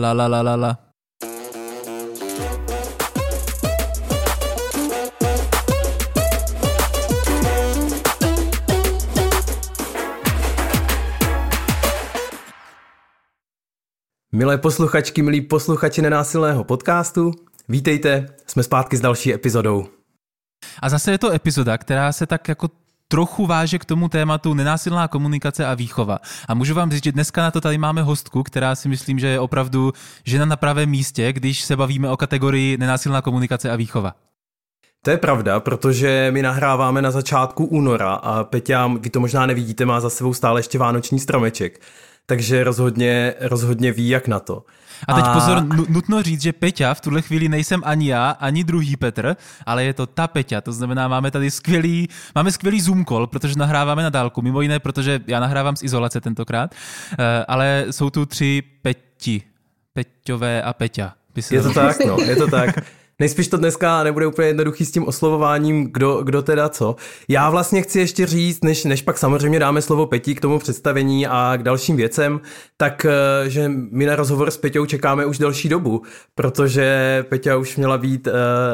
La 0.00 0.12
la 0.12 0.26
la 0.26 0.40
la 0.42 0.56
la. 0.56 0.78
Milé 14.32 14.58
posluchačky, 14.58 15.22
milí 15.22 15.40
posluchači 15.40 16.02
nenásilného 16.02 16.64
podcastu, 16.64 17.32
vítejte, 17.68 18.26
jsme 18.46 18.62
zpátky 18.62 18.96
s 18.96 19.00
další 19.00 19.34
epizodou. 19.34 19.88
A 20.82 20.88
zase 20.88 21.10
je 21.10 21.18
to 21.18 21.30
epizoda, 21.30 21.78
která 21.78 22.12
se 22.12 22.26
tak 22.26 22.48
jako 22.48 22.68
trochu 23.10 23.46
váže 23.46 23.78
k 23.78 23.84
tomu 23.84 24.08
tématu 24.08 24.54
nenásilná 24.54 25.08
komunikace 25.08 25.66
a 25.66 25.74
výchova. 25.74 26.18
A 26.48 26.54
můžu 26.54 26.74
vám 26.74 26.90
říct, 26.90 27.04
že 27.04 27.12
dneska 27.12 27.42
na 27.42 27.50
to 27.50 27.60
tady 27.60 27.78
máme 27.78 28.02
hostku, 28.02 28.42
která 28.42 28.74
si 28.74 28.88
myslím, 28.88 29.18
že 29.18 29.26
je 29.26 29.40
opravdu 29.40 29.92
žena 30.24 30.44
na 30.44 30.56
pravém 30.56 30.90
místě, 30.90 31.32
když 31.32 31.62
se 31.62 31.76
bavíme 31.76 32.10
o 32.10 32.16
kategorii 32.16 32.78
nenásilná 32.78 33.22
komunikace 33.22 33.70
a 33.70 33.76
výchova. 33.76 34.14
To 35.02 35.10
je 35.10 35.16
pravda, 35.16 35.60
protože 35.60 36.28
my 36.30 36.42
nahráváme 36.42 37.02
na 37.02 37.10
začátku 37.10 37.64
února 37.64 38.12
a 38.12 38.44
Peťa, 38.44 38.86
vy 38.86 39.10
to 39.10 39.20
možná 39.20 39.46
nevidíte, 39.46 39.84
má 39.84 40.00
za 40.00 40.10
sebou 40.10 40.34
stále 40.34 40.60
ještě 40.60 40.78
vánoční 40.78 41.18
stromeček 41.18 41.80
takže 42.30 42.64
rozhodně, 42.64 43.34
rozhodně 43.40 43.92
ví, 43.92 44.08
jak 44.08 44.28
na 44.28 44.40
to. 44.40 44.64
A 45.08 45.14
teď 45.14 45.24
a... 45.24 45.34
pozor, 45.34 45.62
nutno 45.88 46.22
říct, 46.22 46.42
že 46.42 46.52
Peťa 46.52 46.94
v 46.94 47.00
tuhle 47.00 47.22
chvíli 47.22 47.48
nejsem 47.48 47.82
ani 47.84 48.08
já, 48.08 48.30
ani 48.30 48.64
druhý 48.64 48.96
Petr, 48.96 49.36
ale 49.66 49.84
je 49.84 49.94
to 49.94 50.06
ta 50.06 50.28
Peťa, 50.28 50.60
to 50.60 50.72
znamená, 50.72 51.08
máme 51.08 51.30
tady 51.30 51.50
skvělý, 51.50 52.08
máme 52.34 52.52
skvělý 52.52 52.80
Zoom 52.80 53.04
call, 53.04 53.26
protože 53.26 53.58
nahráváme 53.58 54.02
na 54.02 54.10
dálku, 54.10 54.42
mimo 54.42 54.60
jiné, 54.60 54.78
protože 54.78 55.20
já 55.26 55.40
nahrávám 55.40 55.76
z 55.76 55.82
izolace 55.82 56.20
tentokrát, 56.20 56.74
eh, 57.18 57.44
ale 57.48 57.86
jsou 57.90 58.10
tu 58.10 58.26
tři 58.26 58.62
Peti, 58.82 59.42
Peťové 59.92 60.62
a 60.62 60.72
Peťa. 60.72 61.14
Je 61.50 61.62
to 61.62 61.72
tak, 61.72 61.96
no, 62.06 62.16
je 62.20 62.36
to 62.36 62.46
tak. 62.46 62.78
Nejspíš 63.20 63.48
to 63.48 63.56
dneska 63.56 64.02
nebude 64.02 64.26
úplně 64.26 64.48
jednoduchý 64.48 64.84
s 64.84 64.90
tím 64.90 65.06
oslovováním, 65.06 65.92
kdo, 65.92 66.22
kdo 66.22 66.42
teda 66.42 66.68
co. 66.68 66.96
Já 67.28 67.50
vlastně 67.50 67.82
chci 67.82 67.98
ještě 67.98 68.26
říct, 68.26 68.64
než, 68.64 68.84
než 68.84 69.02
pak 69.02 69.18
samozřejmě 69.18 69.58
dáme 69.58 69.82
slovo 69.82 70.06
Peti 70.06 70.34
k 70.34 70.40
tomu 70.40 70.58
představení 70.58 71.26
a 71.26 71.52
k 71.56 71.62
dalším 71.62 71.96
věcem, 71.96 72.40
tak 72.76 73.04
eh, 73.04 73.50
že 73.50 73.68
my 73.68 74.06
na 74.06 74.16
rozhovor 74.16 74.50
s 74.50 74.56
Peťou 74.56 74.86
čekáme 74.86 75.26
už 75.26 75.38
delší 75.38 75.68
dobu, 75.68 76.02
protože 76.34 77.24
Peťa 77.28 77.56
už 77.56 77.76
měla 77.76 77.98
být 77.98 78.26
uh, 78.26 78.32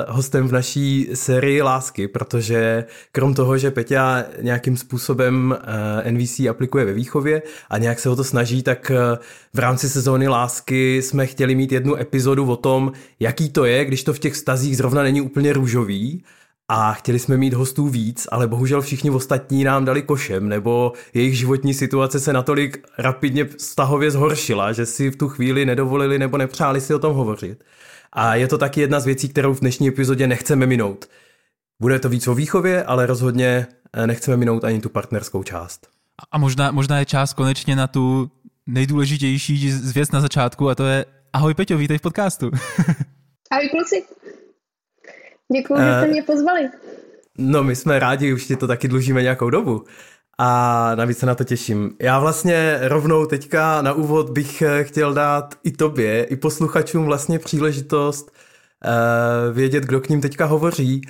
hostem 0.08 0.48
v 0.48 0.52
naší 0.52 1.08
sérii 1.14 1.62
Lásky, 1.62 2.08
protože 2.08 2.84
krom 3.12 3.34
toho, 3.34 3.58
že 3.58 3.70
Peťa 3.70 4.24
nějakým 4.42 4.76
způsobem 4.76 5.56
uh, 6.04 6.12
NVC 6.12 6.40
aplikuje 6.50 6.84
ve 6.84 6.92
výchově 6.92 7.42
a 7.70 7.78
nějak 7.78 7.98
se 7.98 8.10
o 8.10 8.16
to 8.16 8.24
snaží, 8.24 8.62
tak 8.62 8.90
uh, 8.90 9.18
v 9.54 9.58
rámci 9.58 9.88
sezóny 9.88 10.28
Lásky 10.28 11.02
jsme 11.02 11.26
chtěli 11.26 11.54
mít 11.54 11.72
jednu 11.72 11.96
epizodu 11.96 12.46
o 12.46 12.56
tom, 12.56 12.92
jaký 13.20 13.50
to 13.50 13.64
je, 13.64 13.84
když 13.84 14.04
to 14.04 14.12
v 14.12 14.18
těch 14.18 14.35
vztazích 14.36 14.76
zrovna 14.76 15.02
není 15.02 15.20
úplně 15.20 15.52
růžový 15.52 16.24
a 16.68 16.92
chtěli 16.92 17.18
jsme 17.18 17.36
mít 17.36 17.54
hostů 17.54 17.88
víc, 17.88 18.26
ale 18.30 18.46
bohužel 18.46 18.82
všichni 18.82 19.10
ostatní 19.10 19.64
nám 19.64 19.84
dali 19.84 20.02
košem, 20.02 20.48
nebo 20.48 20.92
jejich 21.14 21.38
životní 21.38 21.74
situace 21.74 22.20
se 22.20 22.32
natolik 22.32 22.86
rapidně 22.98 23.44
vztahově 23.44 24.10
zhoršila, 24.10 24.72
že 24.72 24.86
si 24.86 25.10
v 25.10 25.16
tu 25.16 25.28
chvíli 25.28 25.66
nedovolili 25.66 26.18
nebo 26.18 26.38
nepřáli 26.38 26.80
si 26.80 26.94
o 26.94 26.98
tom 26.98 27.14
hovořit. 27.14 27.64
A 28.12 28.34
je 28.34 28.48
to 28.48 28.58
taky 28.58 28.80
jedna 28.80 29.00
z 29.00 29.06
věcí, 29.06 29.28
kterou 29.28 29.54
v 29.54 29.60
dnešní 29.60 29.88
epizodě 29.88 30.26
nechceme 30.26 30.66
minout. 30.66 31.06
Bude 31.80 31.98
to 31.98 32.08
víc 32.08 32.28
o 32.28 32.34
výchově, 32.34 32.84
ale 32.84 33.06
rozhodně 33.06 33.66
eh, 33.92 34.06
nechceme 34.06 34.36
minout 34.36 34.64
ani 34.64 34.80
tu 34.80 34.88
partnerskou 34.88 35.42
část. 35.42 35.88
A 36.32 36.38
možná, 36.38 36.70
možná 36.70 36.98
je 36.98 37.04
čas 37.04 37.32
konečně 37.32 37.76
na 37.76 37.86
tu 37.86 38.30
nejdůležitější 38.66 39.72
věc 39.94 40.10
na 40.10 40.20
začátku 40.20 40.68
a 40.68 40.74
to 40.74 40.86
je 40.86 41.04
Ahoj 41.32 41.54
Peťo, 41.54 41.76
vítej 41.76 41.98
v 41.98 42.02
podcastu. 42.02 42.50
Ahoj 43.50 43.68
kluci. 43.68 44.04
Děkuji, 45.52 45.74
uh, 45.74 45.80
že 45.80 45.92
jste 45.92 46.06
eh, 46.06 46.10
mě 46.10 46.22
pozvali. 46.22 46.70
No, 47.38 47.62
my 47.62 47.76
jsme 47.76 47.98
rádi, 47.98 48.32
už 48.32 48.46
ti 48.46 48.56
to 48.56 48.66
taky 48.66 48.88
dlužíme 48.88 49.22
nějakou 49.22 49.50
dobu. 49.50 49.84
A 50.38 50.94
navíc 50.94 51.18
se 51.18 51.26
na 51.26 51.34
to 51.34 51.44
těším. 51.44 51.96
Já 52.00 52.18
vlastně 52.18 52.78
rovnou 52.82 53.26
teďka 53.26 53.82
na 53.82 53.92
úvod 53.92 54.30
bych 54.30 54.62
eh, 54.62 54.84
chtěl 54.84 55.14
dát 55.14 55.54
i 55.64 55.72
tobě, 55.72 56.24
i 56.24 56.36
posluchačům 56.36 57.04
vlastně 57.04 57.38
příležitost 57.38 58.30
uh, 58.30 59.54
vědět, 59.54 59.84
kdo 59.84 60.00
k 60.00 60.08
ním 60.08 60.20
teďka 60.20 60.44
hovoří 60.44 61.02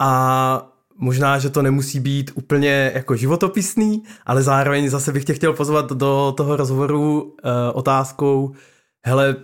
a 0.00 0.70
možná, 0.96 1.38
že 1.38 1.50
to 1.50 1.62
nemusí 1.62 2.00
být 2.00 2.30
úplně 2.34 2.92
jako 2.94 3.16
životopisný, 3.16 4.02
ale 4.26 4.42
zároveň 4.42 4.90
zase 4.90 5.12
bych 5.12 5.24
tě 5.24 5.34
chtěl 5.34 5.52
pozvat 5.52 5.92
do 5.92 6.34
toho 6.36 6.56
rozhovoru 6.56 7.22
uh, 7.22 7.30
otázkou, 7.72 8.54
hele, 9.06 9.36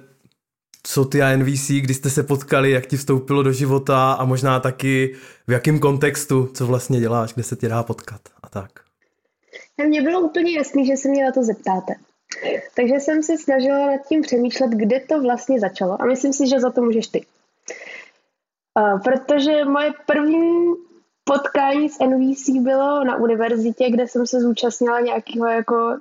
co 0.83 1.05
ty 1.05 1.23
a 1.23 1.37
NVC, 1.37 1.69
kdy 1.71 1.95
jste 1.95 2.11
se 2.11 2.23
potkali, 2.23 2.71
jak 2.71 2.87
ti 2.87 2.97
vstoupilo 2.97 3.43
do 3.43 3.53
života 3.53 4.13
a 4.13 4.25
možná 4.25 4.61
taky 4.61 5.17
v 5.47 5.53
jakém 5.53 5.79
kontextu, 5.79 6.51
co 6.55 6.67
vlastně 6.67 7.01
děláš, 7.01 7.35
kde 7.35 7.43
se 7.43 7.57
tě 7.57 7.69
dá 7.69 7.83
potkat 7.83 8.21
a 8.43 8.49
tak. 8.49 8.71
Mně 9.87 10.03
bylo 10.03 10.21
úplně 10.21 10.53
jasný, 10.53 10.87
že 10.87 10.97
se 10.97 11.09
mě 11.09 11.25
na 11.25 11.33
to 11.33 11.43
zeptáte. 11.43 11.93
Takže 12.77 12.95
jsem 12.95 13.23
se 13.23 13.39
snažila 13.39 13.87
nad 13.87 14.07
tím 14.09 14.23
přemýšlet, 14.23 14.71
kde 14.71 15.01
to 15.01 15.23
vlastně 15.23 15.61
začalo. 15.61 16.03
A 16.03 16.07
myslím 16.07 16.33
si, 16.33 16.47
že 16.47 16.61
za 16.61 16.71
to 16.71 16.83
můžeš 16.83 17.07
ty. 17.07 17.27
Protože 19.05 19.65
moje 19.65 19.91
první 20.07 20.75
potkání 21.25 21.89
s 21.89 21.99
NVC 21.99 22.49
bylo 22.49 23.05
na 23.05 23.17
univerzitě, 23.17 23.91
kde 23.91 24.09
jsem 24.09 24.27
se 24.27 24.41
zúčastnila 24.41 25.01
nějakého 25.01 25.47
jako 25.47 25.99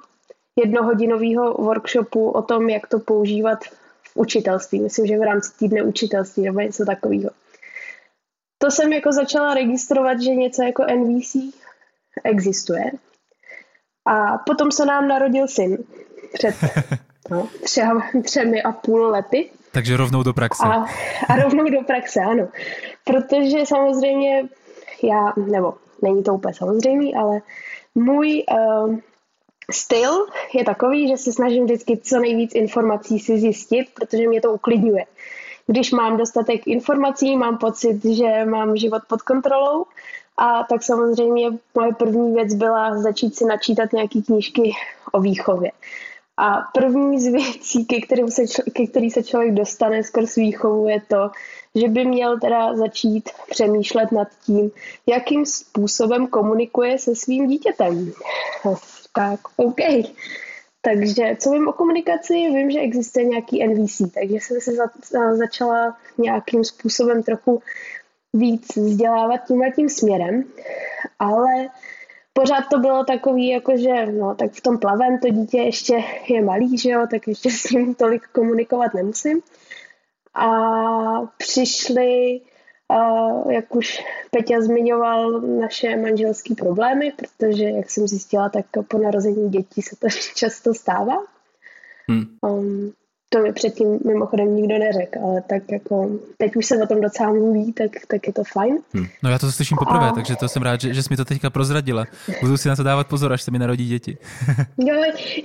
jednohodinového 0.55 1.53
workshopu 1.53 2.29
o 2.29 2.41
tom, 2.41 2.69
jak 2.69 2.87
to 2.87 2.99
používat 2.99 3.63
v 3.63 3.78
učitelství. 4.19 4.79
Myslím, 4.79 5.07
že 5.07 5.17
v 5.17 5.23
rámci 5.23 5.51
týdne 5.59 5.83
učitelství 5.83 6.43
nebo 6.43 6.59
něco 6.59 6.85
takového. 6.85 7.29
To 8.57 8.71
jsem 8.71 8.93
jako 8.93 9.11
začala 9.11 9.53
registrovat, 9.53 10.21
že 10.21 10.35
něco 10.35 10.63
jako 10.63 10.85
NVC 10.95 11.35
existuje. 12.23 12.91
A 14.05 14.37
potom 14.37 14.71
se 14.71 14.85
nám 14.85 15.07
narodil 15.07 15.47
syn 15.47 15.77
před 16.33 16.55
no, 17.29 17.47
třeba 17.63 18.01
třemi 18.23 18.63
a 18.63 18.71
půl 18.71 19.07
lety. 19.07 19.49
Takže 19.71 19.97
rovnou 19.97 20.23
do 20.23 20.33
praxe. 20.33 20.63
A, 20.63 20.85
a 21.29 21.35
rovnou 21.43 21.63
do 21.69 21.81
praxe, 21.81 22.19
ano. 22.19 22.47
Protože 23.03 23.65
samozřejmě 23.65 24.43
já, 25.03 25.33
nebo 25.37 25.73
není 26.01 26.23
to 26.23 26.33
úplně 26.33 26.53
samozřejmé, 26.53 27.11
ale 27.19 27.41
můj 27.95 28.43
uh, 28.51 28.95
styl 29.71 30.25
je 30.53 30.63
takový, 30.63 31.07
že 31.07 31.17
se 31.17 31.33
snažím 31.33 31.63
vždycky 31.63 31.97
co 31.97 32.19
nejvíc 32.19 32.55
informací 32.55 33.19
si 33.19 33.39
zjistit, 33.39 33.87
protože 33.93 34.27
mě 34.27 34.41
to 34.41 34.53
uklidňuje. 34.53 35.05
Když 35.67 35.91
mám 35.91 36.17
dostatek 36.17 36.67
informací, 36.67 37.37
mám 37.37 37.57
pocit, 37.57 38.05
že 38.05 38.45
mám 38.45 38.77
život 38.77 39.01
pod 39.07 39.21
kontrolou 39.21 39.85
a 40.37 40.63
tak 40.63 40.83
samozřejmě 40.83 41.49
moje 41.75 41.93
první 41.93 42.33
věc 42.33 42.53
byla 42.53 42.97
začít 43.01 43.35
si 43.35 43.45
načítat 43.45 43.93
nějaké 43.93 44.21
knížky 44.21 44.71
o 45.11 45.21
výchově. 45.21 45.71
A 46.37 46.61
první 46.73 47.19
z 47.19 47.27
věcí, 47.31 47.85
ke, 47.85 48.01
kterým 48.01 48.31
se, 48.31 48.41
ke 48.73 48.87
který 48.87 49.11
se 49.11 49.23
člověk 49.23 49.53
dostane 49.53 50.03
skrz 50.03 50.35
výchovu, 50.35 50.87
je 50.87 51.01
to, 51.07 51.29
že 51.75 51.87
by 51.87 52.05
měl 52.05 52.39
teda 52.39 52.75
začít 52.75 53.29
přemýšlet 53.49 54.11
nad 54.11 54.27
tím, 54.45 54.71
jakým 55.07 55.45
způsobem 55.45 56.27
komunikuje 56.27 56.99
se 56.99 57.15
svým 57.15 57.47
dítětem. 57.47 58.11
Tak, 59.13 59.39
OK. 59.57 59.79
Takže 60.81 61.35
co 61.39 61.51
vím 61.51 61.67
o 61.67 61.73
komunikaci, 61.73 62.33
vím, 62.33 62.71
že 62.71 62.79
existuje 62.79 63.25
nějaký 63.25 63.67
NVC, 63.67 64.01
takže 64.13 64.35
jsem 64.35 64.61
se 64.61 64.71
za, 64.71 64.85
začala 65.35 65.97
nějakým 66.17 66.63
způsobem 66.63 67.23
trochu 67.23 67.61
víc 68.33 68.75
vzdělávat 68.75 69.37
tímhle 69.47 69.71
tím 69.71 69.89
směrem, 69.89 70.43
ale 71.19 71.69
pořád 72.33 72.61
to 72.69 72.79
bylo 72.79 73.03
takový, 73.03 73.47
jakože 73.47 74.05
no, 74.05 74.35
tak 74.35 74.51
v 74.51 74.61
tom 74.61 74.77
plavem 74.77 75.19
to 75.19 75.29
dítě 75.29 75.57
ještě 75.57 76.03
je 76.27 76.41
malý, 76.41 76.77
že 76.77 76.89
jo, 76.89 77.07
tak 77.11 77.27
ještě 77.27 77.51
s 77.51 77.71
ním 77.71 77.95
tolik 77.95 78.27
komunikovat 78.27 78.93
nemusím. 78.93 79.41
A 80.39 80.51
přišly, 81.37 82.41
uh, 82.87 83.51
jak 83.51 83.75
už 83.75 84.03
Peťa 84.31 84.61
zmiňoval, 84.61 85.41
naše 85.41 85.95
manželské 85.95 86.55
problémy, 86.55 87.11
protože, 87.11 87.63
jak 87.63 87.89
jsem 87.89 88.07
zjistila, 88.07 88.49
tak 88.49 88.65
po 88.87 88.97
narození 88.97 89.49
dětí 89.49 89.81
se 89.81 89.95
to 89.95 90.07
často 90.35 90.73
stává. 90.73 91.23
Hmm. 92.09 92.25
Um, 92.41 92.93
to 93.29 93.39
mi 93.39 93.53
předtím 93.53 93.99
mimochodem 94.05 94.55
nikdo 94.55 94.77
neřekl, 94.77 95.19
ale 95.23 95.41
tak 95.41 95.71
jako 95.71 96.09
teď 96.37 96.55
už 96.55 96.65
se 96.65 96.83
o 96.83 96.87
tom 96.87 97.01
docela 97.01 97.29
mluví, 97.29 97.73
tak, 97.73 97.91
tak 98.07 98.27
je 98.27 98.33
to 98.33 98.43
fajn. 98.43 98.77
Hmm. 98.93 99.05
No 99.23 99.29
já 99.29 99.39
to 99.39 99.51
slyším 99.51 99.77
poprvé, 99.77 100.09
a... 100.09 100.11
takže 100.11 100.35
to 100.35 100.47
jsem 100.49 100.61
rád, 100.61 100.81
že, 100.81 100.93
že 100.93 101.03
jsi 101.03 101.07
mi 101.09 101.17
to 101.17 101.25
teďka 101.25 101.49
prozradila. 101.49 102.05
Budu 102.41 102.57
si 102.57 102.69
na 102.69 102.75
to 102.75 102.83
dávat 102.83 103.07
pozor, 103.07 103.33
až 103.33 103.41
se 103.41 103.51
mi 103.51 103.59
narodí 103.59 103.87
děti. 103.87 104.17
jo, 104.77 104.95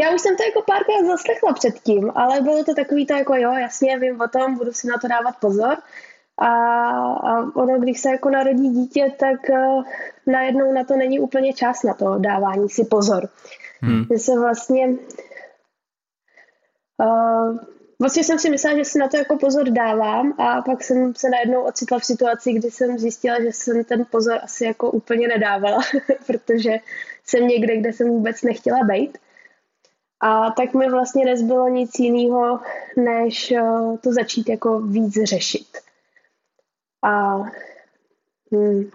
já 0.01 0.15
už 0.15 0.21
jsem 0.21 0.37
to 0.37 0.43
jako 0.43 0.63
párkrát 0.67 1.07
zaslechla 1.07 1.53
předtím, 1.53 2.13
ale 2.15 2.41
bylo 2.41 2.65
to 2.65 2.75
takový 2.75 3.07
to 3.07 3.15
jako 3.15 3.35
jo, 3.35 3.53
jasně, 3.53 3.99
vím 3.99 4.21
o 4.21 4.29
tom, 4.29 4.59
budu 4.59 4.73
si 4.73 4.87
na 4.87 4.99
to 4.99 5.09
dávat 5.09 5.37
pozor. 5.41 5.77
A, 6.39 6.47
a 6.47 7.57
ono, 7.57 7.81
když 7.81 8.01
se 8.01 8.11
jako 8.11 8.31
narodí 8.31 8.69
dítě, 8.69 9.13
tak 9.19 9.39
uh, 9.51 9.85
najednou 10.27 10.73
na 10.73 10.85
to 10.85 10.97
není 10.97 11.21
úplně 11.21 11.53
čas 11.53 11.83
na 11.83 11.95
to 11.95 12.19
dávání 12.19 12.69
si 12.69 12.85
pozor. 12.85 13.29
Hmm. 13.81 14.05
Že 14.11 14.19
se 14.19 14.39
vlastně 14.41 14.89
uh, 16.99 17.59
vlastně 17.99 18.25
jsem 18.25 18.38
si 18.38 18.50
myslela, 18.50 18.79
že 18.79 18.85
si 18.85 18.99
na 18.99 19.08
to 19.08 19.17
jako 19.17 19.38
pozor 19.38 19.70
dávám 19.70 20.35
a 20.38 20.62
pak 20.62 20.85
jsem 20.85 21.14
se 21.14 21.31
najednou 21.31 21.62
ocitla 21.62 21.99
v 21.99 22.05
situaci, 22.05 22.52
kdy 22.52 22.70
jsem 22.70 22.99
zjistila, 22.99 23.43
že 23.43 23.52
jsem 23.52 23.85
ten 23.85 24.06
pozor 24.11 24.38
asi 24.43 24.64
jako 24.64 24.91
úplně 24.91 25.29
nedávala, 25.29 25.82
protože 26.26 26.79
jsem 27.25 27.46
někde, 27.46 27.76
kde 27.76 27.93
jsem 27.93 28.08
vůbec 28.08 28.43
nechtěla 28.43 28.79
být. 28.82 29.19
A 30.20 30.50
tak 30.50 30.75
mi 30.75 30.91
vlastně 30.91 31.25
nezbylo 31.25 31.69
nic 31.69 31.99
jiného, 31.99 32.61
než 32.96 33.52
eh, 33.52 33.62
to 34.00 34.12
začít 34.12 34.49
jako 34.49 34.81
víc 34.81 35.14
řešit. 35.25 35.67
A 37.02 37.37
hmm, 38.52 38.91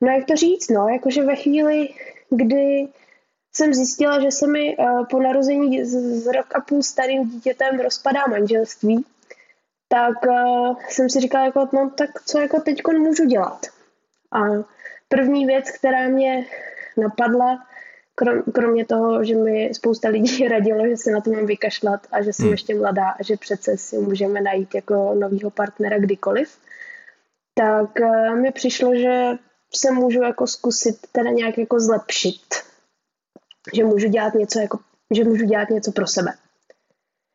no 0.00 0.12
jak 0.12 0.26
to 0.26 0.36
říct, 0.36 0.70
no, 0.70 0.88
jakože 0.88 1.22
ve 1.22 1.36
chvíli, 1.36 1.88
kdy 2.30 2.88
jsem 3.56 3.74
zjistila, 3.74 4.20
že 4.20 4.30
se 4.30 4.46
mi 4.46 4.76
uh, 4.76 5.06
po 5.06 5.20
narození 5.20 5.84
z, 5.84 6.26
rok 6.26 6.56
a 6.56 6.60
půl 6.60 6.82
starým 6.82 7.30
dítětem 7.30 7.80
rozpadá 7.80 8.26
manželství, 8.26 9.06
tak 9.88 10.26
uh, 10.26 10.80
jsem 10.88 11.10
si 11.10 11.20
říkala, 11.20 11.44
jako, 11.44 11.68
no 11.72 11.90
tak 11.90 12.22
co 12.22 12.38
jako 12.38 12.60
teď 12.60 12.82
můžu 12.98 13.24
dělat. 13.24 13.66
A 14.32 14.40
první 15.08 15.46
věc, 15.46 15.70
která 15.70 16.08
mě 16.08 16.46
napadla, 16.96 17.66
krom, 18.14 18.42
kromě 18.54 18.86
toho, 18.86 19.24
že 19.24 19.34
mi 19.34 19.74
spousta 19.74 20.08
lidí 20.08 20.48
radilo, 20.48 20.88
že 20.88 20.96
se 20.96 21.10
na 21.10 21.20
to 21.20 21.30
mám 21.30 21.46
vykašlat 21.46 22.06
a 22.12 22.22
že 22.22 22.32
jsem 22.32 22.44
hmm. 22.44 22.52
ještě 22.52 22.74
mladá 22.74 23.08
a 23.08 23.22
že 23.22 23.36
přece 23.36 23.76
si 23.76 23.98
můžeme 23.98 24.40
najít 24.40 24.74
jako 24.74 25.14
novýho 25.14 25.50
partnera 25.50 25.98
kdykoliv, 25.98 26.58
tak 27.54 27.90
uh, 28.00 28.36
mi 28.36 28.52
přišlo, 28.52 28.94
že 28.94 29.32
se 29.74 29.90
můžu 29.90 30.22
jako 30.22 30.46
zkusit 30.46 30.96
teda 31.12 31.30
nějak 31.30 31.58
jako 31.58 31.80
zlepšit 31.80 32.73
že 33.72 33.84
můžu 33.84 34.08
dělat 34.08 34.34
něco 34.34 34.58
jako, 34.58 34.78
že 35.10 35.24
můžu 35.24 35.44
dělat 35.46 35.70
něco 35.70 35.92
pro 35.92 36.06
sebe. 36.06 36.32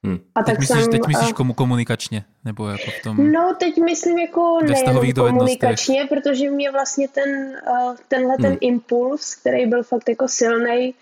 Hmm. 0.05 0.19
A 0.35 0.43
teď 0.43 0.53
tak 0.53 0.59
myslíš, 0.59 0.81
jsem, 0.81 0.91
teď 0.91 1.01
myslíš 1.07 1.33
komu 1.33 1.53
komunikačně? 1.53 2.25
Nebo 2.45 2.67
jako 2.67 2.91
v 2.99 3.03
tom... 3.03 3.31
No, 3.31 3.55
teď 3.59 3.77
myslím 3.77 4.17
jako 4.17 4.59
nejen 4.61 5.13
komunikačně, 5.13 6.05
protože 6.09 6.49
mě 6.49 6.71
vlastně 6.71 7.07
ten, 7.07 7.61
tenhle 8.07 8.33
hmm. 8.33 8.41
ten 8.41 8.57
impuls, 8.61 9.35
který 9.35 9.65
byl 9.65 9.83
fakt 9.83 10.09
jako 10.09 10.27
silný, 10.27 10.95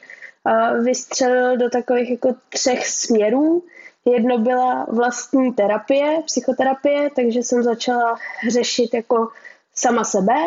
vystřelil 0.83 1.57
do 1.57 1.69
takových 1.69 2.09
jako 2.09 2.35
třech 2.49 2.87
směrů. 2.87 3.63
Jedno 4.05 4.37
byla 4.37 4.85
vlastní 4.89 5.53
terapie, 5.53 6.21
psychoterapie, 6.25 7.09
takže 7.15 7.39
jsem 7.39 7.63
začala 7.63 8.17
řešit 8.49 8.93
jako 8.93 9.27
sama 9.75 10.03
sebe. 10.03 10.37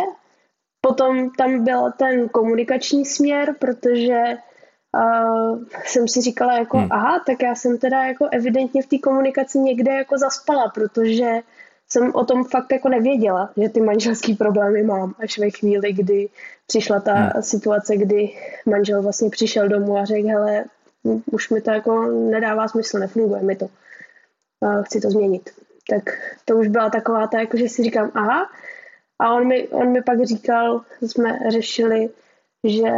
Potom 0.80 1.30
tam 1.30 1.64
byl 1.64 1.92
ten 1.96 2.28
komunikační 2.28 3.04
směr, 3.04 3.54
protože 3.58 4.22
uh, 4.94 5.62
jsem 5.84 6.08
si 6.08 6.20
říkala 6.20 6.58
jako, 6.58 6.78
hmm. 6.78 6.88
aha, 6.90 7.22
tak 7.26 7.42
já 7.42 7.54
jsem 7.54 7.78
teda 7.78 8.04
jako 8.04 8.28
evidentně 8.32 8.82
v 8.82 8.86
té 8.86 8.98
komunikaci 8.98 9.58
někde 9.58 9.92
jako 9.92 10.18
zaspala, 10.18 10.68
protože 10.68 11.40
jsem 11.88 12.14
o 12.14 12.24
tom 12.24 12.44
fakt 12.44 12.72
jako 12.72 12.88
nevěděla, 12.88 13.50
že 13.56 13.68
ty 13.68 13.80
manželský 13.80 14.34
problémy 14.34 14.82
mám 14.82 15.14
až 15.18 15.38
ve 15.38 15.50
chvíli, 15.50 15.92
kdy 15.92 16.28
přišla 16.66 17.00
ta 17.00 17.14
hmm. 17.14 17.42
situace, 17.42 17.96
kdy 17.96 18.30
manžel 18.66 19.02
vlastně 19.02 19.30
přišel 19.30 19.68
domů 19.68 19.98
a 19.98 20.04
řekl, 20.04 20.28
hele, 20.28 20.64
už 21.32 21.50
mi 21.50 21.60
to 21.60 21.70
jako 21.70 22.02
nedává 22.06 22.68
smysl, 22.68 22.98
nefunguje 22.98 23.42
mi 23.42 23.56
to. 23.56 23.66
Uh, 24.60 24.82
chci 24.82 25.00
to 25.00 25.10
změnit. 25.10 25.50
Tak 25.90 26.02
to 26.44 26.56
už 26.56 26.68
byla 26.68 26.90
taková 26.90 27.26
ta, 27.26 27.40
jako 27.40 27.56
že 27.56 27.68
si 27.68 27.82
říkám, 27.82 28.10
aha, 28.14 28.50
a 29.18 29.34
on 29.34 29.46
mi, 29.46 29.68
on 29.68 29.92
mi 29.92 30.02
pak 30.02 30.24
říkal, 30.24 30.80
jsme 31.02 31.38
řešili 31.48 32.08
že, 32.64 32.90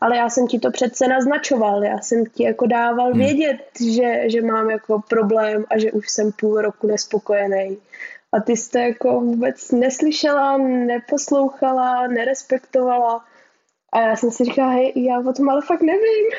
ale 0.00 0.16
já 0.16 0.28
jsem 0.28 0.46
ti 0.46 0.58
to 0.58 0.70
přece 0.70 1.08
naznačoval, 1.08 1.84
já 1.84 1.98
jsem 1.98 2.26
ti 2.26 2.42
jako 2.42 2.66
dával 2.66 3.10
hmm. 3.10 3.18
vědět, 3.18 3.60
že, 3.94 4.30
že 4.30 4.42
mám 4.42 4.70
jako 4.70 5.02
problém 5.08 5.64
a 5.70 5.78
že 5.78 5.92
už 5.92 6.10
jsem 6.10 6.32
půl 6.32 6.60
roku 6.60 6.86
nespokojený. 6.86 7.78
A 8.32 8.40
ty 8.40 8.56
jste 8.56 8.80
jako 8.80 9.20
vůbec 9.20 9.70
neslyšela, 9.70 10.58
neposlouchala, 10.58 12.06
nerespektovala. 12.06 13.24
A 13.92 14.00
já 14.00 14.16
jsem 14.16 14.30
si 14.30 14.44
říkala, 14.44 14.70
hej, 14.70 14.92
já 14.96 15.20
o 15.20 15.32
tom 15.32 15.48
ale 15.48 15.62
fakt 15.62 15.82
nevím, 15.82 16.30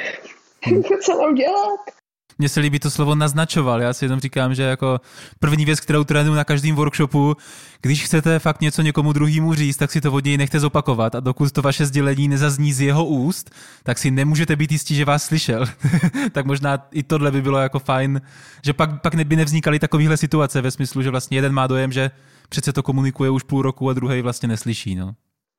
hmm. 0.64 0.84
co 0.84 1.18
mám 1.18 1.36
dělat. 1.36 2.01
Mně 2.42 2.50
se 2.50 2.60
líbí 2.60 2.80
to 2.80 2.90
slovo 2.90 3.16
naznačoval. 3.16 3.82
Já 3.82 3.94
si 3.94 4.06
jenom 4.06 4.20
říkám, 4.20 4.56
že 4.56 4.64
jako 4.64 5.02
první 5.40 5.66
věc, 5.66 5.80
kterou 5.80 6.04
trénuju 6.04 6.36
na 6.36 6.44
každém 6.44 6.76
workshopu, 6.76 7.38
když 7.82 8.04
chcete 8.04 8.40
fakt 8.40 8.62
něco 8.62 8.82
někomu 8.82 9.14
druhému 9.14 9.54
říct, 9.54 9.78
tak 9.78 9.92
si 9.92 10.02
to 10.02 10.12
od 10.12 10.26
něj 10.26 10.38
nechte 10.38 10.60
zopakovat 10.60 11.16
a 11.16 11.20
dokud 11.20 11.52
to 11.52 11.62
vaše 11.62 11.86
sdělení 11.86 12.28
nezazní 12.28 12.74
z 12.74 12.82
jeho 12.82 13.06
úst, 13.06 13.50
tak 13.84 13.98
si 13.98 14.12
nemůžete 14.12 14.56
být 14.56 14.72
jistí, 14.72 14.96
že 14.96 15.06
vás 15.06 15.24
slyšel. 15.24 15.66
tak 16.32 16.46
možná 16.46 16.88
i 16.92 17.04
tohle 17.04 17.32
by 17.32 17.42
bylo 17.42 17.58
jako 17.58 17.80
fajn, 17.80 18.22
že 18.64 18.74
pak, 18.74 19.02
pak 19.02 19.16
by 19.16 19.36
nevznikaly 19.36 19.80
takovéhle 19.80 20.18
situace 20.18 20.62
ve 20.62 20.72
smyslu, 20.72 21.02
že 21.02 21.10
vlastně 21.10 21.38
jeden 21.38 21.54
má 21.54 21.68
dojem, 21.68 21.92
že 21.92 22.12
přece 22.50 22.74
to 22.74 22.84
komunikuje 22.84 23.30
už 23.30 23.44
půl 23.44 23.62
roku 23.62 23.90
a 23.90 23.94
druhý 23.94 24.22
vlastně 24.22 24.48
neslyší. 24.48 24.96
No, 24.96 25.14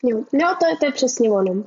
jo, 0.04 0.18
no 0.32 0.56
to, 0.60 0.66
je, 0.66 0.76
to 0.80 0.86
je 0.86 0.92
přesně 0.92 1.30
ono. 1.30 1.64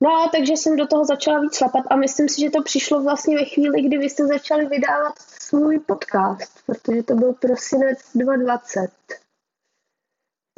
No 0.00 0.10
a 0.10 0.28
takže 0.28 0.52
jsem 0.52 0.76
do 0.76 0.86
toho 0.86 1.04
začala 1.04 1.40
víc 1.40 1.56
šlapat 1.56 1.84
a 1.90 1.96
myslím 1.96 2.28
si, 2.28 2.40
že 2.40 2.50
to 2.50 2.62
přišlo 2.62 3.02
vlastně 3.02 3.36
ve 3.36 3.44
chvíli, 3.44 3.82
kdy 3.82 3.98
vy 3.98 4.10
jste 4.10 4.26
začali 4.26 4.66
vydávat 4.66 5.18
svůj 5.18 5.78
podcast, 5.78 6.52
protože 6.66 7.02
to 7.02 7.14
byl 7.14 7.32
prosinec 7.32 7.98
2020. 8.14 8.90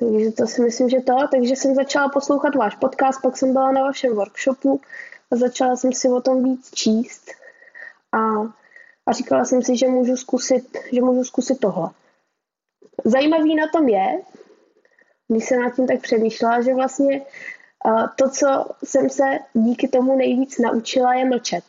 Takže 0.01 0.33
to 0.33 0.47
si 0.47 0.63
myslím, 0.63 0.89
že 0.89 1.01
to. 1.01 1.15
Takže 1.31 1.57
jsem 1.57 1.75
začala 1.75 2.09
poslouchat 2.09 2.55
váš 2.55 2.75
podcast, 2.75 3.23
pak 3.23 3.37
jsem 3.37 3.53
byla 3.53 3.73
na 3.73 3.83
vašem 3.83 4.15
workshopu 4.15 4.81
a 5.31 5.37
začala 5.37 5.77
jsem 5.77 5.93
si 5.93 6.09
o 6.09 6.21
tom 6.21 6.45
víc 6.45 6.71
číst. 6.71 7.31
A, 8.13 8.19
a 9.07 9.13
říkala 9.13 9.45
jsem 9.45 9.63
si, 9.63 9.77
že 9.77 9.89
můžu 9.89 10.17
zkusit, 10.17 10.79
že 10.93 11.03
můžu 11.03 11.25
zkusit 11.25 11.61
tohle. 11.61 11.91
Zajímavý 13.05 13.55
na 13.55 13.69
tom 13.69 13.89
je, 13.89 14.21
když 15.29 15.45
jsem 15.45 15.63
nad 15.63 15.75
tím 15.75 15.87
tak 15.87 16.01
přemýšlela, 16.01 16.63
že 16.63 16.75
vlastně 16.75 17.23
to, 18.17 18.31
co 18.31 18.67
jsem 18.85 19.11
se 19.11 19.39
díky 19.55 19.89
tomu 19.89 20.17
nejvíc 20.17 20.59
naučila, 20.59 21.15
je 21.15 21.25
mlčet. 21.25 21.65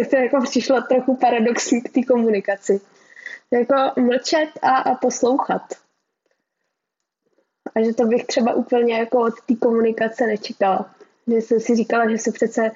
to 0.10 0.16
jako 0.16 0.40
přišlo 0.42 0.80
trochu 0.80 1.16
paradoxní 1.16 1.82
k 1.82 1.92
té 1.92 2.02
komunikaci. 2.02 2.80
Jako 3.50 4.00
mlčet 4.00 4.48
a, 4.62 4.76
a 4.76 4.94
poslouchat. 4.94 5.62
A 7.74 7.84
že 7.84 7.94
to 7.94 8.04
bych 8.04 8.26
třeba 8.26 8.54
úplně 8.54 8.98
jako 8.98 9.20
od 9.20 9.34
té 9.46 9.54
komunikace 9.54 10.26
nečekala. 10.26 10.90
Že 11.26 11.36
jsem 11.36 11.60
si 11.60 11.76
říkala, 11.76 12.10
že 12.10 12.18
se 12.18 12.32
přece 12.32 12.70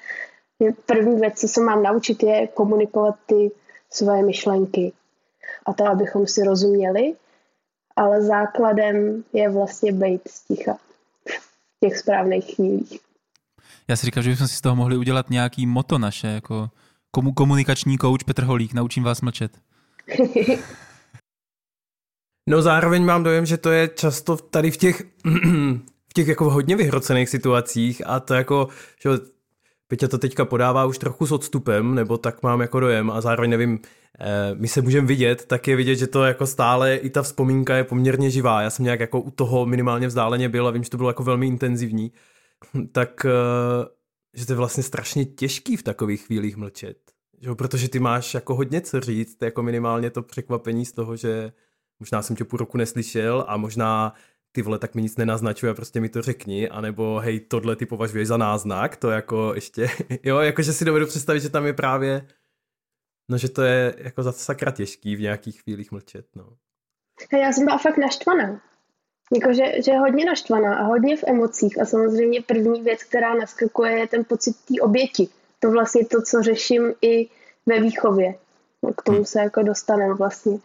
že 0.60 0.72
první 0.86 1.20
věc, 1.20 1.40
co 1.40 1.48
se 1.48 1.60
mám 1.60 1.82
naučit, 1.82 2.22
je 2.22 2.46
komunikovat 2.46 3.16
ty 3.26 3.50
svoje 3.90 4.22
myšlenky. 4.22 4.92
A 5.66 5.72
to, 5.72 5.86
abychom 5.86 6.26
si 6.26 6.42
rozuměli, 6.42 7.14
ale 7.96 8.22
základem 8.22 9.24
je 9.32 9.48
vlastně 9.48 9.92
být 9.92 10.28
sticha 10.28 10.78
těch 11.82 11.98
správných 11.98 12.54
chvílích. 12.54 13.00
Já 13.88 13.96
si 13.96 14.06
říkám, 14.06 14.22
že 14.22 14.30
bychom 14.30 14.48
si 14.48 14.56
z 14.56 14.60
toho 14.60 14.76
mohli 14.76 14.96
udělat 14.96 15.30
nějaký 15.30 15.66
moto 15.66 15.98
naše, 15.98 16.26
jako 16.26 16.70
komu 17.10 17.32
komunikační 17.32 17.98
kouč 17.98 18.22
Petr 18.22 18.42
Holík, 18.42 18.74
naučím 18.74 19.02
vás 19.02 19.20
mlčet. 19.20 19.58
no 22.48 22.62
zároveň 22.62 23.04
mám 23.04 23.22
dojem, 23.22 23.46
že 23.46 23.56
to 23.56 23.70
je 23.70 23.88
často 23.88 24.36
tady 24.36 24.70
v 24.70 24.76
těch, 24.76 25.02
v 26.08 26.12
těch 26.14 26.28
jako 26.28 26.50
hodně 26.50 26.76
vyhrocených 26.76 27.28
situacích 27.28 28.02
a 28.06 28.20
to 28.20 28.34
jako, 28.34 28.68
že 29.02 29.10
Peťa 29.88 30.08
to 30.08 30.18
teďka 30.18 30.44
podává 30.44 30.84
už 30.84 30.98
trochu 30.98 31.26
s 31.26 31.32
odstupem, 31.32 31.94
nebo 31.94 32.18
tak 32.18 32.42
mám 32.42 32.60
jako 32.60 32.80
dojem 32.80 33.10
a 33.10 33.20
zároveň 33.20 33.50
nevím, 33.50 33.78
my 34.54 34.68
se 34.68 34.82
můžeme 34.82 35.06
vidět, 35.06 35.46
tak 35.46 35.68
je 35.68 35.76
vidět, 35.76 35.96
že 35.96 36.06
to 36.06 36.24
jako 36.24 36.46
stále 36.46 36.96
i 36.96 37.10
ta 37.10 37.22
vzpomínka 37.22 37.76
je 37.76 37.84
poměrně 37.84 38.30
živá. 38.30 38.62
Já 38.62 38.70
jsem 38.70 38.84
nějak 38.84 39.00
jako 39.00 39.20
u 39.20 39.30
toho 39.30 39.66
minimálně 39.66 40.06
vzdáleně 40.06 40.48
byl 40.48 40.66
a 40.66 40.70
vím, 40.70 40.84
že 40.84 40.90
to 40.90 40.96
bylo 40.96 41.10
jako 41.10 41.22
velmi 41.22 41.46
intenzivní. 41.46 42.12
Tak, 42.92 43.26
eh, 43.26 43.88
že 44.34 44.46
to 44.46 44.52
je 44.52 44.56
vlastně 44.56 44.82
strašně 44.82 45.24
těžký 45.24 45.76
v 45.76 45.82
takových 45.82 46.26
chvílích 46.26 46.56
mlčet. 46.56 46.98
Že? 47.40 47.54
Protože 47.54 47.88
ty 47.88 47.98
máš 47.98 48.34
jako 48.34 48.54
hodně 48.54 48.80
co 48.80 49.00
říct, 49.00 49.42
jako 49.42 49.62
minimálně 49.62 50.10
to 50.10 50.22
překvapení 50.22 50.86
z 50.86 50.92
toho, 50.92 51.16
že 51.16 51.52
možná 52.00 52.22
jsem 52.22 52.36
tě 52.36 52.44
půl 52.44 52.56
roku 52.56 52.78
neslyšel 52.78 53.44
a 53.48 53.56
možná 53.56 54.14
ty 54.52 54.62
vole, 54.62 54.78
tak 54.78 54.94
mi 54.94 55.02
nic 55.02 55.16
nenaznačuje, 55.16 55.74
prostě 55.74 56.00
mi 56.00 56.08
to 56.08 56.22
řekni, 56.22 56.68
anebo 56.68 57.18
hej, 57.18 57.40
tohle 57.40 57.76
ty 57.76 57.86
považuješ 57.86 58.28
za 58.28 58.36
náznak, 58.36 58.96
to 58.96 59.10
jako 59.10 59.52
ještě, 59.54 59.88
jo, 60.22 60.38
jakože 60.38 60.72
si 60.72 60.84
dovedu 60.84 61.06
představit, 61.06 61.40
že 61.40 61.48
tam 61.48 61.66
je 61.66 61.72
právě, 61.72 62.26
no, 63.32 63.38
že 63.38 63.48
to 63.48 63.62
je 63.62 63.94
jako 63.98 64.22
za 64.22 64.32
sakra 64.32 64.70
těžký 64.70 65.16
v 65.16 65.20
nějakých 65.20 65.62
chvílích 65.62 65.92
mlčet, 65.92 66.26
no. 66.36 66.48
Já 67.32 67.52
jsem 67.52 67.64
byla 67.64 67.78
fakt 67.78 67.96
naštvaná. 67.96 68.60
Jakože, 69.34 69.82
že 69.84 69.92
hodně 69.92 70.24
naštvaná 70.24 70.76
a 70.76 70.82
hodně 70.82 71.16
v 71.16 71.24
emocích 71.26 71.80
a 71.80 71.84
samozřejmě 71.84 72.42
první 72.42 72.82
věc, 72.82 73.04
která 73.04 73.34
naskakuje, 73.34 73.98
je 73.98 74.06
ten 74.06 74.24
pocit 74.24 74.56
té 74.56 74.80
oběti. 74.80 75.28
To 75.58 75.70
vlastně 75.70 76.04
to, 76.04 76.22
co 76.22 76.42
řeším 76.42 76.94
i 77.02 77.28
ve 77.66 77.80
výchově. 77.80 78.34
K 78.96 79.02
tomu 79.02 79.20
hm. 79.20 79.24
se 79.24 79.40
jako 79.40 79.62
dostaneme 79.62 80.14
vlastně. 80.14 80.58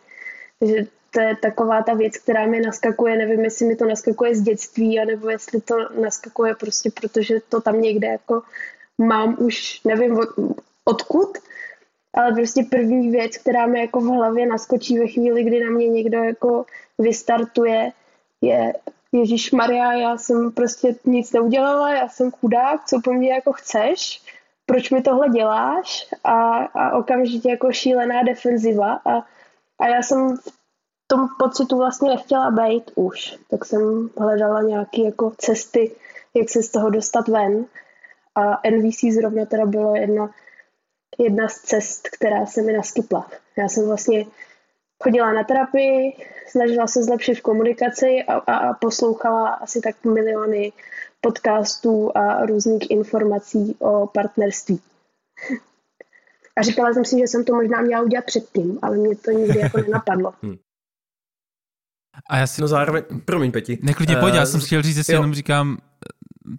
Takže 0.59 0.87
to 1.11 1.19
je 1.19 1.35
taková 1.35 1.83
ta 1.83 1.93
věc, 1.93 2.17
která 2.17 2.45
mi 2.45 2.59
naskakuje, 2.59 3.17
nevím, 3.17 3.43
jestli 3.43 3.65
mi 3.65 3.75
to 3.75 3.85
naskakuje 3.85 4.35
z 4.35 4.41
dětství, 4.41 4.99
anebo 4.99 5.29
jestli 5.29 5.61
to 5.61 5.75
naskakuje 6.01 6.55
prostě, 6.55 6.91
protože 6.91 7.39
to 7.49 7.61
tam 7.61 7.81
někde 7.81 8.07
jako 8.07 8.41
mám 8.97 9.35
už, 9.39 9.81
nevím 9.83 10.19
odkud, 10.85 11.37
ale 12.17 12.33
prostě 12.33 12.63
první 12.69 13.11
věc, 13.11 13.37
která 13.37 13.65
mi 13.65 13.79
jako 13.79 13.99
v 13.99 14.05
hlavě 14.05 14.45
naskočí 14.45 14.99
ve 14.99 15.07
chvíli, 15.07 15.43
kdy 15.43 15.63
na 15.63 15.71
mě 15.71 15.87
někdo 15.87 16.23
jako 16.23 16.65
vystartuje, 16.97 17.91
je 18.41 18.73
Ježíš 19.11 19.51
Maria, 19.51 19.93
já 19.93 20.17
jsem 20.17 20.51
prostě 20.51 20.95
nic 21.05 21.31
neudělala, 21.31 21.93
já 21.93 22.09
jsem 22.09 22.31
chudák, 22.31 22.85
co 22.85 23.01
po 23.03 23.13
mně 23.13 23.33
jako 23.33 23.53
chceš, 23.53 24.21
proč 24.65 24.89
mi 24.89 25.01
tohle 25.01 25.29
děláš? 25.29 26.13
A, 26.23 26.57
a 26.57 26.97
okamžitě 26.97 27.49
jako 27.49 27.71
šílená 27.71 28.23
defenziva 28.23 28.93
a, 29.05 29.25
a 29.79 29.87
já 29.87 30.01
jsem 30.01 30.37
v 30.37 30.51
tom 31.07 31.27
pocitu 31.39 31.77
vlastně 31.77 32.09
nechtěla 32.09 32.51
být 32.51 32.91
už, 32.95 33.37
tak 33.49 33.65
jsem 33.65 34.09
hledala 34.17 34.61
nějaké 34.61 35.01
jako 35.01 35.31
cesty, 35.37 35.91
jak 36.33 36.49
se 36.49 36.63
z 36.63 36.69
toho 36.69 36.89
dostat 36.89 37.27
ven. 37.27 37.65
A 38.35 38.69
NVC 38.69 38.99
zrovna 39.13 39.45
teda 39.45 39.65
bylo 39.65 39.95
jedna, 39.95 40.29
jedna 41.17 41.47
z 41.47 41.55
cest, 41.61 42.09
která 42.09 42.45
se 42.45 42.61
mi 42.61 42.73
naskytla. 42.73 43.29
Já 43.57 43.67
jsem 43.67 43.87
vlastně 43.87 44.25
chodila 45.03 45.33
na 45.33 45.43
terapii, 45.43 46.17
snažila 46.47 46.87
se 46.87 47.03
zlepšit 47.03 47.35
v 47.35 47.41
komunikaci 47.41 48.23
a, 48.27 48.33
a, 48.33 48.55
a 48.57 48.73
poslouchala 48.73 49.49
asi 49.49 49.81
tak 49.81 50.05
miliony 50.05 50.73
podcastů 51.21 52.17
a 52.17 52.45
různých 52.45 52.91
informací 52.91 53.75
o 53.79 54.07
partnerství. 54.07 54.81
A 56.57 56.61
říkala 56.61 56.93
jsem 56.93 57.05
si, 57.05 57.19
že 57.19 57.27
jsem 57.27 57.45
to 57.45 57.55
možná 57.55 57.81
měla 57.81 58.01
udělat 58.01 58.25
předtím, 58.25 58.79
ale 58.81 58.97
mě 58.97 59.15
to 59.15 59.31
nikdy 59.31 59.59
jako 59.59 59.77
nenapadlo. 59.81 60.33
Hmm. 60.43 60.57
A 62.29 62.37
já 62.37 62.47
si... 62.47 62.61
No 62.61 62.67
zároveň, 62.67 63.03
promiň 63.25 63.51
Peti. 63.51 63.79
Neklidně 63.83 64.15
pojď, 64.15 64.35
já 64.35 64.45
jsem 64.45 64.61
chtěl 64.61 64.81
říct, 64.81 64.97
jestli 64.97 65.13
jo. 65.13 65.19
jenom 65.19 65.33
říkám, 65.33 65.77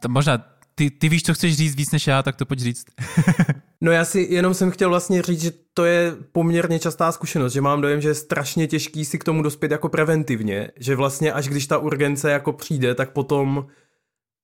to 0.00 0.08
možná 0.08 0.57
ty, 0.78 0.90
ty 0.90 1.08
víš, 1.08 1.22
co 1.22 1.34
chceš 1.34 1.56
říct 1.56 1.74
víc 1.74 1.90
než 1.90 2.06
já, 2.06 2.22
tak 2.22 2.36
to 2.36 2.46
pojď 2.46 2.60
říct. 2.60 2.86
no 3.80 3.92
já 3.92 4.04
si 4.04 4.26
jenom 4.30 4.54
jsem 4.54 4.70
chtěl 4.70 4.88
vlastně 4.88 5.22
říct, 5.22 5.42
že 5.42 5.52
to 5.74 5.84
je 5.84 6.16
poměrně 6.32 6.78
častá 6.78 7.12
zkušenost, 7.12 7.52
že 7.52 7.60
mám 7.60 7.80
dojem, 7.80 8.00
že 8.00 8.08
je 8.08 8.14
strašně 8.14 8.66
těžký 8.66 9.04
si 9.04 9.18
k 9.18 9.24
tomu 9.24 9.42
dospět 9.42 9.70
jako 9.72 9.88
preventivně, 9.88 10.70
že 10.76 10.96
vlastně 10.96 11.32
až 11.32 11.48
když 11.48 11.66
ta 11.66 11.78
urgence 11.78 12.30
jako 12.30 12.52
přijde, 12.52 12.94
tak 12.94 13.10
potom 13.10 13.66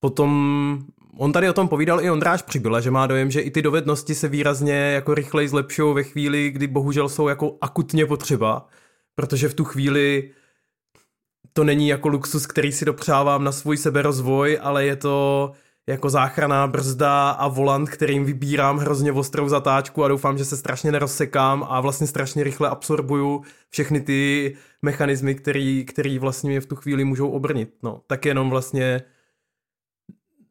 potom 0.00 0.84
On 1.16 1.32
tady 1.32 1.48
o 1.48 1.52
tom 1.52 1.68
povídal 1.68 2.00
i 2.00 2.10
Ondráš 2.10 2.42
Přibyla, 2.42 2.80
že 2.80 2.90
má 2.90 3.06
dojem, 3.06 3.30
že 3.30 3.40
i 3.40 3.50
ty 3.50 3.62
dovednosti 3.62 4.14
se 4.14 4.28
výrazně 4.28 4.74
jako 4.74 5.14
rychleji 5.14 5.48
zlepšují 5.48 5.94
ve 5.94 6.02
chvíli, 6.02 6.50
kdy 6.50 6.66
bohužel 6.66 7.08
jsou 7.08 7.28
jako 7.28 7.56
akutně 7.60 8.06
potřeba, 8.06 8.66
protože 9.14 9.48
v 9.48 9.54
tu 9.54 9.64
chvíli 9.64 10.30
to 11.52 11.64
není 11.64 11.88
jako 11.88 12.08
luxus, 12.08 12.46
který 12.46 12.72
si 12.72 12.84
dopřávám 12.84 13.44
na 13.44 13.52
svůj 13.52 13.76
seberozvoj, 13.76 14.58
ale 14.62 14.84
je 14.84 14.96
to 14.96 15.52
jako 15.86 16.10
záchraná 16.10 16.66
brzda 16.66 17.30
a 17.30 17.48
volant, 17.48 17.90
kterým 17.90 18.24
vybírám 18.24 18.78
hrozně 18.78 19.12
ostrou 19.12 19.48
zatáčku 19.48 20.04
a 20.04 20.08
doufám, 20.08 20.38
že 20.38 20.44
se 20.44 20.56
strašně 20.56 20.92
nerozsekám 20.92 21.66
a 21.68 21.80
vlastně 21.80 22.06
strašně 22.06 22.44
rychle 22.44 22.68
absorbuju 22.68 23.42
všechny 23.70 24.00
ty 24.00 24.56
mechanismy, 24.82 25.34
který, 25.34 25.84
který 25.84 26.18
vlastně 26.18 26.50
mě 26.50 26.60
v 26.60 26.66
tu 26.66 26.76
chvíli 26.76 27.04
můžou 27.04 27.30
obrnit. 27.30 27.74
No, 27.82 28.00
tak 28.06 28.24
jenom 28.24 28.50
vlastně 28.50 29.02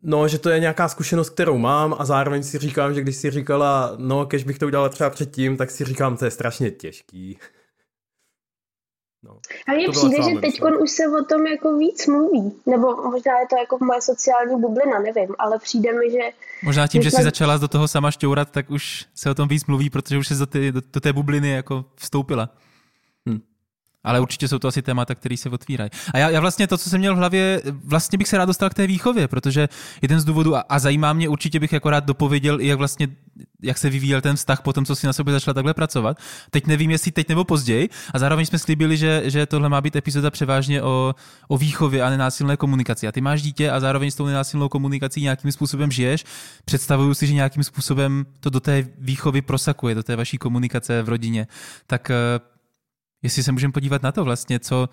No, 0.05 0.27
že 0.27 0.39
to 0.39 0.49
je 0.49 0.59
nějaká 0.59 0.87
zkušenost, 0.87 1.29
kterou 1.29 1.57
mám 1.57 1.95
a 1.99 2.05
zároveň 2.05 2.43
si 2.43 2.57
říkám, 2.57 2.93
že 2.93 3.01
když 3.01 3.15
si 3.15 3.31
říkala, 3.31 3.95
no, 3.97 4.25
kež 4.25 4.43
bych 4.43 4.59
to 4.59 4.65
udělala 4.65 4.89
třeba 4.89 5.09
předtím, 5.09 5.57
tak 5.57 5.71
si 5.71 5.85
říkám, 5.85 6.17
to 6.17 6.25
je 6.25 6.31
strašně 6.31 6.71
těžký. 6.71 7.37
No. 9.23 9.37
A 9.67 9.71
mně 9.71 9.89
přijde, 9.89 10.15
že 10.15 10.39
teď 10.41 10.61
už 10.81 10.91
se 10.91 11.03
o 11.07 11.23
tom 11.23 11.47
jako 11.47 11.77
víc 11.77 12.07
mluví. 12.07 12.53
Nebo 12.65 12.95
možná 12.95 13.39
je 13.39 13.47
to 13.49 13.55
jako 13.57 13.85
moje 13.85 14.01
sociální 14.01 14.61
bublina, 14.61 14.99
nevím, 14.99 15.35
ale 15.39 15.59
přijde 15.59 15.93
mi, 15.93 16.11
že... 16.11 16.19
Možná 16.63 16.87
tím, 16.87 17.03
že, 17.03 17.11
jsi 17.11 17.23
začala 17.23 17.57
do 17.57 17.67
toho 17.67 17.87
sama 17.87 18.11
šťourat, 18.11 18.51
tak 18.51 18.71
už 18.71 19.05
se 19.15 19.29
o 19.29 19.35
tom 19.35 19.47
víc 19.47 19.65
mluví, 19.65 19.89
protože 19.89 20.17
už 20.17 20.27
se 20.27 20.35
do, 20.35 20.45
ty, 20.45 20.71
do, 20.71 20.81
do 20.93 20.99
té 20.99 21.13
bubliny 21.13 21.51
jako 21.51 21.85
vstoupila. 21.95 22.49
Ale 24.03 24.19
určitě 24.19 24.47
jsou 24.47 24.59
to 24.59 24.67
asi 24.67 24.81
témata, 24.81 25.15
které 25.15 25.37
se 25.37 25.49
otvírají. 25.49 25.89
A 26.13 26.17
já, 26.17 26.29
já 26.29 26.39
vlastně 26.39 26.67
to, 26.67 26.77
co 26.77 26.89
jsem 26.89 26.99
měl 26.99 27.15
v 27.15 27.17
hlavě, 27.17 27.61
vlastně 27.85 28.17
bych 28.17 28.27
se 28.27 28.37
rád 28.37 28.45
dostal 28.45 28.69
k 28.69 28.73
té 28.73 28.87
výchově, 28.87 29.27
protože 29.27 29.69
jeden 30.01 30.19
z 30.19 30.25
důvodů, 30.25 30.55
a, 30.55 30.59
a 30.59 30.79
zajímá 30.79 31.13
mě, 31.13 31.29
určitě 31.29 31.59
bych 31.59 31.73
jako 31.73 31.89
rád 31.89 32.05
dopověděl, 32.05 32.59
jak 32.59 32.77
vlastně, 32.77 33.07
jak 33.61 33.77
se 33.77 33.89
vyvíjel 33.89 34.21
ten 34.21 34.35
vztah 34.35 34.61
po 34.61 34.73
tom, 34.73 34.85
co 34.85 34.95
si 34.95 35.07
na 35.07 35.13
sobě 35.13 35.33
začala 35.33 35.53
takhle 35.53 35.73
pracovat. 35.73 36.17
Teď 36.49 36.67
nevím, 36.67 36.91
jestli 36.91 37.11
teď 37.11 37.29
nebo 37.29 37.43
později. 37.43 37.89
A 38.13 38.19
zároveň 38.19 38.45
jsme 38.45 38.59
slíbili, 38.59 38.97
že, 38.97 39.21
že 39.25 39.45
tohle 39.45 39.69
má 39.69 39.81
být 39.81 39.95
epizoda 39.95 40.31
převážně 40.31 40.81
o, 40.81 41.15
o 41.47 41.57
výchově 41.57 42.03
a 42.03 42.09
nenásilné 42.09 42.57
komunikaci. 42.57 43.07
A 43.07 43.11
ty 43.11 43.21
máš 43.21 43.41
dítě 43.41 43.71
a 43.71 43.79
zároveň 43.79 44.11
s 44.11 44.15
tou 44.15 44.25
nenásilnou 44.25 44.69
komunikací 44.69 45.21
nějakým 45.21 45.51
způsobem 45.51 45.91
žiješ. 45.91 46.25
Představuju 46.65 47.13
si, 47.13 47.27
že 47.27 47.33
nějakým 47.33 47.63
způsobem 47.63 48.25
to 48.39 48.49
do 48.49 48.59
té 48.59 48.87
výchovy 48.97 49.41
prosakuje, 49.41 49.95
do 49.95 50.03
té 50.03 50.15
vaší 50.15 50.37
komunikace 50.37 51.01
v 51.01 51.09
rodině. 51.09 51.47
Tak 51.87 52.09
eh, 52.09 52.52
jestli 53.23 53.43
se 53.43 53.51
můžeme 53.51 53.73
podívat 53.73 54.03
na 54.03 54.11
to 54.11 54.23
vlastně, 54.23 54.59
co, 54.59 54.89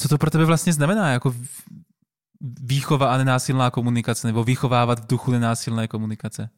co 0.00 0.08
to 0.08 0.18
pro 0.18 0.30
tebe 0.30 0.44
vlastně 0.44 0.72
znamená, 0.72 1.12
jako 1.12 1.34
výchova 2.62 3.14
a 3.14 3.16
nenásilná 3.16 3.70
komunikace, 3.70 4.26
nebo 4.26 4.44
vychovávat 4.44 4.98
v 4.98 5.06
duchu 5.06 5.30
nenásilné 5.30 5.88
komunikace? 5.88 6.50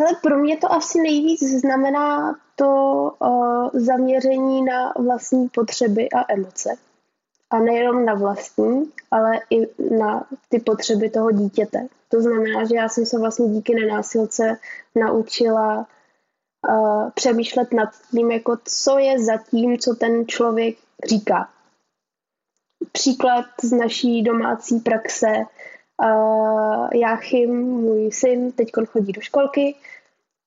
Hele, 0.00 0.18
pro 0.22 0.38
mě 0.38 0.56
to 0.56 0.72
asi 0.72 1.00
nejvíc 1.00 1.60
znamená 1.60 2.36
to 2.56 2.66
uh, 3.18 3.68
zaměření 3.80 4.64
na 4.64 4.92
vlastní 4.98 5.48
potřeby 5.48 6.08
a 6.10 6.32
emoce. 6.32 6.70
A 7.50 7.58
nejenom 7.58 8.04
na 8.04 8.14
vlastní, 8.14 8.90
ale 9.10 9.40
i 9.50 9.60
na 9.98 10.26
ty 10.48 10.60
potřeby 10.60 11.10
toho 11.10 11.30
dítěte. 11.30 11.86
To 12.08 12.22
znamená, 12.22 12.64
že 12.64 12.74
já 12.74 12.88
jsem 12.88 13.06
se 13.06 13.18
vlastně 13.18 13.48
díky 13.48 13.74
nenásilce 13.74 14.58
naučila 14.94 15.86
uh, 16.68 17.10
přemýšlet 17.10 17.72
nad 17.72 17.88
tím, 18.10 18.30
jako 18.30 18.58
co 18.64 18.98
je 18.98 19.24
za 19.24 19.36
tím, 19.50 19.78
co 19.78 19.94
ten 19.94 20.26
člověk 20.26 20.76
říká. 21.08 21.48
Příklad 22.92 23.44
z 23.62 23.72
naší 23.72 24.22
domácí 24.22 24.80
praxe. 24.80 25.32
Uh, 26.02 26.88
Jáchym, 26.94 27.64
můj 27.64 28.12
syn, 28.12 28.52
teď 28.52 28.68
chodí 28.86 29.12
do 29.12 29.20
školky 29.20 29.74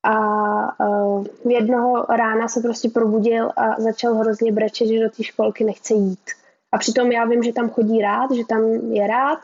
a 0.02 0.86
uh, 0.86 1.26
jednoho 1.44 2.06
rána 2.08 2.48
se 2.48 2.60
prostě 2.60 2.88
probudil 2.88 3.50
a 3.56 3.80
začal 3.80 4.14
hrozně 4.14 4.52
brečet, 4.52 4.86
že 4.86 5.04
do 5.04 5.10
té 5.10 5.22
školky 5.22 5.64
nechce 5.64 5.94
jít. 5.94 6.30
A 6.72 6.78
přitom 6.78 7.12
já 7.12 7.24
vím, 7.24 7.42
že 7.42 7.52
tam 7.52 7.70
chodí 7.70 8.02
rád, 8.02 8.30
že 8.30 8.42
tam 8.48 8.62
je 8.92 9.06
rád, 9.06 9.38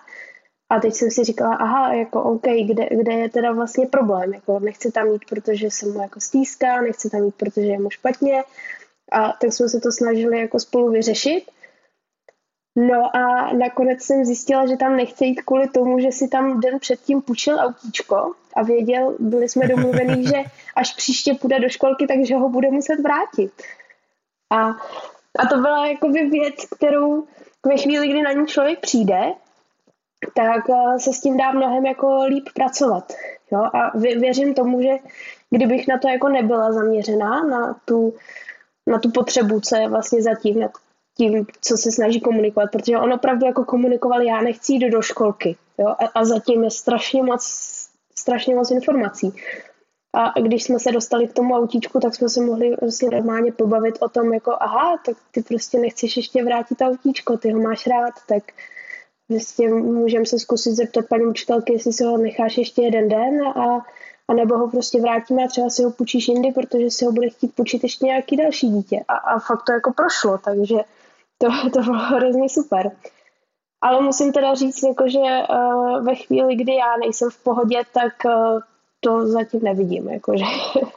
a 0.70 0.80
teď 0.80 0.94
jsem 0.94 1.10
si 1.10 1.24
říkala, 1.24 1.54
aha, 1.54 1.94
jako 1.94 2.22
OK, 2.22 2.46
kde, 2.66 2.88
kde 2.90 3.12
je 3.12 3.28
teda 3.28 3.52
vlastně 3.52 3.86
problém? 3.86 4.34
Jako 4.34 4.58
nechce 4.60 4.92
tam 4.92 5.06
jít, 5.06 5.22
protože 5.28 5.70
se 5.70 5.86
mu 5.86 6.02
jako 6.02 6.20
stýská, 6.20 6.80
nechce 6.80 7.10
tam 7.10 7.24
jít, 7.24 7.34
protože 7.34 7.66
je 7.66 7.78
mu 7.78 7.90
špatně. 7.90 8.44
A 9.12 9.32
tak 9.32 9.52
jsme 9.52 9.68
se 9.68 9.80
to 9.80 9.92
snažili 9.92 10.40
jako 10.40 10.60
spolu 10.60 10.90
vyřešit. 10.90 11.44
No 12.76 13.16
a 13.16 13.52
nakonec 13.52 14.02
jsem 14.02 14.24
zjistila, 14.24 14.66
že 14.66 14.76
tam 14.76 14.96
nechce 14.96 15.24
jít 15.24 15.42
kvůli 15.42 15.68
tomu, 15.68 16.00
že 16.00 16.12
si 16.12 16.28
tam 16.28 16.60
den 16.60 16.78
předtím 16.78 17.22
půjčil 17.22 17.58
autíčko 17.58 18.32
a 18.56 18.62
věděl, 18.62 19.16
byli 19.18 19.48
jsme 19.48 19.68
domluvení, 19.68 20.26
že 20.26 20.36
až 20.76 20.94
příště 20.94 21.34
půjde 21.34 21.60
do 21.60 21.68
školky, 21.68 22.06
takže 22.06 22.36
ho 22.36 22.48
bude 22.48 22.70
muset 22.70 23.00
vrátit. 23.00 23.52
A, 24.50 24.68
a 25.38 25.46
to 25.50 25.56
byla 25.56 25.86
jakoby 25.86 26.26
věc, 26.26 26.54
kterou 26.76 27.26
ve 27.66 27.76
chvíli, 27.76 28.08
kdy 28.08 28.22
na 28.22 28.32
ní 28.32 28.46
člověk 28.46 28.80
přijde, 28.80 29.32
tak 30.34 30.70
eh, 30.70 31.00
se 31.00 31.12
s 31.12 31.20
tím 31.20 31.36
dá 31.36 31.52
mnohem 31.52 31.86
jako 31.86 32.24
líp 32.24 32.48
pracovat. 32.54 33.12
Jo? 33.52 33.58
A 33.58 33.98
věřím 33.98 34.54
tomu, 34.54 34.82
že 34.82 34.90
kdybych 35.50 35.88
na 35.88 35.98
to 35.98 36.08
jako 36.08 36.28
nebyla 36.28 36.72
zaměřená, 36.72 37.42
na 37.42 37.80
tu, 37.84 38.14
na 38.86 38.98
tu 38.98 39.10
potřebu, 39.10 39.60
co 39.60 39.76
je 39.76 39.88
vlastně 39.88 40.22
zatím, 40.22 40.60
nad 40.60 40.70
tím, 41.16 41.46
co 41.60 41.76
se 41.76 41.92
snaží 41.92 42.20
komunikovat, 42.20 42.70
protože 42.72 42.98
on 42.98 43.12
opravdu 43.12 43.46
jako 43.46 43.64
komunikoval, 43.64 44.22
já 44.22 44.40
nechci 44.40 44.72
jít 44.72 44.88
do 44.88 45.02
školky. 45.02 45.56
Jo? 45.78 45.86
A, 45.86 46.06
a 46.14 46.24
zatím 46.24 46.64
je 46.64 46.70
strašně 46.70 47.22
moc, 47.22 47.42
strašně 48.14 48.54
moc 48.54 48.70
informací. 48.70 49.34
A 50.12 50.40
když 50.40 50.62
jsme 50.62 50.78
se 50.78 50.92
dostali 50.92 51.28
k 51.28 51.32
tomu 51.32 51.54
autíčku, 51.54 52.00
tak 52.00 52.14
jsme 52.14 52.28
se 52.28 52.40
mohli 52.40 52.76
vlastně 52.80 53.08
normálně 53.08 53.52
pobavit 53.52 53.98
o 54.00 54.08
tom, 54.08 54.32
jako 54.32 54.56
aha, 54.60 54.98
tak 55.06 55.16
ty 55.30 55.42
prostě 55.42 55.78
nechceš 55.78 56.16
ještě 56.16 56.44
vrátit 56.44 56.80
autíčko, 56.80 57.36
ty 57.36 57.52
ho 57.52 57.60
máš 57.60 57.86
rád, 57.86 58.14
tak 58.28 58.42
Vlastně 59.30 59.68
můžeme 59.68 60.26
se 60.26 60.38
zkusit 60.38 60.72
zeptat 60.72 61.04
paní 61.08 61.26
učitelky, 61.26 61.72
jestli 61.72 61.92
si 61.92 62.04
ho 62.04 62.16
necháš 62.16 62.58
ještě 62.58 62.82
jeden 62.82 63.08
den 63.08 63.42
a, 63.48 63.86
a 64.28 64.34
nebo 64.34 64.58
ho 64.58 64.68
prostě 64.70 65.00
vrátíme 65.00 65.44
a 65.44 65.48
třeba 65.48 65.70
si 65.70 65.82
ho 65.82 65.90
půjčíš 65.90 66.28
jindy, 66.28 66.52
protože 66.52 66.90
si 66.90 67.04
ho 67.04 67.12
bude 67.12 67.28
chtít 67.28 67.54
půjčit 67.54 67.82
ještě 67.82 68.06
nějaký 68.06 68.36
další 68.36 68.68
dítě. 68.68 69.04
A, 69.08 69.14
a 69.14 69.38
fakt 69.38 69.62
to 69.66 69.72
jako 69.72 69.92
prošlo, 69.92 70.38
takže 70.38 70.76
to, 71.38 71.48
to 71.72 71.82
bylo 71.82 71.98
hrozně 71.98 72.48
super. 72.48 72.90
Ale 73.82 74.02
musím 74.02 74.32
teda 74.32 74.54
říct, 74.54 74.82
jako, 74.82 75.08
že 75.08 75.18
uh, 75.18 76.04
ve 76.04 76.14
chvíli, 76.14 76.56
kdy 76.56 76.74
já 76.74 76.96
nejsem 76.96 77.30
v 77.30 77.42
pohodě, 77.42 77.82
tak 77.94 78.12
uh, 78.24 78.60
to 79.00 79.26
zatím 79.26 79.60
nevidím. 79.62 80.08
Jako, 80.08 80.36
že 80.36 80.44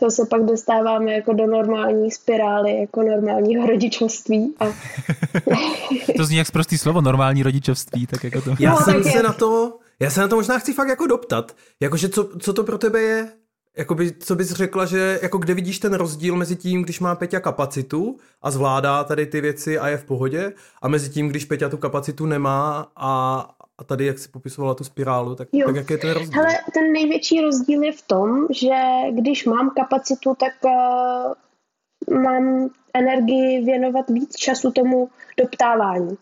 to 0.00 0.10
se 0.10 0.26
pak 0.26 0.44
dostáváme 0.44 1.12
jako 1.12 1.32
do 1.32 1.46
normální 1.46 2.10
spirály, 2.10 2.80
jako 2.80 3.02
normálního 3.02 3.66
rodičovství. 3.66 4.54
A... 4.60 4.66
to 6.16 6.24
zní 6.24 6.36
jak 6.36 6.50
prostý 6.50 6.78
slovo, 6.78 7.00
normální 7.00 7.42
rodičovství, 7.42 8.06
tak 8.06 8.24
jako 8.24 8.40
to. 8.40 8.54
Já 8.58 8.70
no, 8.70 8.76
jsem 8.76 9.04
se 9.04 9.18
je. 9.18 9.22
na 9.22 9.32
to, 9.32 9.78
já 10.00 10.10
se 10.10 10.20
na 10.20 10.28
to 10.28 10.36
možná 10.36 10.58
chci 10.58 10.72
fakt 10.72 10.88
jako 10.88 11.06
doptat, 11.06 11.56
jakože 11.80 12.08
co, 12.08 12.28
co 12.38 12.52
to 12.52 12.64
pro 12.64 12.78
tebe 12.78 13.00
je 13.00 13.28
Jakoby, 13.76 14.12
co 14.12 14.34
bys 14.34 14.50
řekla, 14.50 14.86
že 14.86 15.18
jako 15.22 15.38
kde 15.38 15.54
vidíš 15.54 15.78
ten 15.78 15.94
rozdíl 15.94 16.36
mezi 16.36 16.56
tím, 16.56 16.82
když 16.82 17.00
má 17.00 17.14
Peťa 17.14 17.40
kapacitu 17.40 18.16
a 18.42 18.50
zvládá 18.50 19.04
tady 19.04 19.26
ty 19.26 19.40
věci 19.40 19.78
a 19.78 19.88
je 19.88 19.96
v 19.96 20.04
pohodě 20.04 20.52
a 20.82 20.88
mezi 20.88 21.10
tím, 21.10 21.28
když 21.28 21.44
Peťa 21.44 21.68
tu 21.68 21.76
kapacitu 21.76 22.26
nemá 22.26 22.92
a, 22.96 23.40
a 23.80 23.84
tady, 23.84 24.06
jak 24.06 24.18
si 24.18 24.28
popisovala 24.28 24.74
tu 24.74 24.84
spirálu, 24.84 25.34
tak, 25.34 25.48
tak 25.66 25.76
jak 25.76 25.90
je 25.90 25.98
ten 25.98 26.10
rozdíl? 26.10 26.42
Hele, 26.42 26.58
ten 26.74 26.92
největší 26.92 27.40
rozdíl 27.40 27.82
je 27.82 27.92
v 27.92 28.02
tom, 28.02 28.46
že 28.50 28.74
když 29.10 29.44
mám 29.44 29.70
kapacitu, 29.70 30.34
tak 30.34 30.52
uh, 30.64 32.16
mám 32.16 32.70
energii 32.94 33.64
věnovat 33.64 34.10
víc 34.10 34.36
času 34.36 34.70
tomu 34.70 35.10
doptávání 35.36 36.18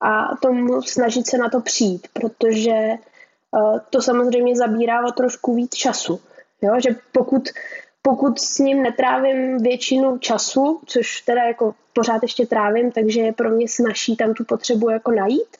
a 0.00 0.36
tomu 0.36 0.82
snažit 0.82 1.26
se 1.26 1.38
na 1.38 1.48
to 1.48 1.60
přijít, 1.60 2.08
protože 2.12 2.92
uh, 3.50 3.78
to 3.90 4.02
samozřejmě 4.02 4.56
zabírá 4.56 5.06
o 5.06 5.12
trošku 5.12 5.54
víc 5.54 5.74
času. 5.74 6.20
Jo? 6.62 6.80
Že 6.80 6.96
pokud, 7.12 7.48
pokud 8.02 8.40
s 8.40 8.58
ním 8.58 8.82
netrávím 8.82 9.58
většinu 9.58 10.18
času, 10.18 10.80
což 10.86 11.20
teda 11.20 11.42
jako 11.42 11.74
pořád 11.92 12.22
ještě 12.22 12.46
trávím, 12.46 12.92
takže 12.92 13.20
je 13.20 13.32
pro 13.32 13.50
mě 13.50 13.68
snaží 13.68 14.16
tam 14.16 14.34
tu 14.34 14.44
potřebu 14.44 14.90
jako 14.90 15.10
najít, 15.10 15.56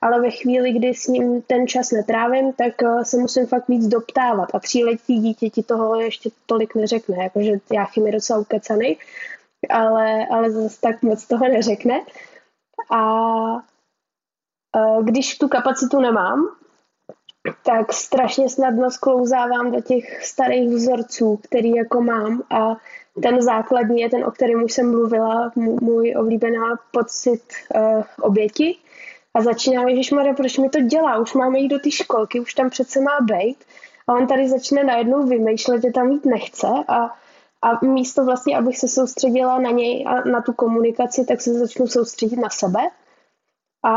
ale 0.00 0.20
ve 0.20 0.30
chvíli, 0.30 0.72
kdy 0.72 0.94
s 0.94 1.06
ním 1.06 1.42
ten 1.42 1.66
čas 1.66 1.90
netrávím, 1.90 2.52
tak 2.52 2.82
eh, 2.82 3.04
se 3.04 3.16
musím 3.16 3.46
fakt 3.46 3.68
víc 3.68 3.86
doptávat 3.86 4.54
a 4.54 4.58
tříletí 4.58 5.18
dítě 5.18 5.50
ti 5.50 5.62
toho 5.62 6.00
ještě 6.00 6.30
tolik 6.46 6.74
neřekne, 6.74 7.16
jakože 7.22 7.52
Jáchym 7.72 8.06
je 8.06 8.12
docela 8.12 8.38
ukecaný, 8.38 8.98
ale, 9.70 10.26
ale 10.26 10.50
zase 10.50 10.80
tak 10.80 11.02
moc 11.02 11.26
toho 11.26 11.48
neřekne. 11.48 12.00
A 12.90 13.02
eh, 14.76 15.02
když 15.02 15.38
tu 15.38 15.48
kapacitu 15.48 16.00
nemám, 16.00 16.48
tak 17.64 17.92
strašně 17.92 18.48
snadno 18.48 18.90
sklouzávám 18.90 19.72
do 19.72 19.80
těch 19.80 20.24
starých 20.26 20.68
vzorců, 20.68 21.40
který 21.42 21.70
jako 21.70 22.00
mám 22.00 22.42
a 22.50 22.76
ten 23.22 23.42
základní 23.42 24.00
je 24.00 24.10
ten, 24.10 24.24
o 24.24 24.30
kterém 24.30 24.62
už 24.62 24.72
jsem 24.72 24.90
mluvila, 24.90 25.52
můj 25.56 26.14
oblíbená 26.18 26.78
pocit 26.90 27.42
uh, 27.74 28.02
oběti. 28.20 28.78
A 29.38 29.42
začíná, 29.42 29.88
Ježišmarja, 29.88 30.34
proč 30.34 30.58
mi 30.58 30.68
to 30.68 30.80
dělá? 30.80 31.18
Už 31.18 31.34
máme 31.34 31.58
jít 31.58 31.68
do 31.68 31.78
té 31.78 31.90
školky, 31.90 32.40
už 32.40 32.54
tam 32.54 32.70
přece 32.70 33.00
má 33.00 33.18
být. 33.20 33.56
A 34.06 34.12
on 34.12 34.26
tady 34.26 34.48
začne 34.48 34.84
najednou 34.84 35.26
vymýšlet, 35.26 35.82
že 35.82 35.92
tam 35.92 36.10
jít 36.10 36.24
nechce 36.24 36.66
a, 36.88 37.14
a 37.62 37.84
místo 37.84 38.24
vlastně, 38.24 38.58
abych 38.58 38.78
se 38.78 38.88
soustředila 38.88 39.58
na 39.58 39.70
něj 39.70 40.04
a 40.08 40.28
na 40.28 40.42
tu 40.42 40.52
komunikaci, 40.52 41.24
tak 41.24 41.40
se 41.40 41.54
začnu 41.54 41.86
soustředit 41.86 42.36
na 42.36 42.50
sebe. 42.50 42.80
A 43.84 43.92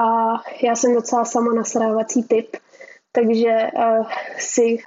já 0.63 0.75
jsem 0.75 0.93
docela 0.93 1.25
sama 1.25 1.53
nasrávací 1.53 2.24
typ, 2.24 2.57
takže 3.12 3.69
uh, 3.77 4.07
si 4.38 4.77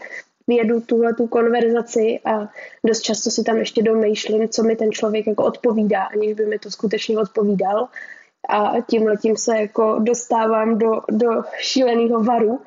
vědu 0.47 0.81
tuhle 0.81 1.15
tu 1.15 1.27
konverzaci 1.27 2.21
a 2.25 2.49
dost 2.87 3.01
často 3.01 3.31
si 3.31 3.45
tam 3.45 3.57
ještě 3.57 3.83
domýšlím, 3.83 4.49
co 4.49 4.63
mi 4.63 4.77
ten 4.77 4.93
člověk 4.93 5.27
jako 5.27 5.45
odpovídá, 5.45 6.03
aniž 6.03 6.33
by 6.35 6.47
mi 6.47 6.59
to 6.59 6.71
skutečně 6.71 7.19
odpovídal. 7.19 7.89
A 8.49 8.81
tím 8.91 9.07
letím 9.07 9.37
se 9.37 9.59
jako 9.59 9.99
dostávám 9.99 10.79
do, 10.79 10.91
do 11.11 11.29
šíleného 11.59 12.25
varu 12.25 12.61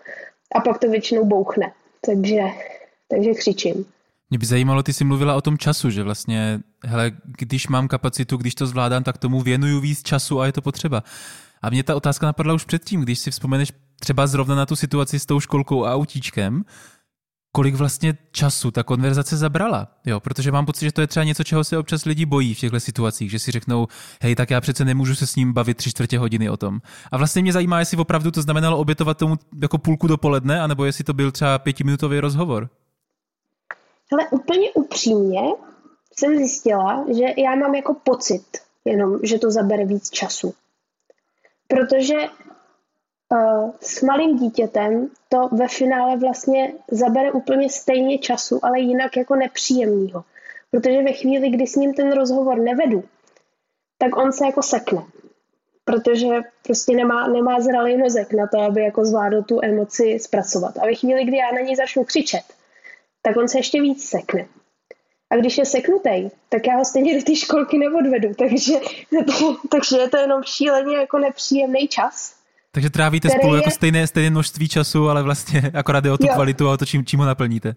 a 0.56 0.60
pak 0.60 0.78
to 0.78 0.90
většinou 0.90 1.26
bouchne. 1.26 1.72
Takže, 2.06 2.42
takže 3.08 3.34
křičím. 3.34 3.86
Mě 4.30 4.40
by 4.40 4.46
zajímalo, 4.46 4.84
ty 4.84 4.94
jsi 4.94 5.04
mluvila 5.04 5.36
o 5.36 5.42
tom 5.42 5.58
času, 5.58 5.90
že 5.90 6.04
vlastně, 6.04 6.60
hele, 6.84 7.12
když 7.24 7.68
mám 7.68 7.88
kapacitu, 7.88 8.38
když 8.38 8.56
to 8.56 8.68
zvládám, 8.68 9.04
tak 9.04 9.18
tomu 9.18 9.42
věnuju 9.42 9.80
víc 9.80 10.04
času 10.04 10.40
a 10.40 10.46
je 10.46 10.52
to 10.52 10.62
potřeba. 10.62 11.04
A 11.62 11.70
mě 11.70 11.84
ta 11.84 11.96
otázka 11.96 12.26
napadla 12.26 12.54
už 12.54 12.66
předtím, 12.66 13.02
když 13.02 13.20
si 13.20 13.32
vzpomeneš 13.32 13.74
třeba 14.00 14.28
zrovna 14.28 14.56
na 14.56 14.66
tu 14.66 14.76
situaci 14.76 15.20
s 15.20 15.26
tou 15.26 15.40
školkou 15.40 15.86
a 15.86 15.94
autíčkem, 15.94 16.64
kolik 17.52 17.76
vlastně 17.76 18.18
času 18.32 18.72
ta 18.72 18.84
konverzace 18.84 19.38
zabrala, 19.38 19.88
jo, 20.06 20.20
protože 20.20 20.52
mám 20.52 20.66
pocit, 20.66 20.86
že 20.86 20.92
to 20.92 21.02
je 21.02 21.08
třeba 21.08 21.24
něco, 21.24 21.44
čeho 21.44 21.64
se 21.64 21.78
občas 21.78 22.06
lidi 22.06 22.26
bojí 22.26 22.54
v 22.54 22.60
těchto 22.60 22.80
situacích, 22.80 23.32
že 23.32 23.40
si 23.40 23.52
řeknou, 23.52 23.88
hej, 24.22 24.36
tak 24.36 24.52
já 24.52 24.62
přece 24.62 24.86
nemůžu 24.86 25.16
se 25.16 25.28
s 25.28 25.36
ním 25.36 25.54
bavit 25.54 25.78
tři 25.78 25.90
čtvrtě 25.90 26.20
hodiny 26.20 26.50
o 26.50 26.58
tom. 26.58 26.80
A 27.12 27.18
vlastně 27.18 27.42
mě 27.42 27.54
zajímá, 27.54 27.80
jestli 27.80 27.98
opravdu 27.98 28.32
to 28.32 28.42
znamenalo 28.42 28.78
obětovat 28.78 29.18
tomu 29.18 29.36
jako 29.62 29.78
půlku 29.78 30.08
dopoledne, 30.08 30.62
anebo 30.62 30.86
jestli 30.86 31.04
to 31.04 31.14
byl 31.14 31.32
třeba 31.32 31.60
pětiminutový 31.60 32.20
rozhovor. 32.20 32.70
Ale 34.12 34.28
úplně 34.32 34.72
upřímně 34.72 35.42
jsem 36.18 36.38
zjistila, 36.38 37.06
že 37.18 37.24
já 37.38 37.56
mám 37.56 37.76
jako 37.76 37.94
pocit 37.94 38.46
jenom, 38.86 39.20
že 39.24 39.40
to 39.40 39.52
zabere 39.52 39.86
víc 39.86 40.10
času. 40.10 40.54
Protože 41.68 42.16
s 43.82 44.02
malým 44.02 44.38
dítětem 44.38 45.10
to 45.30 45.50
ve 45.52 45.68
finále 45.68 46.18
vlastně 46.18 46.74
zabere 46.92 47.32
úplně 47.32 47.70
stejně 47.70 48.18
času, 48.20 48.60
ale 48.64 48.80
jinak 48.80 49.18
jako 49.18 49.36
nepříjemného. 49.36 50.24
Protože 50.72 51.04
ve 51.04 51.12
chvíli, 51.12 51.50
kdy 51.50 51.68
s 51.68 51.76
ním 51.76 51.94
ten 51.94 52.12
rozhovor 52.12 52.58
nevedu, 52.58 53.04
tak 53.98 54.18
on 54.18 54.32
se 54.32 54.46
jako 54.46 54.64
sekne. 54.64 55.04
Protože 55.86 56.28
prostě 56.64 56.96
nemá, 56.96 57.28
nemá 57.28 57.60
zralý 57.60 57.98
mozek 57.98 58.34
na 58.34 58.48
to, 58.48 58.60
aby 58.60 58.82
jako 58.82 59.06
zvládl 59.06 59.44
tu 59.44 59.60
emoci 59.64 60.20
zpracovat. 60.20 60.78
A 60.78 60.86
ve 60.86 60.96
chvíli, 60.96 61.26
kdy 61.26 61.38
já 61.38 61.52
na 61.52 61.62
něj 61.62 61.76
začnu 61.76 62.04
křičet, 62.04 62.44
tak 63.22 63.38
on 63.38 63.48
se 63.48 63.60
ještě 63.60 63.82
víc 63.82 64.10
sekne. 64.10 64.48
A 65.30 65.36
když 65.36 65.58
je 65.58 65.66
seknutý, 65.66 66.30
tak 66.50 66.68
já 66.68 66.76
ho 66.76 66.86
stejně 66.86 67.16
do 67.16 67.24
té 67.24 67.36
školky 67.36 67.78
neodvedu, 67.78 68.34
takže, 68.38 68.74
takže 69.70 69.98
je 69.98 70.10
to 70.10 70.18
jenom 70.18 70.44
šíleně 70.44 70.98
jako 70.98 71.20
nepříjemný 71.20 71.88
čas. 71.88 72.37
Takže 72.78 72.90
trávíte 72.90 73.30
spolu 73.30 73.44
jako 73.44 73.56
je... 73.56 73.60
jako 73.60 73.72
stejné, 73.72 74.08
stejné 74.08 74.30
množství 74.30 74.70
času, 74.70 75.10
ale 75.10 75.24
vlastně 75.24 75.62
akorát 75.74 76.06
je 76.06 76.12
o 76.12 76.18
tu 76.18 76.28
jo. 76.28 76.34
kvalitu 76.34 76.68
a 76.68 76.74
o 76.74 76.78
to, 76.78 76.86
čím, 76.86 77.06
čím 77.06 77.20
ho 77.20 77.26
naplníte. 77.26 77.76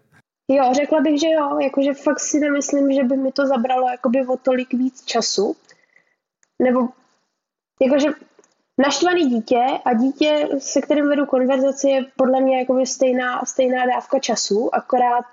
Jo, 0.51 0.65
řekla 0.75 1.01
bych, 1.01 1.21
že 1.21 1.27
jo, 1.27 1.59
jakože 1.59 1.95
fakt 1.95 2.21
si 2.21 2.41
nemyslím, 2.41 2.93
že 2.93 3.05
by 3.05 3.17
mi 3.17 3.33
to 3.33 3.47
zabralo 3.47 3.91
jakoby 3.91 4.27
o 4.27 4.37
tolik 4.37 4.75
víc 4.75 5.05
času. 5.05 5.57
Nebo 6.63 6.89
jakože 7.83 8.09
naštvaný 8.79 9.31
dítě 9.31 9.65
a 9.85 9.95
dítě, 9.95 10.49
se 10.59 10.81
kterým 10.81 11.09
vedu 11.09 11.27
konverzaci, 11.27 11.89
je 11.89 12.07
podle 12.17 12.41
mě 12.41 12.59
jakoby 12.59 12.87
stejná, 12.87 13.45
stejná 13.45 13.87
dávka 13.87 14.19
času, 14.19 14.75
akorát 14.75 15.27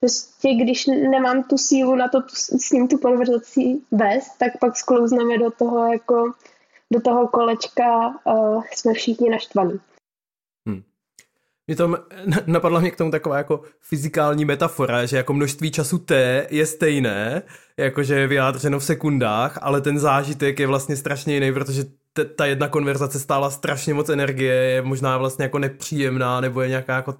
prostě 0.00 0.54
když 0.54 0.86
nemám 0.86 1.42
tu 1.42 1.58
sílu 1.58 1.94
na 1.94 2.08
to 2.08 2.22
s 2.58 2.70
ním 2.70 2.88
tu 2.88 2.98
konverzaci 2.98 3.80
vést, 3.90 4.38
tak 4.38 4.58
pak 4.60 4.76
sklouzneme 4.76 5.38
do 5.38 5.50
toho 5.50 5.92
jako 5.92 6.32
do 6.94 7.00
toho 7.00 7.28
kolečka 7.28 8.08
uh, 8.24 8.64
jsme 8.72 8.92
všichni 8.92 9.30
naštvaní. 9.30 9.80
Hmm. 10.68 10.82
Mě 11.66 11.76
to 11.76 11.96
napadla 12.46 12.80
mě 12.80 12.90
k 12.90 12.96
tomu 12.96 13.10
taková 13.10 13.38
jako 13.38 13.62
fyzikální 13.80 14.44
metafora, 14.44 15.06
že 15.06 15.16
jako 15.16 15.32
množství 15.32 15.70
času 15.70 15.98
T 15.98 16.46
je 16.50 16.66
stejné, 16.66 17.42
jakože 17.76 18.14
je 18.14 18.26
vyjádřeno 18.26 18.78
v 18.78 18.84
sekundách, 18.84 19.58
ale 19.62 19.80
ten 19.80 19.98
zážitek 19.98 20.60
je 20.60 20.66
vlastně 20.66 20.96
strašně 20.96 21.34
jiný, 21.34 21.52
protože 21.52 21.84
ta 22.36 22.46
jedna 22.46 22.68
konverzace 22.68 23.20
stála 23.20 23.50
strašně 23.50 23.94
moc 23.94 24.08
energie, 24.08 24.54
je 24.54 24.82
možná 24.82 25.18
vlastně 25.18 25.42
jako 25.42 25.58
nepříjemná, 25.58 26.40
nebo 26.40 26.60
je 26.60 26.68
nějaká 26.68 26.96
jako 26.96 27.14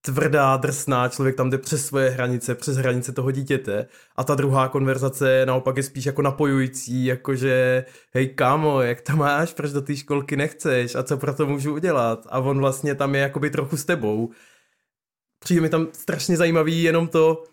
tvrdá, 0.00 0.56
drsná, 0.56 1.08
člověk 1.08 1.36
tam 1.36 1.50
jde 1.50 1.58
přes 1.58 1.86
svoje 1.86 2.10
hranice, 2.10 2.54
přes 2.54 2.76
hranice 2.76 3.12
toho 3.12 3.30
dítěte 3.30 3.86
a 4.16 4.24
ta 4.24 4.34
druhá 4.34 4.68
konverzace 4.68 5.46
naopak 5.46 5.76
je 5.76 5.82
spíš 5.82 6.06
jako 6.06 6.22
napojující, 6.22 7.04
jakože 7.04 7.84
hej 8.14 8.28
kámo, 8.28 8.80
jak 8.82 9.00
to 9.00 9.16
máš, 9.16 9.54
proč 9.54 9.72
do 9.72 9.82
té 9.82 9.96
školky 9.96 10.36
nechceš 10.36 10.94
a 10.94 11.02
co 11.02 11.16
pro 11.16 11.34
to 11.34 11.46
můžu 11.46 11.74
udělat 11.74 12.26
a 12.30 12.38
on 12.38 12.58
vlastně 12.58 12.94
tam 12.94 13.14
je 13.14 13.20
jakoby 13.20 13.50
trochu 13.50 13.76
s 13.76 13.84
tebou. 13.84 14.30
Přijde 15.40 15.60
mi 15.60 15.68
tam 15.68 15.88
strašně 15.92 16.36
zajímavý 16.36 16.82
jenom 16.82 17.08
to, 17.08 17.44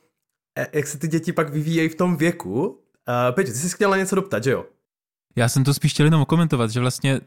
e, 0.57 0.67
jak 0.73 0.87
se 0.87 0.97
ty 0.97 1.07
děti 1.07 1.33
pak 1.33 1.49
vyvíjejí 1.49 1.89
v 1.89 1.95
tom 1.95 2.17
věku. 2.17 2.67
Uh, 2.67 3.35
Peťo, 3.35 3.51
ty 3.51 3.57
jsi 3.57 3.75
chtěla 3.75 3.97
něco 3.97 4.15
doptat, 4.15 4.43
že 4.43 4.51
jo? 4.51 4.65
Já 5.35 5.49
jsem 5.49 5.63
to 5.63 5.73
spíš 5.73 5.93
chtěl 5.93 6.05
jenom 6.05 6.25
komentovat, 6.25 6.71
že 6.71 6.79
vlastně 6.79 7.21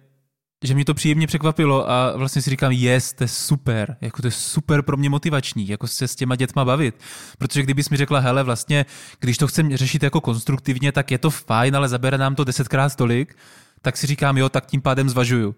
že 0.64 0.74
mě 0.74 0.84
to 0.84 0.94
příjemně 0.94 1.26
překvapilo 1.26 1.90
a 1.90 2.16
vlastně 2.16 2.42
si 2.42 2.50
říkám, 2.50 2.72
yes, 2.72 3.12
to 3.12 3.24
je 3.24 3.28
super, 3.28 3.96
jako 4.00 4.22
to 4.22 4.28
je 4.28 4.32
super 4.32 4.82
pro 4.82 4.96
mě 4.96 5.10
motivační, 5.10 5.68
jako 5.68 5.86
se 5.86 6.08
s 6.08 6.16
těma 6.16 6.36
dětma 6.36 6.64
bavit. 6.64 6.94
Protože 7.38 7.62
kdybys 7.62 7.90
mi 7.90 7.96
řekla, 7.96 8.18
hele, 8.18 8.44
vlastně, 8.44 8.86
když 9.20 9.38
to 9.38 9.46
chcem 9.46 9.76
řešit 9.76 10.02
jako 10.02 10.20
konstruktivně, 10.20 10.92
tak 10.92 11.10
je 11.10 11.18
to 11.18 11.30
fajn, 11.30 11.76
ale 11.76 11.88
zabere 11.88 12.18
nám 12.18 12.34
to 12.34 12.44
desetkrát 12.44 12.96
tolik, 12.96 13.36
tak 13.82 13.96
si 13.96 14.06
říkám, 14.06 14.38
jo, 14.38 14.48
tak 14.48 14.66
tím 14.66 14.82
pádem 14.82 15.08
zvažuju. 15.08 15.54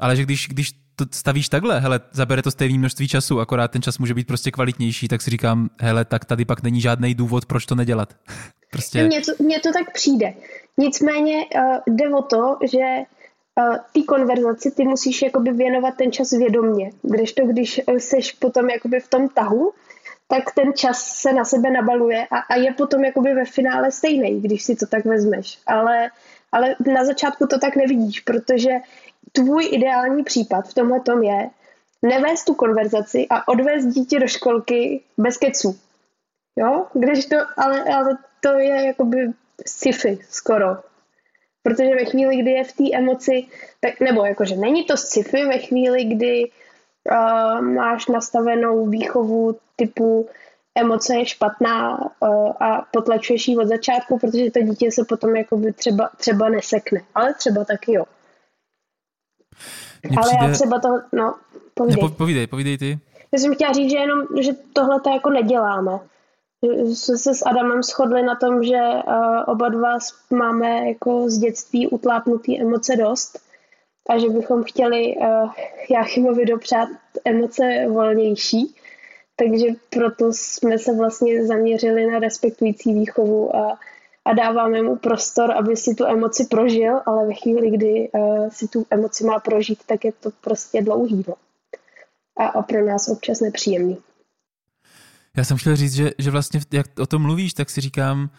Ale 0.00 0.16
že 0.16 0.22
když, 0.22 0.48
když 0.48 0.72
to 0.96 1.04
stavíš 1.10 1.48
takhle, 1.48 1.80
hele, 1.80 2.00
zabere 2.12 2.42
to 2.42 2.50
stejné 2.50 2.78
množství 2.78 3.08
času, 3.08 3.40
akorát 3.40 3.70
ten 3.70 3.82
čas 3.82 3.98
může 3.98 4.14
být 4.14 4.26
prostě 4.26 4.50
kvalitnější, 4.50 5.08
tak 5.08 5.22
si 5.22 5.30
říkám, 5.30 5.70
hele, 5.80 6.04
tak 6.04 6.24
tady 6.24 6.44
pak 6.44 6.62
není 6.62 6.80
žádný 6.80 7.14
důvod, 7.14 7.46
proč 7.46 7.66
to 7.66 7.74
nedělat. 7.74 8.16
prostě... 8.70 9.04
Mně 9.04 9.20
to, 9.20 9.44
mně 9.44 9.60
to 9.60 9.72
tak 9.72 9.92
přijde. 9.94 10.34
Nicméně 10.78 11.36
uh, 11.36 11.94
jde 11.96 12.08
o 12.08 12.22
to, 12.22 12.58
že 12.72 12.86
té 13.92 14.02
konverzaci 14.08 14.70
ty 14.70 14.84
musíš 14.84 15.22
jakoby 15.22 15.52
věnovat 15.52 15.96
ten 15.96 16.12
čas 16.12 16.30
vědomně. 16.30 16.90
Když 17.02 17.32
to, 17.32 17.46
když 17.46 17.80
seš 17.98 18.32
potom 18.32 18.70
jakoby 18.70 19.00
v 19.00 19.08
tom 19.08 19.28
tahu, 19.28 19.72
tak 20.28 20.54
ten 20.54 20.72
čas 20.72 21.02
se 21.02 21.32
na 21.32 21.44
sebe 21.44 21.70
nabaluje 21.70 22.26
a, 22.30 22.38
a 22.38 22.56
je 22.56 22.72
potom 22.72 23.04
jakoby 23.04 23.34
ve 23.34 23.44
finále 23.44 23.92
stejný, 23.92 24.40
když 24.40 24.62
si 24.62 24.76
to 24.76 24.86
tak 24.86 25.04
vezmeš. 25.04 25.58
Ale, 25.66 26.10
ale 26.52 26.76
na 26.92 27.04
začátku 27.04 27.46
to 27.46 27.58
tak 27.58 27.76
nevidíš, 27.76 28.20
protože 28.20 28.70
tvůj 29.32 29.68
ideální 29.72 30.24
případ 30.24 30.68
v 30.68 30.74
tomhle 30.74 31.00
tom 31.00 31.22
je 31.22 31.50
nevést 32.02 32.44
tu 32.44 32.54
konverzaci 32.54 33.26
a 33.30 33.48
odvést 33.48 33.86
dítě 33.86 34.20
do 34.20 34.28
školky 34.28 35.02
bez 35.18 35.36
keců. 35.36 35.78
Jo, 36.56 36.86
když 36.92 37.26
to, 37.26 37.36
ale, 37.56 37.84
ale 37.84 38.18
to 38.40 38.58
je 38.58 38.86
jakoby 38.86 39.32
sci-fi 39.66 40.18
skoro. 40.30 40.76
Protože 41.62 41.94
ve 41.94 42.04
chvíli, 42.04 42.36
kdy 42.36 42.50
je 42.50 42.64
v 42.64 42.72
té 42.72 42.84
emoci, 42.92 43.46
tak, 43.80 44.00
nebo 44.00 44.24
jakože 44.24 44.56
není 44.56 44.84
to 44.84 44.96
sci-fi, 44.96 45.44
ve 45.44 45.58
chvíli, 45.58 46.04
kdy 46.04 46.50
uh, 47.10 47.60
máš 47.60 48.06
nastavenou 48.06 48.86
výchovu 48.86 49.58
typu 49.76 50.28
emoce 50.74 51.16
je 51.16 51.26
špatná 51.26 51.98
uh, 51.98 52.52
a 52.60 52.86
potlačuješ 52.92 53.48
ji 53.48 53.56
od 53.56 53.68
začátku, 53.68 54.18
protože 54.18 54.50
to 54.50 54.62
dítě 54.62 54.90
se 54.92 55.04
potom 55.04 55.36
jakoby 55.36 55.72
třeba, 55.72 56.10
třeba 56.16 56.48
nesekne. 56.48 57.00
Ale 57.14 57.34
třeba 57.34 57.64
taky 57.64 57.92
jo. 57.92 58.04
Mně 60.08 60.16
Ale 60.16 60.28
přijde... 60.28 60.44
já 60.44 60.52
třeba 60.52 60.80
to, 60.80 60.88
no, 61.12 61.34
povídej. 61.74 62.02
Ne, 62.02 62.08
po, 62.08 62.14
povídej, 62.14 62.46
povídej 62.46 62.78
ty. 62.78 62.98
Já 63.32 63.38
jsem 63.38 63.54
chtěla 63.54 63.72
říct, 63.72 63.90
že 63.90 63.96
jenom, 63.96 64.26
že 64.40 64.52
tohle 64.72 65.00
to 65.00 65.10
jako 65.10 65.30
neděláme. 65.30 65.98
Jsme 66.62 67.18
se 67.18 67.34
s 67.34 67.46
Adamem 67.46 67.82
shodli 67.82 68.22
na 68.22 68.36
tom, 68.36 68.62
že 68.62 68.76
uh, 68.76 69.44
oba 69.46 69.68
dva 69.68 69.98
máme 70.30 70.88
jako 70.88 71.30
z 71.30 71.38
dětství 71.38 71.88
utlápnutý 71.88 72.60
emoce 72.60 72.96
dost 72.96 73.38
a 74.08 74.18
že 74.18 74.28
bychom 74.28 74.64
chtěli 74.64 75.16
uh, 75.16 75.52
Jáchymovi 75.90 76.46
dopřát 76.46 76.88
emoce 77.24 77.86
volnější. 77.88 78.76
Takže 79.36 79.66
proto 79.90 80.32
jsme 80.32 80.78
se 80.78 80.96
vlastně 80.96 81.46
zaměřili 81.46 82.06
na 82.06 82.18
respektující 82.18 82.94
výchovu 82.94 83.56
a, 83.56 83.78
a 84.24 84.32
dáváme 84.32 84.82
mu 84.82 84.96
prostor, 84.96 85.52
aby 85.52 85.76
si 85.76 85.94
tu 85.94 86.04
emoci 86.04 86.46
prožil, 86.50 87.00
ale 87.06 87.26
ve 87.26 87.34
chvíli, 87.34 87.70
kdy 87.70 88.10
uh, 88.14 88.48
si 88.48 88.68
tu 88.68 88.86
emoci 88.90 89.24
má 89.24 89.38
prožít, 89.38 89.78
tak 89.86 90.04
je 90.04 90.12
to 90.12 90.30
prostě 90.40 90.82
dlouhý. 90.82 91.24
A, 92.36 92.46
a 92.46 92.62
pro 92.62 92.86
nás 92.86 93.08
občas 93.08 93.40
nepříjemný. 93.40 93.98
Já 95.36 95.44
jsem 95.44 95.56
chtěl 95.56 95.76
říct, 95.76 95.94
že, 95.94 96.10
že 96.18 96.30
vlastně, 96.30 96.60
jak 96.72 96.98
o 96.98 97.06
tom 97.06 97.22
mluvíš, 97.22 97.54
tak 97.54 97.70
si 97.70 97.80
říkám, 97.80 98.30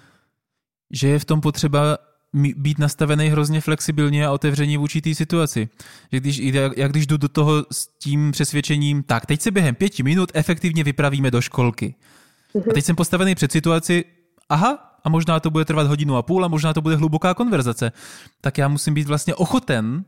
že 0.91 1.07
je 1.07 1.19
v 1.19 1.25
tom 1.25 1.41
potřeba 1.41 1.97
být 2.33 2.79
nastavený 2.79 3.27
hrozně 3.27 3.61
flexibilně 3.61 4.25
a 4.25 4.31
otevřeně 4.31 4.77
vůči 4.77 5.01
té 5.01 5.15
situaci. 5.15 5.69
Že 6.11 6.19
když, 6.19 6.37
jak 6.77 6.91
když 6.91 7.07
jdu 7.07 7.17
do 7.17 7.27
toho 7.27 7.65
s 7.71 7.87
tím 7.99 8.31
přesvědčením, 8.31 9.03
tak 9.03 9.25
teď 9.25 9.41
se 9.41 9.51
během 9.51 9.75
pěti 9.75 10.03
minut 10.03 10.31
efektivně 10.33 10.83
vypravíme 10.83 11.31
do 11.31 11.41
školky. 11.41 11.95
A 12.69 12.73
teď 12.73 12.85
jsem 12.85 12.95
postavený 12.95 13.35
před 13.35 13.51
situaci, 13.51 14.05
aha, 14.49 14.99
a 15.03 15.09
možná 15.09 15.39
to 15.39 15.49
bude 15.49 15.65
trvat 15.65 15.87
hodinu 15.87 16.15
a 16.15 16.21
půl 16.21 16.45
a 16.45 16.47
možná 16.47 16.73
to 16.73 16.81
bude 16.81 16.95
hluboká 16.95 17.33
konverzace. 17.33 17.91
Tak 18.41 18.57
já 18.57 18.67
musím 18.67 18.93
být 18.93 19.07
vlastně 19.07 19.35
ochoten 19.35 20.05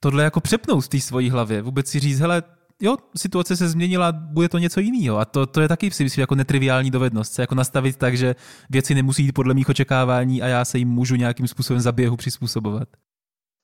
tohle 0.00 0.24
jako 0.24 0.40
přepnout 0.40 0.84
v 0.84 0.88
té 0.88 1.00
svojí 1.00 1.30
hlavě. 1.30 1.62
Vůbec 1.62 1.88
si 1.88 2.00
říct, 2.00 2.20
hele, 2.20 2.42
jo, 2.82 2.96
situace 3.16 3.56
se 3.56 3.68
změnila, 3.68 4.12
bude 4.12 4.48
to 4.48 4.58
něco 4.58 4.80
jiného. 4.80 5.18
A 5.18 5.24
to, 5.24 5.46
to 5.46 5.60
je 5.60 5.68
taky 5.68 5.90
si 5.90 6.04
myslím 6.04 6.20
jako 6.20 6.34
netriviální 6.34 6.90
dovednost, 6.90 7.32
se 7.32 7.42
jako 7.42 7.54
nastavit 7.54 7.96
tak, 7.96 8.16
že 8.16 8.34
věci 8.70 8.94
nemusí 8.94 9.24
jít 9.24 9.32
podle 9.32 9.54
mých 9.54 9.68
očekávání 9.68 10.42
a 10.42 10.46
já 10.46 10.64
se 10.64 10.78
jim 10.78 10.88
můžu 10.88 11.14
nějakým 11.14 11.48
způsobem 11.48 11.80
za 11.80 11.92
běhu 11.92 12.16
přizpůsobovat. 12.16 12.88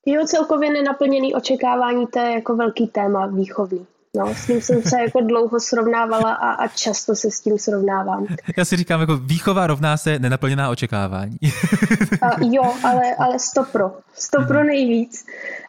Jo, 0.07 0.27
celkově 0.27 0.73
nenaplněný 0.73 1.35
očekávání, 1.35 2.07
to 2.07 2.19
je 2.19 2.33
jako 2.33 2.57
velký 2.57 2.87
téma 2.87 3.27
výchovný. 3.27 3.87
No, 4.17 4.35
s 4.35 4.47
tím 4.47 4.61
jsem 4.61 4.83
se 4.83 5.01
jako 5.01 5.21
dlouho 5.21 5.61
srovnávala 5.61 6.33
a, 6.33 6.51
a 6.51 6.69
často 6.69 7.15
se 7.15 7.31
s 7.31 7.41
tím 7.41 7.59
srovnávám. 7.59 8.27
Já 8.57 8.65
si 8.65 8.77
říkám, 8.77 9.01
jako 9.01 9.17
výchova 9.17 9.67
rovná 9.67 9.97
se 9.97 10.19
nenaplněná 10.19 10.71
očekávání. 10.71 11.39
A, 12.23 12.31
jo, 12.41 12.75
ale, 12.85 13.15
ale 13.19 13.39
stopro. 13.39 13.93
Stopro 14.15 14.65
nejvíc. 14.65 15.27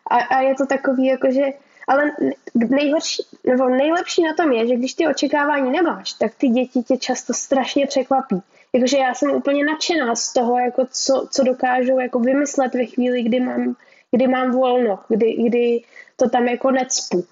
A, 0.09 0.15
a 0.15 0.41
je 0.41 0.55
to 0.55 0.65
takový, 0.65 1.05
jako 1.05 1.27
že 1.31 1.41
ale 1.87 2.11
nejhorší, 2.55 3.23
nebo 3.43 3.69
nejlepší 3.69 4.23
na 4.23 4.33
tom 4.33 4.51
je, 4.51 4.67
že 4.67 4.75
když 4.75 4.93
ty 4.93 5.07
očekávání 5.07 5.71
nemáš, 5.71 6.13
tak 6.13 6.35
ty 6.35 6.47
děti 6.47 6.83
tě 6.83 6.97
často 6.97 7.33
strašně 7.33 7.87
překvapí. 7.87 8.41
Jakože 8.73 8.97
já 8.97 9.13
jsem 9.13 9.31
úplně 9.31 9.65
nadšená 9.65 10.15
z 10.15 10.33
toho, 10.33 10.59
jako 10.59 10.85
co, 10.91 11.27
co 11.31 11.43
dokážou 11.43 11.99
jako 11.99 12.19
vymyslet 12.19 12.73
ve 12.73 12.85
chvíli, 12.85 13.23
kdy 13.23 13.39
mám, 13.39 13.75
kdy 14.11 14.27
mám 14.27 14.51
volno, 14.51 14.99
kdy, 15.07 15.33
kdy 15.33 15.81
to 16.15 16.29
tam 16.29 16.47
jako 16.47 16.71
necpu. 16.71 17.25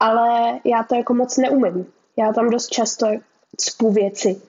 Ale 0.00 0.58
já 0.64 0.82
to 0.82 0.94
jako 0.94 1.14
moc 1.14 1.36
neumím. 1.36 1.86
Já 2.16 2.32
tam 2.32 2.50
dost 2.50 2.68
často 2.68 3.06
cpu 3.56 3.90
věci. 3.92 4.42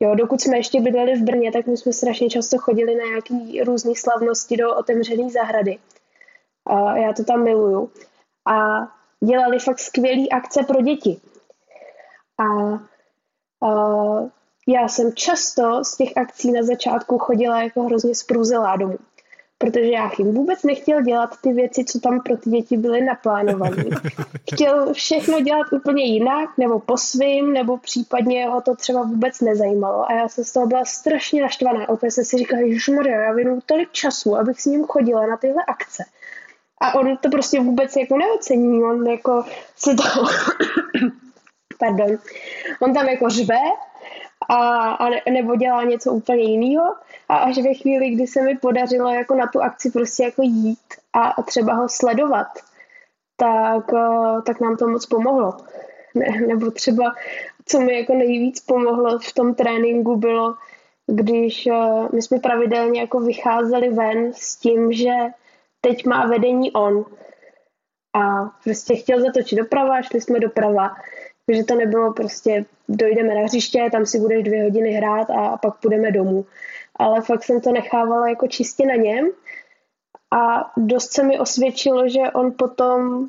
Jo, 0.00 0.14
dokud 0.14 0.40
jsme 0.40 0.56
ještě 0.56 0.80
bydleli 0.80 1.14
v 1.14 1.22
Brně, 1.22 1.52
tak 1.52 1.66
my 1.66 1.76
jsme 1.76 1.92
strašně 1.92 2.30
často 2.30 2.58
chodili 2.58 2.94
na 2.94 3.04
nějaký 3.04 3.62
různé 3.62 3.92
slavnosti 3.96 4.56
do 4.56 4.76
otevřené 4.76 5.30
zahrady. 5.30 5.78
A 6.66 6.96
já 6.96 7.12
to 7.12 7.24
tam 7.24 7.44
miluju 7.44 7.90
a 8.50 8.88
dělali 9.20 9.58
fakt 9.58 9.78
skvělé 9.78 10.28
akce 10.32 10.62
pro 10.62 10.82
děti. 10.82 11.20
A, 12.38 12.44
a 13.68 13.70
já 14.68 14.88
jsem 14.88 15.12
často 15.12 15.84
z 15.84 15.96
těch 15.96 16.16
akcí 16.16 16.52
na 16.52 16.62
začátku 16.62 17.18
chodila 17.18 17.62
jako 17.62 17.82
hrozně 17.82 18.14
sprůzelá 18.14 18.76
domů. 18.76 18.96
Protože 19.58 19.90
já 19.90 20.10
jim 20.18 20.34
vůbec 20.34 20.62
nechtěl 20.62 21.02
dělat 21.02 21.30
ty 21.42 21.52
věci, 21.52 21.84
co 21.84 22.00
tam 22.00 22.20
pro 22.20 22.36
ty 22.36 22.50
děti 22.50 22.76
byly 22.76 23.00
naplánované. 23.00 23.84
Chtěl 24.52 24.94
všechno 24.94 25.40
dělat 25.40 25.72
úplně 25.72 26.04
jinak, 26.04 26.50
nebo 26.58 26.80
po 26.80 26.96
svým, 26.96 27.52
nebo 27.52 27.76
případně 27.76 28.48
ho 28.48 28.60
to 28.60 28.76
třeba 28.76 29.02
vůbec 29.02 29.40
nezajímalo. 29.40 30.10
A 30.10 30.12
já 30.12 30.28
jsem 30.28 30.44
z 30.44 30.52
toho 30.52 30.66
byla 30.66 30.84
strašně 30.84 31.42
naštvaná. 31.42 31.88
Opět 31.88 32.10
jsem 32.10 32.24
si 32.24 32.36
říkala, 32.36 32.62
že 32.68 33.10
já 33.10 33.32
věnu 33.32 33.58
tolik 33.66 33.92
času, 33.92 34.36
abych 34.36 34.60
s 34.60 34.66
ním 34.66 34.84
chodila 34.84 35.26
na 35.26 35.36
tyhle 35.36 35.64
akce. 35.66 36.04
A 36.80 36.94
on 36.94 37.16
to 37.16 37.30
prostě 37.30 37.60
vůbec 37.60 37.96
jako 37.96 38.16
neocení, 38.16 38.84
on 38.84 39.06
jako 39.06 39.44
si 39.76 39.94
to, 39.94 40.02
pardon, 41.78 42.18
on 42.82 42.94
tam 42.94 43.06
jako 43.06 43.28
řve 43.28 43.58
a, 44.48 44.90
a 44.90 45.08
ne, 45.08 45.20
nebo 45.30 45.56
dělá 45.56 45.84
něco 45.84 46.12
úplně 46.12 46.42
jiného 46.42 46.94
a 47.28 47.36
až 47.36 47.58
ve 47.58 47.74
chvíli, 47.74 48.10
kdy 48.10 48.26
se 48.26 48.42
mi 48.42 48.58
podařilo 48.58 49.10
jako 49.10 49.34
na 49.34 49.46
tu 49.46 49.62
akci 49.62 49.90
prostě 49.90 50.24
jako 50.24 50.42
jít 50.42 50.78
a, 51.12 51.22
a 51.22 51.42
třeba 51.42 51.74
ho 51.74 51.88
sledovat, 51.88 52.48
tak, 53.36 53.84
eh, 53.94 54.42
tak 54.46 54.60
nám 54.60 54.76
to 54.76 54.88
moc 54.88 55.06
pomohlo. 55.06 55.56
Ne, 56.14 56.40
nebo 56.46 56.70
třeba, 56.70 57.14
co 57.66 57.80
mi 57.80 57.98
jako 57.98 58.14
nejvíc 58.14 58.60
pomohlo 58.60 59.18
v 59.18 59.32
tom 59.32 59.54
tréninku 59.54 60.16
bylo, 60.16 60.54
když 61.06 61.66
uh, 61.66 62.08
my 62.12 62.22
jsme 62.22 62.38
pravidelně 62.38 63.00
jako 63.00 63.20
vycházeli 63.20 63.88
ven 63.88 64.32
s 64.32 64.56
tím, 64.56 64.92
že 64.92 65.12
teď 65.80 66.06
má 66.06 66.26
vedení 66.26 66.72
on. 66.72 67.04
A 68.14 68.44
prostě 68.64 68.96
chtěl 68.96 69.20
zatočit 69.20 69.58
doprava, 69.58 70.02
šli 70.02 70.20
jsme 70.20 70.40
doprava. 70.40 70.90
Takže 71.46 71.64
to 71.64 71.74
nebylo 71.74 72.12
prostě, 72.12 72.64
dojdeme 72.88 73.34
na 73.34 73.40
hřiště, 73.40 73.88
tam 73.92 74.06
si 74.06 74.18
budeš 74.18 74.44
dvě 74.44 74.62
hodiny 74.62 74.90
hrát 74.90 75.30
a 75.30 75.56
pak 75.56 75.80
půjdeme 75.80 76.10
domů. 76.10 76.46
Ale 76.96 77.20
fakt 77.20 77.44
jsem 77.44 77.60
to 77.60 77.72
nechávala 77.72 78.28
jako 78.28 78.46
čistě 78.46 78.86
na 78.86 78.94
něm 78.94 79.30
a 80.30 80.72
dost 80.76 81.12
se 81.12 81.22
mi 81.22 81.38
osvědčilo, 81.38 82.08
že 82.08 82.20
on 82.34 82.52
potom 82.58 83.28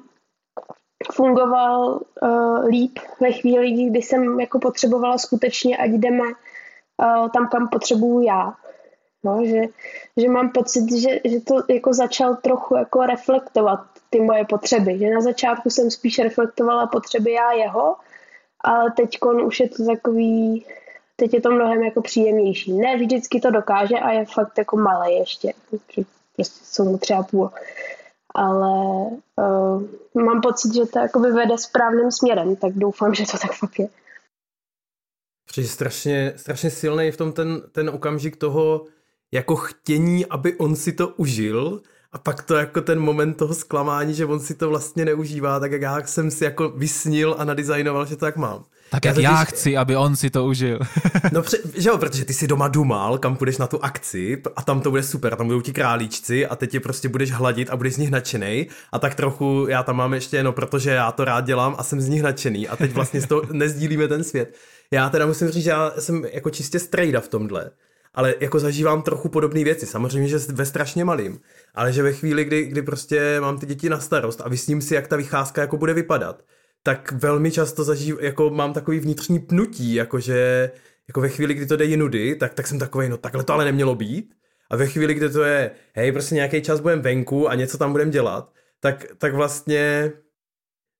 fungoval 1.11 2.01
uh, 2.21 2.65
líp 2.65 2.99
ve 3.19 3.31
chvíli, 3.31 3.71
kdy 3.71 4.01
jsem 4.01 4.39
jako 4.39 4.59
potřebovala 4.59 5.17
skutečně, 5.17 5.77
ať 5.77 5.89
jdeme 5.89 6.23
uh, 6.23 7.29
tam, 7.29 7.47
kam 7.47 7.67
potřebuju 7.69 8.21
já. 8.21 8.53
No, 9.23 9.45
že, 9.45 9.61
že 10.17 10.29
mám 10.29 10.49
pocit, 10.49 10.91
že, 10.91 11.19
že 11.25 11.39
to 11.39 11.63
jako 11.69 11.93
začal 11.93 12.35
trochu 12.35 12.75
jako 12.75 13.05
reflektovat 13.05 13.79
ty 14.09 14.21
moje 14.21 14.45
potřeby. 14.45 14.99
Že 14.99 15.09
na 15.09 15.21
začátku 15.21 15.69
jsem 15.69 15.91
spíš 15.91 16.19
reflektovala 16.19 16.87
potřeby 16.87 17.31
já 17.31 17.51
jeho, 17.51 17.95
ale 18.63 18.91
teď 18.91 19.17
už 19.45 19.59
je 19.59 19.69
to 19.69 19.85
takový, 19.85 20.65
teď 21.15 21.33
je 21.33 21.41
to 21.41 21.51
mnohem 21.51 21.83
jako 21.83 22.01
příjemnější. 22.01 22.73
Ne 22.73 22.97
vždycky 22.97 23.39
to 23.39 23.51
dokáže 23.51 23.95
a 23.95 24.11
je 24.11 24.25
fakt 24.25 24.57
jako 24.57 24.77
malé 24.77 25.11
ještě. 25.11 25.53
Prostě 25.69 26.05
jsou 26.43 26.83
mu 26.83 26.97
třeba 26.97 27.23
půl. 27.23 27.51
Ale 28.35 29.05
uh, 29.35 29.83
mám 30.23 30.41
pocit, 30.41 30.73
že 30.73 30.85
to 30.85 30.99
jakoby 30.99 31.31
vede 31.31 31.57
správným 31.57 32.11
směrem, 32.11 32.55
tak 32.55 32.73
doufám, 32.73 33.13
že 33.13 33.25
to 33.25 33.37
tak 33.37 33.53
fakt 33.53 33.79
je. 33.79 33.87
Protože 35.47 35.67
strašně, 35.67 36.33
strašně 36.35 36.69
silný 36.69 37.11
v 37.11 37.17
tom 37.17 37.33
ten, 37.33 37.61
ten 37.71 37.89
okamžik 37.89 38.37
toho, 38.37 38.85
jako 39.31 39.55
chtění, 39.55 40.25
aby 40.25 40.55
on 40.55 40.75
si 40.75 40.91
to 40.91 41.07
užil 41.07 41.81
a 42.13 42.17
pak 42.17 42.43
to 42.43 42.55
jako 42.55 42.81
ten 42.81 42.99
moment 42.99 43.33
toho 43.33 43.53
zklamání, 43.53 44.13
že 44.13 44.25
on 44.25 44.39
si 44.39 44.55
to 44.55 44.69
vlastně 44.69 45.05
neužívá, 45.05 45.59
tak 45.59 45.71
jak 45.71 45.81
já 45.81 46.07
jsem 46.07 46.31
si 46.31 46.43
jako 46.43 46.69
vysnil 46.69 47.35
a 47.39 47.43
nadizajnoval, 47.43 48.05
že 48.05 48.15
to 48.15 48.25
tak 48.25 48.37
mám. 48.37 48.63
Tak 48.91 49.05
jak 49.05 49.17
já, 49.17 49.31
já 49.31 49.43
chci, 49.43 49.77
aby 49.77 49.97
on 49.97 50.15
si 50.15 50.29
to 50.29 50.45
užil. 50.45 50.79
no, 51.31 51.41
pře- 51.41 51.57
že 51.75 51.89
jo, 51.89 51.97
protože 51.97 52.25
ty 52.25 52.33
si 52.33 52.47
doma 52.47 52.67
dumal, 52.67 53.17
kam 53.17 53.35
půjdeš 53.35 53.57
na 53.57 53.67
tu 53.67 53.83
akci 53.83 54.41
a 54.55 54.61
tam 54.61 54.81
to 54.81 54.89
bude 54.89 55.03
super, 55.03 55.35
tam 55.35 55.47
budou 55.47 55.61
ti 55.61 55.73
králíčci 55.73 56.47
a 56.47 56.55
teď 56.55 56.73
je 56.73 56.79
prostě 56.79 57.09
budeš 57.09 57.31
hladit 57.31 57.69
a 57.69 57.77
budeš 57.77 57.93
z 57.93 57.97
nich 57.97 58.11
nadšený 58.11 58.67
a 58.91 58.99
tak 58.99 59.15
trochu 59.15 59.65
já 59.69 59.83
tam 59.83 59.95
mám 59.95 60.13
ještě, 60.13 60.43
no 60.43 60.51
protože 60.51 60.89
já 60.89 61.11
to 61.11 61.25
rád 61.25 61.45
dělám 61.45 61.75
a 61.77 61.83
jsem 61.83 62.01
z 62.01 62.09
nich 62.09 62.23
nadšený 62.23 62.67
a 62.67 62.75
teď 62.75 62.91
vlastně 62.91 63.21
z 63.21 63.27
toho 63.27 63.41
nezdílíme 63.51 64.07
ten 64.07 64.23
svět. 64.23 64.55
Já 64.91 65.09
teda 65.09 65.25
musím 65.25 65.49
říct, 65.49 65.63
že 65.63 65.69
já 65.69 65.91
jsem 65.99 66.25
jako 66.33 66.49
čistě 66.49 66.79
strejda 66.79 67.21
v 67.21 67.27
tomhle 67.27 67.71
ale 68.13 68.35
jako 68.39 68.59
zažívám 68.59 69.01
trochu 69.01 69.29
podobné 69.29 69.63
věci. 69.63 69.85
Samozřejmě, 69.85 70.29
že 70.29 70.37
ve 70.37 70.65
strašně 70.65 71.05
malým, 71.05 71.39
ale 71.75 71.93
že 71.93 72.03
ve 72.03 72.13
chvíli, 72.13 72.45
kdy, 72.45 72.65
kdy 72.65 72.81
prostě 72.81 73.41
mám 73.41 73.59
ty 73.59 73.65
děti 73.65 73.89
na 73.89 73.99
starost 73.99 74.41
a 74.41 74.49
vysním 74.49 74.81
si, 74.81 74.95
jak 74.95 75.07
ta 75.07 75.15
vycházka 75.15 75.61
jako 75.61 75.77
bude 75.77 75.93
vypadat, 75.93 76.43
tak 76.83 77.11
velmi 77.11 77.51
často 77.51 77.83
zažív, 77.83 78.15
jako 78.21 78.49
mám 78.49 78.73
takový 78.73 78.99
vnitřní 78.99 79.39
pnutí, 79.39 79.93
jakože 79.93 80.71
jako 81.07 81.21
ve 81.21 81.29
chvíli, 81.29 81.53
kdy 81.53 81.65
to 81.65 81.75
jde 81.77 81.85
jinudy, 81.85 82.35
tak, 82.35 82.53
tak 82.53 82.67
jsem 82.67 82.79
takový, 82.79 83.09
no 83.09 83.17
takhle 83.17 83.43
to 83.43 83.53
ale 83.53 83.65
nemělo 83.65 83.95
být. 83.95 84.33
A 84.69 84.75
ve 84.75 84.87
chvíli, 84.87 85.13
kdy 85.13 85.29
to 85.29 85.43
je, 85.43 85.71
hej, 85.93 86.11
prostě 86.11 86.35
nějaký 86.35 86.61
čas 86.61 86.79
budeme 86.79 87.01
venku 87.01 87.49
a 87.49 87.55
něco 87.55 87.77
tam 87.77 87.91
budeme 87.91 88.11
dělat, 88.11 88.51
tak, 88.79 89.05
tak 89.17 89.33
vlastně 89.33 90.11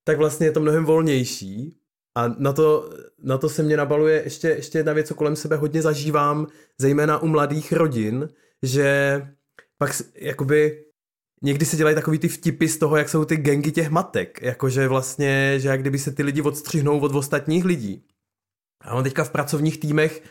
tak 0.04 0.18
vlastně 0.18 0.48
je 0.48 0.52
to 0.52 0.60
mnohem 0.60 0.86
volnější 0.86 1.81
a 2.16 2.28
na 2.28 2.54
to, 2.54 2.90
na 3.24 3.38
to 3.38 3.50
se 3.50 3.64
mě 3.64 3.78
nabaluje 3.78 4.24
ještě, 4.24 4.48
ještě 4.48 4.80
jedna 4.80 4.94
věc, 4.94 5.08
co 5.08 5.16
kolem 5.16 5.36
sebe 5.36 5.56
hodně 5.56 5.82
zažívám, 5.82 6.48
zejména 6.78 7.20
u 7.20 7.28
mladých 7.28 7.72
rodin, 7.72 8.30
že 8.64 9.22
pak 9.78 10.02
jakoby 10.16 10.86
někdy 11.42 11.66
se 11.66 11.78
dělají 11.78 11.96
takový 11.96 12.20
ty 12.20 12.28
vtipy 12.28 12.68
z 12.68 12.78
toho, 12.78 12.98
jak 12.98 13.10
jsou 13.10 13.26
ty 13.26 13.36
gengy 13.36 13.72
těch 13.72 13.90
matek, 13.90 14.42
jakože 14.42 14.88
vlastně, 14.88 15.60
že 15.60 15.70
jak 15.70 15.82
kdyby 15.82 16.00
se 16.00 16.12
ty 16.12 16.24
lidi 16.24 16.42
odstřihnou 16.42 17.00
od 17.00 17.16
ostatních 17.16 17.66
lidí. 17.66 18.06
A 18.82 18.94
mám 18.94 19.04
teďka 19.04 19.24
v 19.24 19.30
pracovních 19.30 19.80
týmech 19.80 20.24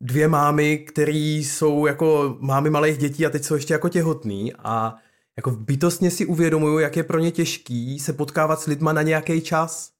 dvě 0.00 0.28
mámy, 0.28 0.78
které 0.78 1.12
jsou 1.12 1.86
jako 1.86 2.36
mámy 2.40 2.70
malých 2.70 2.98
dětí 2.98 3.26
a 3.26 3.30
teď 3.30 3.44
jsou 3.44 3.54
ještě 3.54 3.74
jako 3.74 3.88
těhotný 3.88 4.52
a 4.58 4.96
jako 5.36 5.50
bytostně 5.50 6.10
si 6.10 6.26
uvědomuju, 6.26 6.78
jak 6.78 6.96
je 6.96 7.04
pro 7.04 7.18
ně 7.18 7.30
těžký 7.30 7.98
se 7.98 8.12
potkávat 8.12 8.60
s 8.60 8.66
lidma 8.66 8.92
na 8.92 9.02
nějaký 9.02 9.40
čas. 9.40 9.92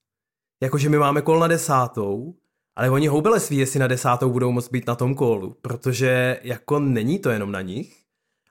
Jakože 0.63 0.89
my 0.89 0.99
máme 0.99 1.23
kol 1.23 1.39
na 1.39 1.49
desátou, 1.49 2.35
ale 2.77 2.91
oni 2.91 3.07
houbele 3.07 3.41
sví, 3.41 3.57
jestli 3.57 3.81
na 3.81 3.87
desátou 3.87 4.31
budou 4.31 4.53
moct 4.53 4.71
být 4.71 4.87
na 4.87 4.95
tom 4.95 5.15
kolu, 5.15 5.57
protože 5.63 6.41
jako 6.43 6.79
není 6.79 7.19
to 7.19 7.31
jenom 7.31 7.53
na 7.53 7.61
nich. 7.61 7.97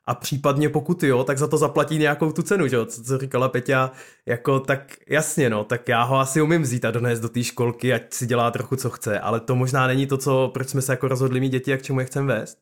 A 0.05 0.15
případně 0.15 0.69
pokud 0.69 1.03
jo, 1.03 1.23
tak 1.23 1.37
za 1.37 1.47
to 1.47 1.57
zaplatí 1.57 1.97
nějakou 1.97 2.31
tu 2.31 2.41
cenu, 2.41 2.67
že 2.67 2.75
jo? 2.75 2.85
Co, 2.85 3.03
co 3.03 3.17
říkala 3.17 3.49
Peťa, 3.49 3.91
jako 4.25 4.59
tak 4.59 4.97
jasně 5.07 5.49
no, 5.49 5.63
tak 5.63 5.87
já 5.89 6.03
ho 6.03 6.17
asi 6.17 6.41
umím 6.41 6.61
vzít 6.61 6.85
a 6.85 6.91
donést 6.91 7.21
do 7.21 7.29
té 7.29 7.43
školky, 7.43 7.93
ať 7.93 8.13
si 8.13 8.25
dělá 8.25 8.51
trochu 8.51 8.75
co 8.75 8.89
chce, 8.89 9.19
ale 9.19 9.39
to 9.39 9.55
možná 9.55 9.87
není 9.87 10.07
to, 10.07 10.17
co, 10.17 10.51
proč 10.53 10.69
jsme 10.69 10.81
se 10.81 10.93
jako 10.93 11.07
rozhodli 11.07 11.39
mít 11.39 11.49
děti 11.49 11.73
a 11.73 11.77
k 11.77 11.81
čemu 11.81 11.99
je 11.99 12.05
chceme 12.05 12.33
vést. 12.33 12.57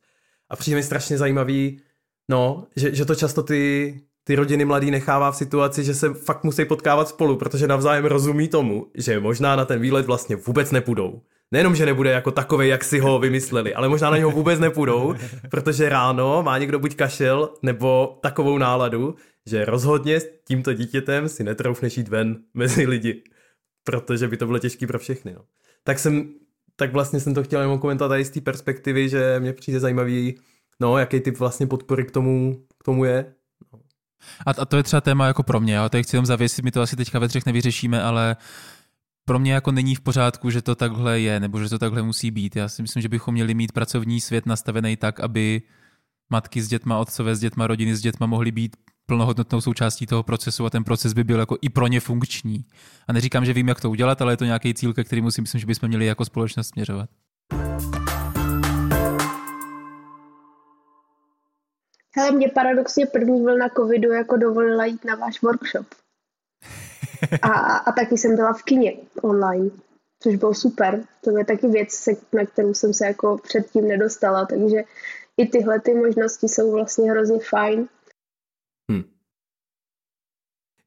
A 0.50 0.56
přijde 0.56 0.78
mi 0.78 0.84
strašně 0.84 1.18
zajímavý, 1.18 1.82
no, 2.30 2.68
že, 2.76 2.96
že 2.96 3.06
to 3.06 3.16
často 3.16 3.44
ty, 3.44 4.02
ty 4.28 4.36
rodiny 4.36 4.66
mladý 4.66 4.92
nechává 4.92 5.32
v 5.32 5.36
situaci, 5.36 5.84
že 5.84 5.94
se 5.94 6.14
fakt 6.14 6.44
musí 6.44 6.66
potkávat 6.66 7.10
spolu, 7.10 7.38
protože 7.38 7.68
navzájem 7.68 8.06
rozumí 8.06 8.48
tomu, 8.48 8.88
že 8.96 9.20
možná 9.20 9.56
na 9.56 9.66
ten 9.66 9.80
výlet 9.80 10.06
vlastně 10.06 10.36
vůbec 10.36 10.72
nepůjdou. 10.72 11.22
Nejenom, 11.52 11.76
že 11.76 11.86
nebude 11.86 12.12
jako 12.12 12.32
takový, 12.32 12.68
jak 12.68 12.84
si 12.84 13.00
ho 13.00 13.20
vymysleli, 13.20 13.74
ale 13.74 13.90
možná 13.90 14.10
na 14.10 14.18
něho 14.18 14.32
vůbec 14.32 14.60
nepůjdou, 14.60 15.16
protože 15.50 15.90
ráno 15.90 16.44
má 16.44 16.58
někdo 16.58 16.80
buď 16.80 16.96
kašel 16.96 17.50
nebo 17.62 18.20
takovou 18.22 18.58
náladu, 18.58 19.16
že 19.46 19.66
rozhodně 19.66 20.20
s 20.20 20.30
tímto 20.48 20.74
dítětem 20.74 21.30
si 21.30 21.44
netroufneš 21.44 21.98
jít 21.98 22.08
ven 22.08 22.38
mezi 22.54 22.86
lidi, 22.86 23.24
protože 23.84 24.28
by 24.28 24.38
to 24.38 24.46
bylo 24.46 24.60
těžké 24.60 24.88
pro 24.88 25.00
všechny. 25.00 25.34
No. 25.34 25.42
Tak 25.84 26.00
jsem, 26.00 26.30
tak 26.76 26.94
vlastně 26.94 27.20
jsem 27.20 27.34
to 27.34 27.44
chtěl 27.44 27.62
jenom 27.62 27.80
komentovat 27.80 28.10
tady 28.10 28.26
z 28.26 28.30
té 28.30 28.42
perspektivy, 28.42 29.10
že 29.10 29.40
mě 29.40 29.54
přijde 29.54 29.80
zajímavý, 29.80 30.40
no, 30.80 30.98
jaký 30.98 31.20
typ 31.20 31.40
vlastně 31.40 31.68
podpory 31.68 32.06
k 32.06 32.12
tomu, 32.12 32.66
k 32.80 32.84
tomu 32.84 33.06
je 33.06 33.34
a, 34.46 34.52
a 34.52 34.66
to 34.66 34.78
je 34.78 34.84
třeba 34.84 35.02
téma 35.02 35.28
jako 35.28 35.44
pro 35.44 35.60
mě, 35.60 35.74
já 35.74 35.90
tady 35.90 36.04
chci 36.04 36.16
jenom 36.16 36.26
zavěsit, 36.26 36.66
my 36.66 36.72
to 36.72 36.82
asi 36.82 36.96
teďka 36.96 37.20
ve 37.20 37.28
třech 37.28 37.46
nevyřešíme, 37.46 38.04
ale 38.04 38.36
pro 39.26 39.40
mě 39.40 39.54
jako 39.54 39.72
není 39.72 39.96
v 39.96 40.02
pořádku, 40.02 40.50
že 40.50 40.62
to 40.62 40.76
takhle 40.76 41.20
je, 41.20 41.40
nebo 41.40 41.64
že 41.64 41.70
to 41.70 41.80
takhle 41.80 42.02
musí 42.02 42.32
být. 42.32 42.56
Já 42.56 42.70
si 42.70 42.82
myslím, 42.82 43.02
že 43.02 43.10
bychom 43.10 43.34
měli 43.34 43.54
mít 43.54 43.72
pracovní 43.72 44.22
svět 44.22 44.46
nastavený 44.46 44.98
tak, 44.98 45.20
aby 45.20 45.62
matky 46.30 46.62
s 46.62 46.68
dětma, 46.68 46.98
otcové 46.98 47.36
s 47.36 47.40
dětma, 47.40 47.68
rodiny 47.68 47.96
s 47.96 48.02
dětma 48.02 48.28
mohly 48.28 48.52
být 48.52 48.78
plnohodnotnou 49.06 49.62
součástí 49.62 50.06
toho 50.06 50.24
procesu 50.24 50.66
a 50.66 50.70
ten 50.70 50.84
proces 50.84 51.14
by 51.14 51.24
byl 51.24 51.40
jako 51.40 51.58
i 51.62 51.70
pro 51.70 51.88
ně 51.88 52.00
funkční. 52.00 52.66
A 53.08 53.14
neříkám, 53.14 53.46
že 53.46 53.54
vím, 53.54 53.68
jak 53.68 53.82
to 53.82 53.90
udělat, 53.90 54.22
ale 54.22 54.34
je 54.34 54.38
to 54.38 54.46
nějaký 54.46 54.74
cíl, 54.74 54.94
ke 54.94 55.04
kterému 55.04 55.32
si 55.32 55.42
myslím, 55.42 55.60
že 55.60 55.68
bychom 55.68 55.90
měli 55.90 56.06
jako 56.06 56.26
společnost 56.26 56.68
směřovat. 56.68 57.10
Hele, 62.18 62.32
mě 62.32 62.50
paradoxně 62.50 63.06
první 63.06 63.44
vlna 63.44 63.70
covidu 63.70 64.12
jako 64.12 64.38
dovolila 64.38 64.86
jít 64.86 65.06
na 65.06 65.16
váš 65.16 65.42
workshop. 65.42 65.86
A, 67.42 67.50
a 67.78 67.92
taky 67.92 68.18
jsem 68.18 68.36
byla 68.36 68.54
v 68.54 68.64
kině 68.64 68.94
online, 69.22 69.70
což 70.24 70.36
bylo 70.36 70.54
super. 70.54 71.04
To 71.24 71.38
je 71.38 71.46
taky 71.46 71.68
věc, 71.68 72.10
na 72.34 72.46
kterou 72.46 72.74
jsem 72.74 72.94
se 72.94 73.06
jako 73.06 73.38
předtím 73.38 73.88
nedostala, 73.88 74.46
takže 74.46 74.78
i 75.38 75.46
tyhle 75.46 75.80
ty 75.80 75.94
možnosti 75.94 76.48
jsou 76.48 76.72
vlastně 76.72 77.12
hrozně 77.12 77.40
fajn. 77.50 77.88
Hmm. 78.92 79.04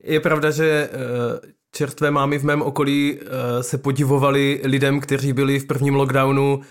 Je 0.03 0.21
pravda, 0.21 0.51
že 0.51 0.90
uh, 0.93 1.51
čerstvé 1.73 2.11
mámy 2.11 2.38
v 2.38 2.45
mém 2.45 2.62
okolí 2.62 3.21
uh, 3.21 3.27
se 3.61 3.79
podivovali 3.79 4.61
lidem, 4.64 5.01
kteří 5.01 5.33
byli 5.33 5.59
v 5.59 5.66
prvním 5.66 5.95
lockdownu 5.95 6.57
uh, 6.57 6.62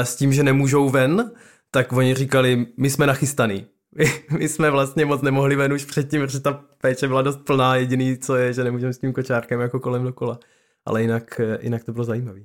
s 0.00 0.16
tím, 0.16 0.32
že 0.32 0.42
nemůžou 0.42 0.88
ven, 0.88 1.32
tak 1.70 1.92
oni 1.92 2.14
říkali, 2.14 2.66
my 2.76 2.90
jsme 2.90 3.06
nachystaný 3.06 3.66
my 4.38 4.48
jsme 4.48 4.70
vlastně 4.70 5.04
moc 5.04 5.22
nemohli 5.22 5.56
ven 5.56 5.72
už 5.72 5.84
předtím, 5.84 6.20
protože 6.20 6.40
ta 6.40 6.52
péče 6.80 7.08
byla 7.08 7.22
dost 7.22 7.36
plná, 7.36 7.76
jediný 7.76 8.18
co 8.18 8.36
je, 8.36 8.52
že 8.52 8.64
nemůžeme 8.64 8.92
s 8.92 8.98
tím 8.98 9.12
kočárkem 9.12 9.60
jako 9.60 9.80
kolem 9.80 10.04
dokola. 10.04 10.38
Ale 10.84 11.02
jinak, 11.02 11.40
jinak 11.60 11.84
to 11.84 11.92
bylo 11.92 12.04
zajímavé. 12.04 12.40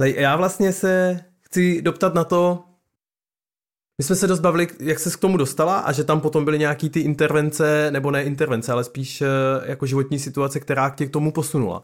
Já 0.00 0.36
vlastně 0.36 0.72
se 0.72 1.20
chci 1.40 1.82
doptat 1.82 2.14
na 2.14 2.24
to, 2.24 2.64
my 3.98 4.04
jsme 4.04 4.16
se 4.16 4.26
dost 4.26 4.40
bavili, 4.40 4.68
jak 4.80 4.98
se 4.98 5.10
k 5.10 5.20
tomu 5.20 5.36
dostala 5.36 5.78
a 5.78 5.92
že 5.92 6.04
tam 6.04 6.20
potom 6.20 6.44
byly 6.44 6.58
nějaký 6.58 6.90
ty 6.90 7.00
intervence, 7.00 7.90
nebo 7.90 8.10
ne 8.10 8.22
intervence, 8.22 8.72
ale 8.72 8.84
spíš 8.84 9.22
eh, 9.22 9.26
jako 9.64 9.86
životní 9.86 10.18
situace, 10.18 10.60
která 10.60 10.90
tě 10.90 11.06
k 11.06 11.10
tomu 11.10 11.32
posunula. 11.32 11.82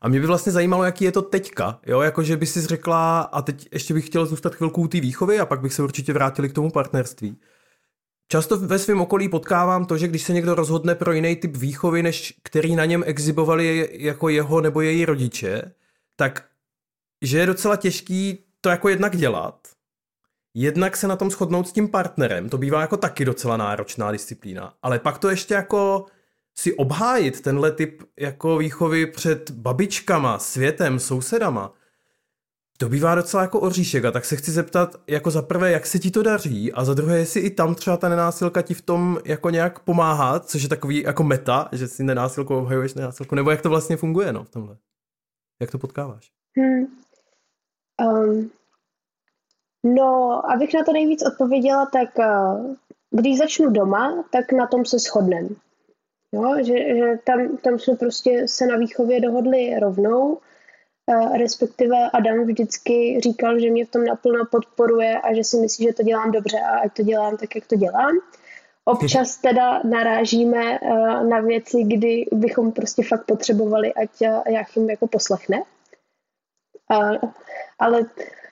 A 0.00 0.08
mě 0.08 0.20
by 0.20 0.26
vlastně 0.26 0.52
zajímalo, 0.52 0.84
jaký 0.84 1.04
je 1.04 1.12
to 1.12 1.22
teďka, 1.22 1.80
jo, 1.86 2.00
jakože 2.00 2.36
by 2.36 2.46
si 2.46 2.60
řekla, 2.60 3.20
a 3.20 3.42
teď 3.42 3.68
ještě 3.72 3.94
bych 3.94 4.06
chtěl 4.06 4.26
zůstat 4.26 4.54
chvilku 4.54 4.82
u 4.82 4.88
té 4.88 5.00
výchovy 5.00 5.38
a 5.40 5.46
pak 5.46 5.60
bych 5.60 5.74
se 5.74 5.82
určitě 5.82 6.12
vrátili 6.12 6.48
k 6.48 6.52
tomu 6.52 6.70
partnerství. 6.70 7.36
Často 8.30 8.58
ve 8.58 8.78
svém 8.78 9.00
okolí 9.00 9.28
potkávám 9.28 9.86
to, 9.86 9.98
že 9.98 10.08
když 10.08 10.22
se 10.22 10.32
někdo 10.32 10.54
rozhodne 10.54 10.94
pro 10.94 11.12
jiný 11.12 11.36
typ 11.36 11.56
výchovy, 11.56 12.02
než 12.02 12.34
který 12.42 12.76
na 12.76 12.84
něm 12.84 13.04
exibovali 13.06 13.88
jako 13.92 14.28
jeho 14.28 14.60
nebo 14.60 14.80
její 14.80 15.04
rodiče, 15.04 15.74
tak 16.16 16.48
že 17.22 17.38
je 17.38 17.46
docela 17.46 17.76
těžký 17.76 18.44
to 18.60 18.68
jako 18.68 18.88
jednak 18.88 19.16
dělat, 19.16 19.68
jednak 20.54 20.96
se 20.96 21.08
na 21.08 21.16
tom 21.16 21.30
shodnout 21.30 21.68
s 21.68 21.72
tím 21.72 21.88
partnerem, 21.88 22.48
to 22.48 22.58
bývá 22.58 22.80
jako 22.80 22.96
taky 22.96 23.24
docela 23.24 23.56
náročná 23.56 24.12
disciplína, 24.12 24.74
ale 24.82 24.98
pak 24.98 25.18
to 25.18 25.30
ještě 25.30 25.54
jako 25.54 26.06
si 26.58 26.74
obhájit 26.74 27.40
tenhle 27.40 27.72
typ 27.72 28.02
jako 28.18 28.58
výchovy 28.58 29.06
před 29.06 29.50
babičkama, 29.50 30.38
světem, 30.38 30.98
sousedama, 30.98 31.72
to 32.80 32.88
bývá 32.88 33.14
docela 33.14 33.42
jako 33.42 33.60
oříšek 33.60 34.04
a 34.04 34.10
tak 34.10 34.24
se 34.24 34.36
chci 34.36 34.50
zeptat, 34.50 34.96
jako 35.06 35.30
za 35.30 35.42
prvé, 35.42 35.70
jak 35.70 35.86
se 35.86 35.98
ti 35.98 36.10
to 36.10 36.22
daří 36.22 36.72
a 36.72 36.84
za 36.84 36.94
druhé, 36.94 37.18
jestli 37.18 37.40
i 37.40 37.50
tam 37.50 37.74
třeba 37.74 37.96
ta 37.96 38.08
nenásilka 38.08 38.62
ti 38.62 38.74
v 38.74 38.82
tom 38.82 39.18
jako 39.24 39.50
nějak 39.50 39.78
pomáhá, 39.78 40.40
což 40.40 40.62
je 40.62 40.68
takový 40.68 41.02
jako 41.02 41.22
meta, 41.22 41.68
že 41.72 41.88
si 41.88 42.04
nenásilku 42.04 42.56
obhajuješ 42.56 42.94
nenásilku, 42.94 43.34
nebo 43.34 43.50
jak 43.50 43.62
to 43.62 43.68
vlastně 43.68 43.96
funguje 43.96 44.32
no, 44.32 44.44
v 44.44 44.50
tomhle? 44.50 44.76
Jak 45.60 45.70
to 45.70 45.78
potkáváš? 45.78 46.30
Hmm. 46.56 46.86
Um, 48.02 48.50
no, 49.84 50.42
abych 50.50 50.74
na 50.74 50.84
to 50.84 50.92
nejvíc 50.92 51.22
odpověděla, 51.26 51.86
tak 51.86 52.08
uh, 52.18 52.74
když 53.10 53.38
začnu 53.38 53.70
doma, 53.70 54.24
tak 54.32 54.52
na 54.52 54.66
tom 54.66 54.84
se 54.84 54.98
shodnem. 54.98 55.48
Jo, 56.32 56.54
že, 56.58 56.96
že 56.96 57.18
tam, 57.24 57.56
tam 57.56 57.78
jsme 57.78 57.94
prostě 57.94 58.48
se 58.48 58.66
na 58.66 58.76
výchově 58.76 59.20
dohodli 59.20 59.78
rovnou, 59.80 60.38
respektive 61.38 62.10
Adam 62.12 62.44
vždycky 62.44 63.20
říkal, 63.20 63.58
že 63.58 63.70
mě 63.70 63.84
v 63.84 63.90
tom 63.90 64.04
naplno 64.04 64.44
podporuje 64.50 65.20
a 65.20 65.34
že 65.34 65.44
si 65.44 65.56
myslí, 65.56 65.84
že 65.84 65.92
to 65.92 66.02
dělám 66.02 66.32
dobře 66.32 66.60
a 66.60 66.78
ať 66.78 66.92
to 66.92 67.02
dělám 67.02 67.36
tak, 67.36 67.54
jak 67.54 67.66
to 67.66 67.76
dělám. 67.76 68.18
Občas 68.84 69.36
teda 69.36 69.82
narážíme 69.84 70.78
na 71.28 71.40
věci, 71.40 71.82
kdy 71.82 72.26
bychom 72.32 72.72
prostě 72.72 73.02
fakt 73.02 73.26
potřebovali, 73.26 73.94
ať 73.94 74.10
Jachim 74.48 74.90
jako 74.90 75.06
poslechne. 75.06 75.62
Ale 77.78 78.06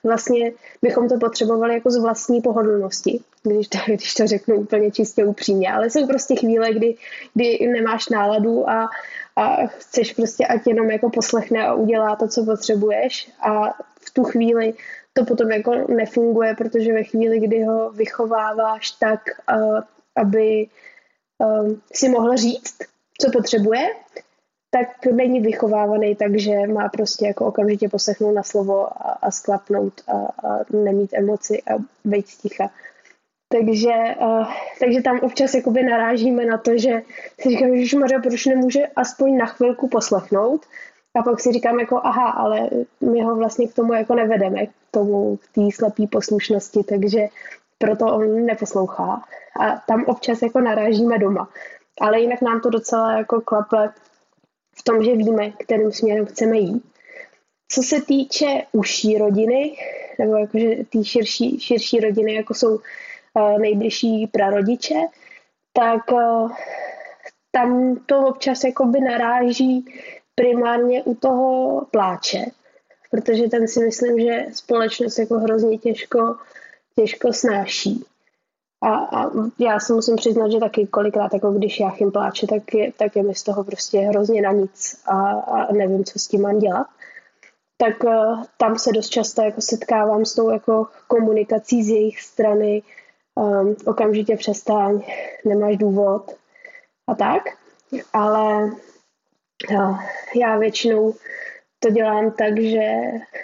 vlastně 0.07 0.51
bychom 0.81 1.09
to 1.09 1.17
potřebovali 1.17 1.73
jako 1.73 1.91
z 1.91 1.97
vlastní 1.97 2.41
pohodlnosti, 2.41 3.19
když 3.43 3.67
to, 3.67 3.77
když 3.87 4.13
to 4.13 4.27
řeknu 4.27 4.55
úplně 4.55 4.91
čistě 4.91 5.25
upřímně. 5.25 5.71
Ale 5.73 5.89
jsou 5.89 6.07
prostě 6.07 6.35
chvíle, 6.35 6.73
kdy, 6.73 6.95
kdy 7.33 7.67
nemáš 7.67 8.09
náladu 8.09 8.69
a, 8.69 8.89
a 9.35 9.67
chceš 9.67 10.13
prostě, 10.13 10.45
ať 10.45 10.61
jenom 10.67 10.91
jako 10.91 11.09
poslechne 11.09 11.67
a 11.67 11.73
udělá 11.73 12.15
to, 12.15 12.27
co 12.27 12.45
potřebuješ 12.45 13.31
a 13.39 13.73
v 13.99 14.13
tu 14.13 14.23
chvíli 14.23 14.73
to 15.13 15.25
potom 15.25 15.51
jako 15.51 15.71
nefunguje, 15.87 16.55
protože 16.55 16.93
ve 16.93 17.03
chvíli, 17.03 17.39
kdy 17.39 17.63
ho 17.63 17.91
vychováváš 17.91 18.91
tak, 18.91 19.21
aby 20.15 20.67
si 21.93 22.09
mohl 22.09 22.37
říct, 22.37 22.77
co 23.21 23.31
potřebuje, 23.31 23.87
tak 24.69 25.05
není 25.05 25.39
vychovávaný 25.39 26.15
takže 26.15 26.67
má 26.67 26.89
prostě 26.89 27.27
jako 27.27 27.45
okamžitě 27.45 27.89
poslechnout 27.89 28.31
na 28.31 28.43
slovo 28.43 28.87
a, 28.87 29.11
a 29.21 29.31
sklapnout 29.31 29.93
a, 30.07 30.11
a 30.47 30.59
nemít 30.69 31.13
emoci 31.13 31.61
a 31.61 31.83
být 32.05 32.25
ticha. 32.25 32.69
Takže, 33.49 34.15
uh, 34.21 34.47
takže 34.79 35.01
tam 35.01 35.19
občas 35.19 35.53
jakoby 35.53 35.83
narážíme 35.83 36.45
na 36.45 36.57
to, 36.57 36.77
že 36.77 37.01
si 37.39 37.49
říkám, 37.49 37.77
že 37.77 37.99
Maria, 37.99 38.19
proč 38.19 38.45
nemůže 38.45 38.87
aspoň 38.95 39.37
na 39.37 39.45
chvilku 39.45 39.87
poslechnout 39.87 40.65
a 41.15 41.23
pak 41.23 41.39
si 41.39 41.51
říkám 41.51 41.79
jako 41.79 42.01
aha, 42.03 42.29
ale 42.29 42.69
my 43.01 43.21
ho 43.21 43.35
vlastně 43.35 43.67
k 43.67 43.73
tomu 43.73 43.93
jako 43.93 44.15
nevedeme, 44.15 44.65
k 44.65 44.71
tomu, 44.91 45.37
k 45.37 45.55
té 45.55 45.61
slepé 45.75 46.07
poslušnosti, 46.11 46.83
takže 46.83 47.19
proto 47.77 48.05
on 48.05 48.45
neposlouchá. 48.45 49.23
A 49.59 49.83
tam 49.87 50.03
občas 50.05 50.41
jako 50.41 50.59
narážíme 50.59 51.17
doma. 51.17 51.49
Ale 52.01 52.19
jinak 52.19 52.41
nám 52.41 52.61
to 52.61 52.69
docela 52.69 53.11
jako 53.11 53.41
klape 53.41 53.89
v 54.79 54.83
tom, 54.83 55.03
že 55.03 55.15
víme, 55.15 55.51
kterým 55.51 55.91
směrem 55.91 56.25
chceme 56.25 56.57
jít. 56.57 56.83
Co 57.71 57.83
se 57.83 58.01
týče 58.01 58.63
užší 58.71 59.17
rodiny, 59.17 59.77
nebo 60.19 60.35
jakože 60.35 60.75
té 60.89 61.03
širší, 61.03 61.59
širší 61.59 61.99
rodiny, 61.99 62.33
jako 62.33 62.53
jsou 62.53 62.75
uh, 62.75 63.59
nejbližší 63.59 64.27
prarodiče, 64.27 65.01
tak 65.73 66.11
uh, 66.11 66.51
tam 67.51 67.97
to 68.05 68.19
občas 68.19 68.63
jakoby 68.63 68.99
naráží 68.99 69.85
primárně 70.35 71.03
u 71.03 71.15
toho 71.15 71.81
pláče, 71.91 72.45
protože 73.11 73.47
ten 73.47 73.67
si 73.67 73.79
myslím, 73.79 74.19
že 74.19 74.45
společnost 74.53 75.19
jako 75.19 75.39
hrozně 75.39 75.77
těžko, 75.77 76.35
těžko 76.95 77.33
snáší. 77.33 78.05
A, 78.81 78.89
a 78.89 79.31
já 79.59 79.79
si 79.79 79.93
musím 79.93 80.15
přiznat, 80.15 80.51
že 80.51 80.59
taky 80.59 80.87
kolikrát, 80.87 81.33
jako 81.33 81.51
když 81.51 81.79
Jáchym 81.79 82.11
pláče, 82.11 82.47
tak 82.47 82.73
je, 82.73 82.91
tak 82.91 83.15
je 83.15 83.23
mi 83.23 83.35
z 83.35 83.43
toho 83.43 83.63
prostě 83.63 83.99
hrozně 83.99 84.41
na 84.41 84.51
nic 84.51 85.01
a, 85.05 85.29
a 85.31 85.73
nevím, 85.73 86.03
co 86.03 86.19
s 86.19 86.27
tím 86.27 86.41
mám 86.41 86.59
dělat. 86.59 86.87
Tak 87.77 88.03
uh, 88.03 88.43
tam 88.57 88.79
se 88.79 88.91
dost 88.91 89.09
často 89.09 89.41
jako 89.41 89.61
setkávám 89.61 90.25
s 90.25 90.35
tou 90.35 90.49
jako 90.49 90.87
komunikací 91.07 91.83
z 91.83 91.89
jejich 91.89 92.21
strany, 92.21 92.83
um, 93.35 93.75
okamžitě 93.85 94.37
přestaň, 94.37 95.01
nemáš 95.45 95.77
důvod 95.77 96.31
a 97.07 97.15
tak. 97.15 97.43
Ale 98.13 98.71
uh, 99.71 99.99
já 100.35 100.57
většinou 100.57 101.13
to 101.79 101.89
dělám 101.89 102.31
tak, 102.31 102.59
že 102.59 102.91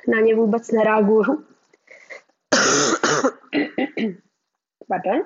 na 0.08 0.20
ně 0.20 0.36
vůbec 0.36 0.72
nereaguju. 0.72 1.44
Pardon. 4.88 5.22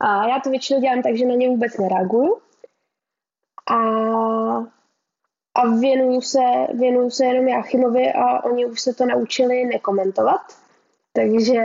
A 0.00 0.28
já 0.28 0.40
to 0.40 0.50
většinou 0.50 0.80
dělám 0.80 1.02
tak, 1.02 1.16
že 1.16 1.26
na 1.26 1.34
ně 1.34 1.48
vůbec 1.48 1.76
nereaguju. 1.76 2.38
A, 3.70 3.76
a 5.54 5.68
věnuju, 5.80 6.20
se, 6.20 6.40
věnuju 6.74 7.10
se 7.10 7.24
jenom 7.24 7.48
Jáchymovi 7.48 8.12
a 8.12 8.44
oni 8.44 8.66
už 8.66 8.80
se 8.80 8.94
to 8.94 9.06
naučili 9.06 9.64
nekomentovat. 9.64 10.40
Takže 11.12 11.62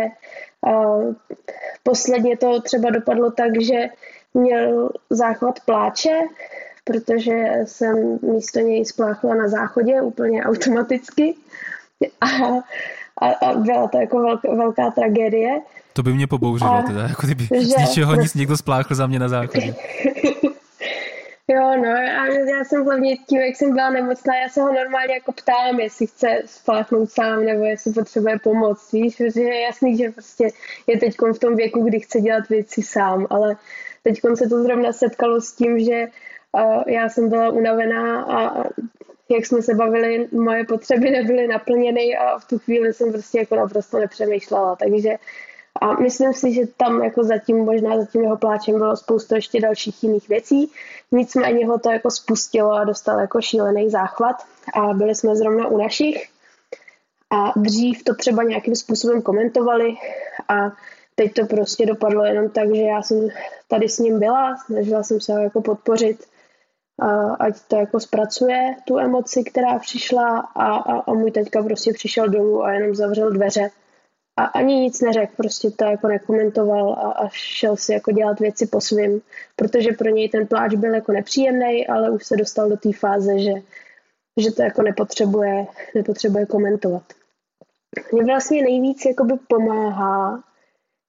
uh, 0.68 1.16
posledně 1.84 2.38
to 2.38 2.62
třeba 2.62 2.90
dopadlo 2.90 3.32
tak, 3.32 3.62
že 3.62 3.90
měl 4.34 4.90
záchvat 5.10 5.60
pláče, 5.66 6.20
protože 6.84 7.62
jsem 7.64 8.20
místo 8.22 8.60
něj 8.60 8.86
spláchla 8.86 9.36
na 9.36 9.48
záchodě 9.48 10.02
úplně 10.02 10.44
automaticky. 10.44 11.36
A, 12.22 12.28
a, 13.18 13.32
a 13.32 13.54
byla 13.54 13.88
to 13.88 13.98
jako 13.98 14.20
velká, 14.20 14.56
velká 14.56 14.92
tragédie. 14.92 15.62
To 15.94 16.04
by 16.04 16.14
mě 16.14 16.28
pobouřilo, 16.28 16.72
a, 16.72 16.82
teda, 16.82 17.02
jako 17.02 17.28
kdyby 17.28 17.48
že, 17.52 17.62
z 17.62 17.78
ničeho 17.78 18.16
nic 18.16 18.34
někdo 18.34 18.58
spláchl 18.58 18.96
za 18.96 19.08
mě 19.08 19.20
na 19.20 19.28
záchodě. 19.28 19.76
jo, 21.48 21.78
no 21.78 21.90
a 21.90 22.28
já 22.28 22.64
jsem 22.64 22.86
hlavně 22.86 23.18
tím, 23.18 23.42
jak 23.42 23.56
jsem 23.56 23.74
byla 23.74 23.90
nemocná, 23.90 24.36
já 24.36 24.50
se 24.50 24.62
ho 24.62 24.74
normálně 24.74 25.14
jako 25.14 25.32
ptám, 25.32 25.80
jestli 25.80 26.08
chce 26.08 26.42
spláchnout 26.46 27.12
sám, 27.12 27.46
nebo 27.46 27.64
jestli 27.64 27.94
potřebuje 27.94 28.40
pomoc, 28.40 28.92
víš, 28.94 29.16
protože 29.16 29.42
je 29.42 29.62
jasný, 29.62 29.98
že 29.98 30.12
prostě 30.12 30.50
je 30.88 31.00
teď 31.00 31.16
v 31.36 31.40
tom 31.40 31.56
věku, 31.56 31.84
kdy 31.84 32.00
chce 32.00 32.22
dělat 32.22 32.50
věci 32.50 32.82
sám, 32.82 33.28
ale 33.30 33.56
teď 34.04 34.20
se 34.36 34.50
to 34.50 34.64
zrovna 34.64 34.94
setkalo 34.94 35.42
s 35.42 35.54
tím, 35.54 35.80
že 35.80 36.08
uh, 36.52 36.84
já 36.88 37.10
jsem 37.10 37.30
byla 37.30 37.50
unavená 37.50 38.24
a 38.24 38.64
jak 39.30 39.46
jsme 39.46 39.62
se 39.62 39.76
bavili, 39.76 40.28
moje 40.32 40.66
potřeby 40.66 41.12
nebyly 41.12 41.48
naplněny 41.48 42.18
a 42.18 42.40
v 42.40 42.46
tu 42.46 42.60
chvíli 42.60 42.94
jsem 42.94 43.12
prostě 43.12 43.40
jako 43.40 43.56
naprosto 43.56 44.00
nepřemýšlela, 44.00 44.76
takže 44.76 45.16
a 45.80 45.94
myslím 45.94 46.34
si, 46.34 46.54
že 46.54 46.62
tam 46.78 47.04
jako 47.04 47.24
zatím, 47.24 47.58
možná 47.58 47.98
za 47.98 48.06
tím 48.06 48.22
jeho 48.22 48.38
pláčem 48.38 48.78
bylo 48.78 48.98
spoustu 48.98 49.36
ještě 49.36 49.62
dalších 49.62 50.04
jiných 50.04 50.30
věcí. 50.30 50.72
Nicméně 51.12 51.68
ho 51.68 51.80
to 51.80 51.92
jako 51.92 52.12
spustilo 52.12 52.72
a 52.72 52.84
dostal 52.84 53.20
jako 53.20 53.42
šílený 53.42 53.90
záchvat. 53.90 54.36
A 54.74 54.94
byli 54.94 55.16
jsme 55.16 55.36
zrovna 55.36 55.68
u 55.68 55.78
našich. 55.78 56.30
A 57.30 57.60
dřív 57.60 58.04
to 58.04 58.16
třeba 58.16 58.44
nějakým 58.44 58.76
způsobem 58.76 59.22
komentovali. 59.22 59.96
A 60.48 60.72
teď 61.16 61.34
to 61.34 61.46
prostě 61.46 61.86
dopadlo 61.86 62.26
jenom 62.26 62.50
tak, 62.50 62.76
že 62.76 62.82
já 62.82 63.02
jsem 63.02 63.28
tady 63.68 63.90
s 63.90 64.00
ním 64.00 64.20
byla, 64.20 64.58
snažila 64.58 65.04
jsem 65.04 65.22
se 65.22 65.34
ho 65.34 65.40
jako 65.40 65.62
podpořit, 65.62 66.26
ať 67.40 67.54
to 67.68 67.76
jako 67.76 68.00
zpracuje, 68.00 68.76
tu 68.88 69.00
emoci, 69.00 69.44
která 69.44 69.80
přišla 69.80 70.40
a, 70.40 70.76
a, 70.76 71.00
a 71.00 71.14
můj 71.14 71.32
teďka 71.32 71.64
prostě 71.64 71.94
přišel 71.94 72.30
dolů 72.30 72.64
a 72.64 72.74
jenom 72.74 72.96
zavřel 72.96 73.32
dveře 73.32 73.70
a 74.40 74.44
ani 74.46 74.76
nic 74.76 75.02
neřekl, 75.02 75.34
prostě 75.38 75.72
to 75.72 75.86
jako 75.86 76.08
nekomentoval 76.08 76.94
a, 76.94 77.12
a 77.12 77.30
šel 77.30 77.76
si 77.76 77.94
jako 77.94 78.12
dělat 78.12 78.40
věci 78.40 78.68
po 78.68 78.82
svým, 78.82 79.22
protože 79.56 79.92
pro 79.92 80.10
něj 80.10 80.30
ten 80.30 80.48
pláč 80.48 80.76
byl 80.76 80.94
jako 80.94 81.12
nepříjemný, 81.12 81.88
ale 81.88 82.10
už 82.10 82.26
se 82.26 82.38
dostal 82.38 82.70
do 82.70 82.78
té 82.78 82.94
fáze, 82.94 83.40
že, 83.40 83.54
že 84.38 84.52
to 84.52 84.62
jako 84.62 84.82
nepotřebuje, 84.82 85.68
nepotřebuje 85.96 86.46
komentovat. 86.46 87.04
Mně 88.12 88.26
vlastně 88.26 88.64
nejvíc 88.64 89.06
jakoby 89.06 89.34
pomáhá, 89.48 90.44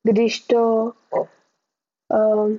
když 0.03 0.41
to 0.41 0.93
uh, 2.13 2.53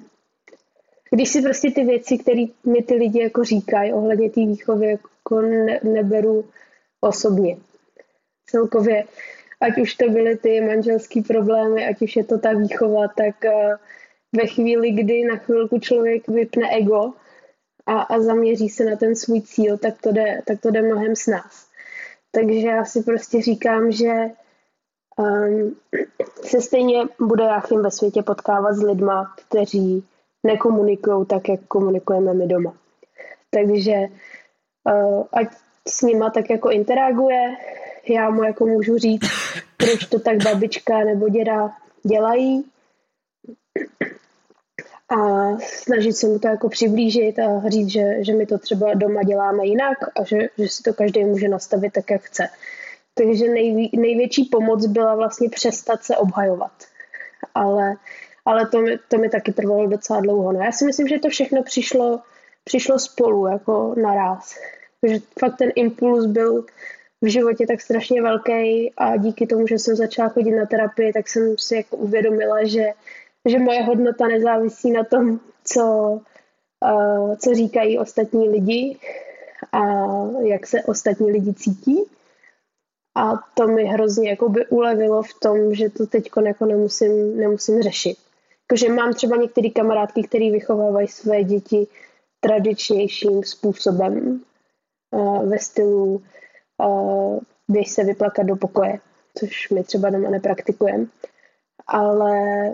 když 1.14 1.30
si 1.30 1.42
prostě 1.42 1.72
ty 1.72 1.84
věci, 1.84 2.18
které 2.18 2.46
mi 2.66 2.84
ty 2.84 2.96
lidi 2.96 3.22
jako 3.22 3.44
říkají 3.44 3.94
ohledně 3.94 4.30
té 4.30 4.40
výchovy, 4.40 4.88
jako 4.88 5.42
ne, 5.42 5.80
neberu 5.84 6.46
osobně. 7.02 7.58
Celkově 8.46 9.04
ať 9.62 9.78
už 9.78 9.96
to 9.96 10.10
byly 10.10 10.38
ty 10.38 10.62
manželské 10.62 11.22
problémy, 11.22 11.86
ať 11.88 12.02
už 12.02 12.16
je 12.16 12.24
to 12.24 12.38
ta 12.38 12.54
výchova, 12.54 13.08
tak 13.08 13.46
eh, 13.46 13.78
ve 14.36 14.48
chvíli, 14.48 14.92
kdy 14.92 15.26
na 15.26 15.36
chvilku 15.36 15.80
člověk 15.80 16.28
vypne 16.28 16.70
ego 16.70 17.14
a, 17.86 18.02
a 18.02 18.20
zaměří 18.20 18.70
se 18.70 18.86
na 18.86 18.96
ten 18.96 19.16
svůj 19.16 19.42
cíl, 19.42 19.78
tak 19.78 20.02
to 20.02 20.12
jde, 20.12 20.42
tak 20.46 20.62
to 20.62 20.72
jde 20.72 20.82
mnohem 20.82 21.16
s 21.16 21.28
nás. 21.28 21.68
Takže 22.32 22.68
já 22.68 22.86
si 22.86 23.04
prostě 23.04 23.42
říkám, 23.42 23.92
že 23.92 24.14
um, 25.18 25.76
se 26.44 26.62
stejně 26.62 27.04
bude 27.20 27.44
Jáchym 27.44 27.84
ve 27.84 27.92
světě 27.92 28.24
potkávat 28.24 28.76
s 28.76 28.84
lidma, 28.84 29.36
kteří 29.48 30.04
nekomunikují 30.44 31.26
tak, 31.26 31.50
jak 31.50 31.60
komunikujeme 31.68 32.34
my 32.34 32.48
doma. 32.48 32.74
Takže 33.50 33.96
uh, 34.84 35.24
ať 35.34 35.48
s 35.88 36.02
nima 36.02 36.30
tak 36.30 36.50
jako 36.50 36.70
interaguje, 36.70 37.56
já 38.10 38.30
mu 38.30 38.44
jako 38.44 38.66
můžu 38.66 38.98
říct, 38.98 39.30
proč 39.78 40.06
to 40.06 40.20
tak 40.20 40.44
babička 40.44 41.04
nebo 41.04 41.30
děda 41.30 41.72
dělají 42.04 42.66
a 45.12 45.58
snažit 45.60 46.14
se 46.14 46.28
mu 46.28 46.40
to 46.40 46.48
jako 46.48 46.70
přiblížit 46.70 47.40
a 47.40 47.70
říct, 47.70 47.90
že, 47.90 48.24
že 48.24 48.34
my 48.34 48.46
to 48.46 48.58
třeba 48.58 48.94
doma 48.94 49.24
děláme 49.24 49.66
jinak 49.66 49.98
a 50.20 50.24
že, 50.24 50.38
že 50.58 50.68
si 50.68 50.84
to 50.84 50.94
každý 50.94 51.26
může 51.26 51.48
nastavit 51.48 51.94
tak, 51.94 52.12
jak 52.12 52.22
chce. 52.22 52.50
Takže 53.14 53.48
nejví, 53.48 53.92
největší 53.98 54.44
pomoc 54.46 54.86
byla 54.86 55.16
vlastně 55.16 55.50
přestat 55.50 56.04
se 56.04 56.18
obhajovat. 56.18 56.72
Ale, 57.56 57.96
ale 58.46 58.68
to, 58.68 58.82
mi, 58.82 58.98
to 59.08 59.18
mi 59.18 59.30
taky 59.30 59.54
trvalo 59.54 59.88
docela 59.88 60.22
dlouho. 60.22 60.52
No 60.52 60.64
já 60.64 60.72
si 60.72 60.86
myslím, 60.86 61.08
že 61.08 61.20
to 61.20 61.30
všechno 61.30 61.64
přišlo, 61.64 62.20
přišlo 62.64 63.00
spolu, 63.00 63.48
jako 63.48 63.96
naraz. 64.02 64.56
Takže 65.02 65.20
fakt 65.40 65.58
ten 65.58 65.72
impuls 65.76 66.26
byl 66.26 66.66
v 67.22 67.28
životě 67.28 67.68
tak 67.68 67.82
strašně 67.82 68.22
velký 68.22 68.94
a 68.98 69.18
díky 69.18 69.48
tomu, 69.48 69.68
že 69.68 69.80
jsem 69.80 69.96
začala 69.96 70.30
chodit 70.30 70.52
na 70.52 70.66
terapii, 70.66 71.14
tak 71.14 71.28
jsem 71.28 71.58
si 71.58 71.76
jako 71.76 71.98
uvědomila, 71.98 72.64
že, 72.64 72.86
že 73.46 73.60
moje 73.60 73.84
hodnota 73.84 74.28
nezávisí 74.28 74.92
na 74.92 75.04
tom, 75.04 75.40
co, 75.64 75.84
uh, 76.84 77.36
co 77.36 77.54
říkají 77.54 78.00
ostatní 78.00 78.50
lidi 78.50 78.98
a 79.72 79.82
jak 80.42 80.68
se 80.68 80.84
ostatní 80.84 81.32
lidi 81.32 81.54
cítí. 81.54 82.04
A 83.16 83.32
to 83.54 83.68
mi 83.68 83.86
hrozně 83.86 84.30
jakoby 84.30 84.66
ulevilo 84.66 85.24
v 85.24 85.34
tom, 85.34 85.74
že 85.74 85.90
to 85.90 86.08
teď 86.08 86.30
jako 86.46 86.66
nemusím, 86.66 87.38
nemusím 87.38 87.82
řešit. 87.82 88.18
Jakože 88.72 88.94
mám 88.94 89.14
třeba 89.14 89.36
některé 89.36 89.70
kamarádky, 89.70 90.24
které 90.24 90.52
vychovávají 90.52 91.08
své 91.08 91.44
děti 91.44 91.88
tradičnějším 92.40 93.44
způsobem 93.44 94.42
uh, 95.12 95.50
ve 95.50 95.60
stylu 95.60 96.22
běž 97.68 97.92
se 97.92 98.04
vyplakat 98.04 98.46
do 98.46 98.56
pokoje, 98.56 99.00
což 99.38 99.70
my 99.70 99.84
třeba 99.84 100.10
doma 100.10 100.30
nepraktikujeme. 100.30 101.06
Ale 101.88 102.72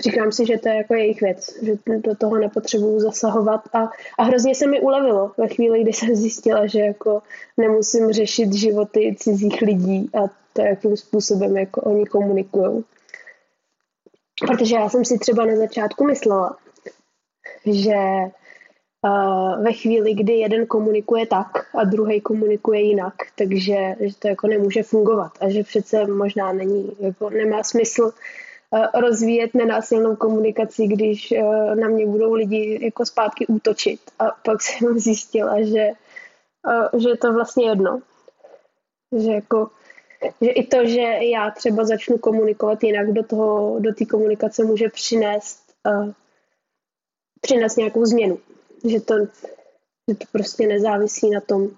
říkám 0.00 0.32
si, 0.32 0.46
že 0.46 0.58
to 0.58 0.68
je 0.68 0.74
jako 0.74 0.94
jejich 0.94 1.20
věc, 1.20 1.62
že 1.62 1.72
do 1.86 2.16
toho 2.16 2.38
nepotřebuju 2.38 3.00
zasahovat 3.00 3.60
a, 3.72 3.90
a 4.18 4.22
hrozně 4.22 4.54
se 4.54 4.66
mi 4.66 4.80
ulevilo 4.80 5.32
ve 5.38 5.48
chvíli, 5.48 5.82
kdy 5.82 5.92
jsem 5.92 6.14
zjistila, 6.14 6.66
že 6.66 6.80
jako 6.80 7.22
nemusím 7.56 8.12
řešit 8.12 8.52
životy 8.52 9.16
cizích 9.18 9.62
lidí 9.62 10.10
a 10.14 10.28
to, 10.52 10.62
jakým 10.62 10.96
způsobem 10.96 11.56
jako 11.56 11.80
oni 11.80 12.06
komunikují. 12.06 12.84
Protože 14.46 14.76
já 14.76 14.88
jsem 14.88 15.04
si 15.04 15.18
třeba 15.18 15.44
na 15.44 15.56
začátku 15.56 16.04
myslela, 16.04 16.56
že 17.66 17.94
ve 19.62 19.72
chvíli, 19.72 20.14
kdy 20.14 20.32
jeden 20.32 20.66
komunikuje 20.66 21.26
tak 21.26 21.76
a 21.76 21.84
druhý 21.84 22.20
komunikuje 22.20 22.80
jinak, 22.80 23.14
takže 23.34 23.94
že 24.00 24.14
to 24.18 24.28
jako 24.28 24.46
nemůže 24.46 24.82
fungovat 24.82 25.32
a 25.40 25.50
že 25.50 25.62
přece 25.62 26.06
možná 26.06 26.52
není, 26.52 26.96
jako 27.00 27.30
nemá 27.30 27.62
smysl 27.62 28.02
uh, 28.02 29.00
rozvíjet 29.00 29.54
nenásilnou 29.54 30.16
komunikaci, 30.16 30.86
když 30.86 31.30
uh, 31.32 31.74
na 31.74 31.88
mě 31.88 32.06
budou 32.06 32.34
lidi 32.34 32.78
jako 32.82 33.06
zpátky 33.06 33.46
útočit 33.46 34.00
a 34.18 34.30
pak 34.44 34.62
jsem 34.62 34.98
zjistila, 34.98 35.62
že, 35.62 35.88
že 36.96 37.08
je 37.08 37.16
to 37.16 37.32
vlastně 37.32 37.68
jedno. 37.68 38.00
Že 39.16 39.32
jako 39.32 39.70
že 40.40 40.50
i 40.50 40.66
to, 40.66 40.86
že 40.86 41.00
já 41.00 41.50
třeba 41.50 41.84
začnu 41.84 42.18
komunikovat 42.18 42.84
jinak 42.84 43.12
do 43.12 43.22
toho, 43.22 43.76
do 43.78 43.94
té 43.94 44.04
komunikace 44.04 44.64
může 44.64 44.88
přinést 44.88 45.68
přinést 47.40 47.76
nějakou 47.76 48.04
změnu. 48.04 48.38
Že 48.84 49.00
to, 49.00 49.14
že 50.08 50.14
to 50.14 50.24
prostě 50.32 50.66
nezávisí 50.66 51.30
na 51.30 51.40
tom. 51.40 51.68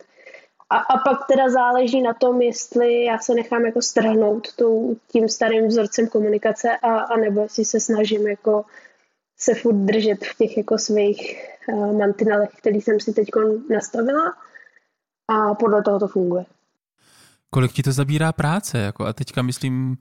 A, 0.71 0.77
a 0.77 0.99
pak 0.99 1.27
teda 1.27 1.51
záleží 1.51 2.03
na 2.03 2.15
tom, 2.15 2.43
jestli 2.43 3.05
já 3.05 3.19
se 3.19 3.35
nechám 3.35 3.65
jako 3.65 3.83
strhnout 3.83 4.55
tou, 4.55 4.97
tím 5.13 5.29
starým 5.29 5.67
vzorcem 5.67 6.09
komunikace 6.09 6.77
a, 6.77 6.99
a 6.99 7.17
nebo 7.17 7.41
jestli 7.41 7.65
se 7.65 7.81
snažím 7.81 8.27
jako 8.27 8.65
se 9.39 9.55
furt 9.55 9.77
držet 9.77 10.25
v 10.25 10.37
těch 10.37 10.57
jako 10.57 10.79
svých 10.79 11.37
uh, 11.69 11.99
mantinelech, 11.99 12.51
který 12.57 12.81
jsem 12.81 13.01
si 13.01 13.13
teď 13.13 13.29
nastavila 13.71 14.35
a 15.29 15.55
podle 15.55 15.83
toho 15.83 15.99
to 15.99 16.09
funguje. 16.09 16.45
Kolik 17.51 17.73
ti 17.73 17.83
to 17.83 17.93
zabírá 17.93 18.33
práce? 18.33 18.79
Jako, 18.79 19.05
a 19.05 19.13
teďka 19.13 19.43
myslím, 19.43 19.97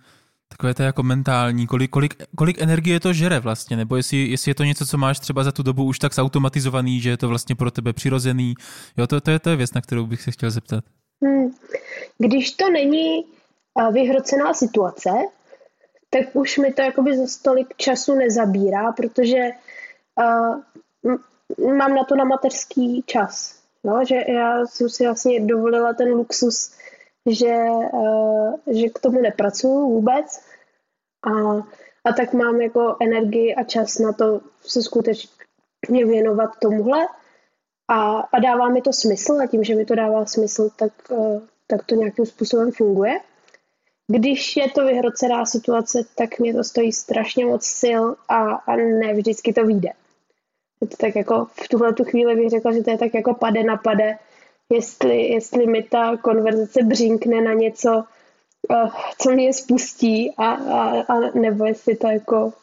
takové 0.49 0.73
to 0.73 0.83
jako 0.83 1.03
mentální, 1.03 1.67
kolik, 1.67 1.91
kolik, 1.91 2.23
kolik 2.35 2.61
energie 2.61 2.99
to 2.99 3.13
žere 3.13 3.39
vlastně, 3.39 3.77
nebo 3.77 3.95
jestli, 3.95 4.17
jestli 4.17 4.51
je 4.51 4.55
to 4.55 4.63
něco, 4.63 4.85
co 4.85 4.97
máš 4.97 5.19
třeba 5.19 5.43
za 5.43 5.51
tu 5.51 5.63
dobu 5.63 5.83
už 5.83 5.99
tak 5.99 6.13
zautomatizovaný, 6.13 7.01
že 7.01 7.09
je 7.09 7.17
to 7.17 7.27
vlastně 7.27 7.55
pro 7.55 7.71
tebe 7.71 7.93
přirozený. 7.93 8.55
Jo, 8.97 9.07
to, 9.07 9.21
to, 9.21 9.31
je, 9.31 9.39
to 9.39 9.49
je 9.49 9.55
věc, 9.55 9.73
na 9.73 9.81
kterou 9.81 10.05
bych 10.05 10.21
se 10.21 10.31
chtěl 10.31 10.51
zeptat. 10.51 10.83
Hmm. 11.23 11.51
Když 12.17 12.51
to 12.51 12.69
není 12.69 13.25
vyhrocená 13.91 14.53
situace, 14.53 15.09
tak 16.09 16.25
už 16.33 16.57
mi 16.57 16.73
to 16.73 16.81
jakoby 16.81 17.17
za 17.17 17.27
stolik 17.27 17.67
času 17.77 18.15
nezabírá, 18.15 18.91
protože 18.91 19.49
uh, 20.15 20.59
mám 21.77 21.95
na 21.95 22.03
to 22.03 22.15
na 22.15 22.23
mateřský 22.23 23.03
čas. 23.05 23.59
No, 23.83 24.05
že 24.05 24.15
já 24.27 24.65
jsem 24.65 24.89
si 24.89 25.05
vlastně 25.05 25.39
dovolila 25.39 25.93
ten 25.93 26.07
luxus 26.07 26.71
že, 27.33 27.55
uh, 27.93 28.59
že 28.67 28.89
k 28.89 28.99
tomu 28.99 29.21
nepracuju 29.21 29.89
vůbec 29.89 30.41
a, 31.27 31.57
a 32.03 32.13
tak 32.17 32.33
mám 32.33 32.61
jako 32.61 32.97
energii 33.01 33.55
a 33.55 33.63
čas 33.63 33.99
na 33.99 34.13
to 34.13 34.41
se 34.61 34.81
skutečně 34.81 36.05
věnovat 36.05 36.49
tomuhle 36.61 37.07
a, 37.87 38.19
a 38.19 38.39
dává 38.39 38.69
mi 38.69 38.81
to 38.81 38.93
smysl 38.93 39.37
a 39.43 39.47
tím, 39.47 39.63
že 39.63 39.75
mi 39.75 39.85
to 39.85 39.95
dává 39.95 40.25
smysl, 40.25 40.69
tak, 40.75 40.91
uh, 41.09 41.41
tak 41.67 41.85
to 41.85 41.95
nějakým 41.95 42.25
způsobem 42.25 42.71
funguje. 42.71 43.19
Když 44.07 44.57
je 44.57 44.69
to 44.69 44.85
vyhrocená 44.85 45.45
situace, 45.45 45.99
tak 46.15 46.39
mě 46.39 46.53
to 46.53 46.63
stojí 46.63 46.91
strašně 46.91 47.45
moc 47.45 47.65
sil 47.81 48.03
a, 48.27 48.53
a 48.53 48.75
ne 48.75 49.13
vždycky 49.13 49.53
to 49.53 49.65
vyjde. 49.65 49.89
Je 50.81 50.87
to 50.87 50.97
tak 50.97 51.15
jako 51.15 51.47
v 51.63 51.67
tuhle 51.67 51.93
tu 51.93 52.03
chvíli 52.03 52.35
bych 52.35 52.49
řekla, 52.49 52.71
že 52.71 52.83
to 52.83 52.91
je 52.91 52.97
tak 52.97 53.13
jako 53.13 53.33
pade 53.33 53.63
na 53.63 53.77
pade, 53.77 54.17
jestli, 54.73 55.21
jestli 55.21 55.67
mi 55.67 55.83
ta 55.83 56.17
konverzace 56.17 56.83
břínkne 56.83 57.41
na 57.41 57.53
něco, 57.53 58.03
eh, 58.71 58.89
co 59.17 59.31
mě 59.31 59.53
spustí 59.53 60.35
a, 60.35 60.45
a, 60.51 61.01
a 61.01 61.19
nebo 61.39 61.65
jestli 61.65 61.95
to 61.95 62.07
jako 62.07 62.53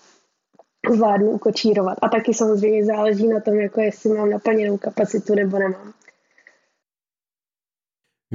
zvládnu 0.94 1.30
ukočírovat. 1.30 1.98
A 2.02 2.08
taky 2.08 2.34
samozřejmě 2.34 2.84
záleží 2.84 3.28
na 3.28 3.40
tom, 3.40 3.54
jako 3.54 3.80
jestli 3.80 4.10
mám 4.10 4.30
naplněnou 4.30 4.78
kapacitu 4.78 5.34
nebo 5.34 5.58
nemám. 5.58 5.92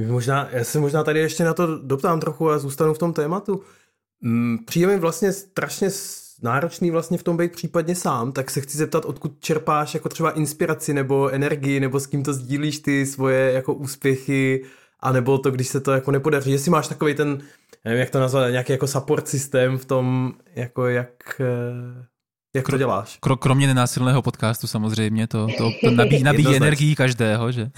Možná, 0.06 0.48
já 0.50 0.64
se 0.64 0.80
možná 0.80 1.04
tady 1.04 1.20
ještě 1.20 1.44
na 1.44 1.54
to 1.54 1.78
doptám 1.78 2.20
trochu 2.20 2.50
a 2.50 2.58
zůstanu 2.58 2.94
v 2.94 2.98
tom 2.98 3.12
tématu. 3.12 3.62
Mm, 4.20 4.58
přijde 4.64 4.86
mi 4.86 4.98
vlastně 4.98 5.32
strašně 5.32 5.90
náročný 6.42 6.90
vlastně 6.90 7.18
v 7.18 7.22
tom 7.22 7.36
být 7.36 7.52
případně 7.52 7.94
sám, 7.94 8.32
tak 8.32 8.50
se 8.50 8.60
chci 8.60 8.78
zeptat, 8.78 9.04
odkud 9.04 9.32
čerpáš 9.40 9.94
jako 9.94 10.08
třeba 10.08 10.30
inspiraci 10.30 10.94
nebo 10.94 11.28
energii, 11.28 11.80
nebo 11.80 12.00
s 12.00 12.06
kým 12.06 12.22
to 12.22 12.32
sdílíš 12.32 12.78
ty 12.78 13.06
svoje 13.06 13.52
jako 13.52 13.74
úspěchy, 13.74 14.64
a 15.00 15.12
nebo 15.12 15.38
to, 15.38 15.50
když 15.50 15.68
se 15.68 15.80
to 15.80 15.92
jako 15.92 16.10
nepodaří, 16.10 16.52
jestli 16.52 16.70
máš 16.70 16.88
takový 16.88 17.14
ten, 17.14 17.42
nevím, 17.84 18.00
jak 18.00 18.10
to 18.10 18.20
nazvat, 18.20 18.50
nějaký 18.50 18.72
jako 18.72 18.86
support 18.86 19.28
systém 19.28 19.78
v 19.78 19.84
tom, 19.84 20.32
jako 20.54 20.86
jak, 20.86 21.40
eh, 21.40 22.04
jak 22.56 22.66
to 22.68 22.78
děláš? 22.78 23.18
Kromě 23.38 23.66
nenásilného 23.66 24.22
podcastu 24.22 24.66
samozřejmě, 24.66 25.26
to, 25.26 25.46
to, 25.58 25.70
to 25.84 25.90
nabíjí, 25.94 26.22
nabíjí 26.22 26.56
energii 26.56 26.96
každého, 26.96 27.52
že? 27.52 27.70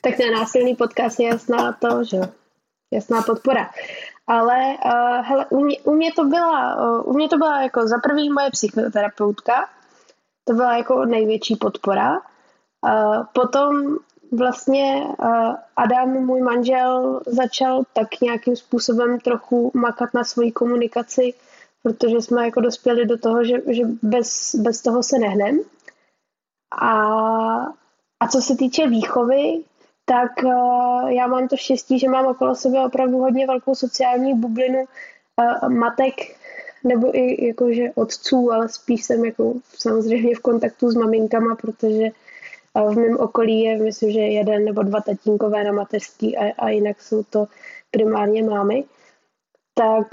tak 0.00 0.18
nenásilný 0.18 0.76
podcast 0.76 1.20
je 1.20 1.26
jasná 1.26 1.72
to, 1.72 2.04
že 2.04 2.18
jasná 2.92 3.22
podpora. 3.22 3.70
Ale 4.26 4.76
uh, 4.84 5.26
hele, 5.26 5.46
u, 5.50 5.60
mě, 5.60 5.80
u, 5.80 5.94
mě 5.94 6.12
to 6.12 6.24
byla, 6.24 6.76
uh, 6.76 7.08
u 7.08 7.12
mě 7.12 7.28
to 7.28 7.36
byla 7.36 7.62
jako 7.62 7.86
za 7.86 7.98
prvý 7.98 8.30
moje 8.30 8.50
psychoterapeutka, 8.50 9.68
to 10.44 10.54
byla 10.54 10.76
jako 10.76 11.04
největší 11.04 11.56
podpora. 11.56 12.12
Uh, 12.12 13.24
potom 13.32 13.96
vlastně 14.32 15.04
uh, 15.18 15.54
Adam, 15.76 16.08
můj 16.08 16.40
manžel, 16.40 17.20
začal 17.26 17.82
tak 17.92 18.20
nějakým 18.20 18.56
způsobem 18.56 19.20
trochu 19.20 19.70
makat 19.74 20.14
na 20.14 20.24
svoji 20.24 20.52
komunikaci, 20.52 21.34
protože 21.82 22.20
jsme 22.20 22.44
jako 22.44 22.60
dospěli 22.60 23.06
do 23.06 23.18
toho, 23.18 23.44
že, 23.44 23.54
že 23.68 23.82
bez, 24.02 24.54
bez 24.54 24.82
toho 24.82 25.02
se 25.02 25.18
nehnem. 25.18 25.60
A, 26.80 26.92
a 28.20 28.28
co 28.28 28.40
se 28.40 28.56
týče 28.56 28.88
výchovy, 28.88 29.64
tak 30.04 30.30
uh, 30.44 31.08
já 31.08 31.26
mám 31.26 31.48
to 31.48 31.56
štěstí, 31.56 31.98
že 31.98 32.08
mám 32.08 32.26
okolo 32.26 32.54
sebe 32.54 32.84
opravdu 32.86 33.18
hodně 33.18 33.46
velkou 33.46 33.74
sociální 33.74 34.34
bublinu 34.34 34.84
uh, 34.84 35.68
matek 35.68 36.14
nebo 36.84 37.16
i 37.16 37.46
jakože 37.46 37.90
otců, 37.94 38.52
ale 38.52 38.68
spíš 38.68 39.04
jsem 39.04 39.24
jako 39.24 39.54
samozřejmě 39.78 40.36
v 40.36 40.40
kontaktu 40.40 40.90
s 40.90 40.94
maminkama, 40.94 41.54
protože 41.56 42.08
uh, 42.74 42.94
v 42.94 42.98
mém 42.98 43.16
okolí 43.16 43.60
je, 43.60 43.78
myslím, 43.78 44.10
že 44.10 44.20
jeden 44.20 44.64
nebo 44.64 44.82
dva 44.82 45.00
tatínkové 45.00 45.64
na 45.64 45.72
mateřský 45.72 46.36
a, 46.36 46.54
a 46.58 46.68
jinak 46.68 47.02
jsou 47.02 47.22
to 47.22 47.46
primárně 47.90 48.42
mámy. 48.42 48.84
Tak 49.74 50.06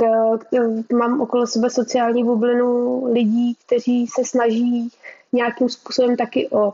mám 0.93 1.21
okolo 1.21 1.47
sebe 1.47 1.69
sociální 1.69 2.23
bublinu 2.23 3.03
lidí, 3.13 3.55
kteří 3.65 4.07
se 4.07 4.25
snaží 4.25 4.89
nějakým 5.33 5.69
způsobem 5.69 6.17
taky 6.17 6.49
o 6.49 6.73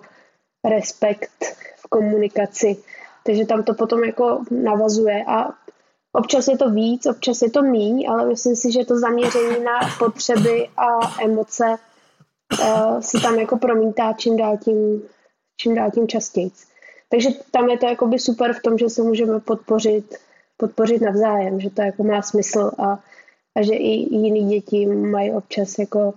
respekt 0.63 1.45
v 1.77 1.87
komunikaci 1.89 2.77
takže 3.25 3.45
tam 3.45 3.63
to 3.63 3.73
potom 3.73 4.03
jako 4.03 4.41
navazuje 4.51 5.23
a 5.27 5.49
občas 6.13 6.47
je 6.47 6.57
to 6.57 6.69
víc, 6.69 7.05
občas 7.05 7.41
je 7.41 7.49
to 7.49 7.61
míň, 7.61 8.05
ale 8.09 8.25
myslím 8.25 8.55
si, 8.55 8.71
že 8.71 8.85
to 8.85 8.99
zaměření 8.99 9.63
na 9.63 9.79
potřeby 9.99 10.67
a 10.77 11.21
emoce 11.23 11.75
uh, 12.61 12.99
se 12.99 13.19
tam 13.19 13.35
jako 13.35 13.57
promítá 13.57 14.13
čím 14.13 14.37
dál 14.37 14.57
tím, 14.57 15.01
čím 15.57 15.75
dál 15.75 15.91
tím 15.91 16.07
častěji. 16.07 16.51
Takže 17.09 17.29
tam 17.51 17.69
je 17.69 17.77
to 17.77 17.85
jakoby 17.85 18.19
super 18.19 18.53
v 18.53 18.61
tom, 18.61 18.77
že 18.77 18.89
se 18.89 19.01
můžeme 19.01 19.39
podpořit, 19.39 20.15
podpořit 20.57 21.01
navzájem, 21.01 21.59
že 21.59 21.69
to 21.69 21.81
jako 21.81 22.03
má 22.03 22.21
smysl 22.21 22.71
a, 22.77 22.99
a 23.55 23.61
že 23.61 23.73
i 23.73 24.15
jiný 24.15 24.49
děti 24.49 24.85
mají 24.85 25.31
občas 25.31 25.79
jako 25.79 26.13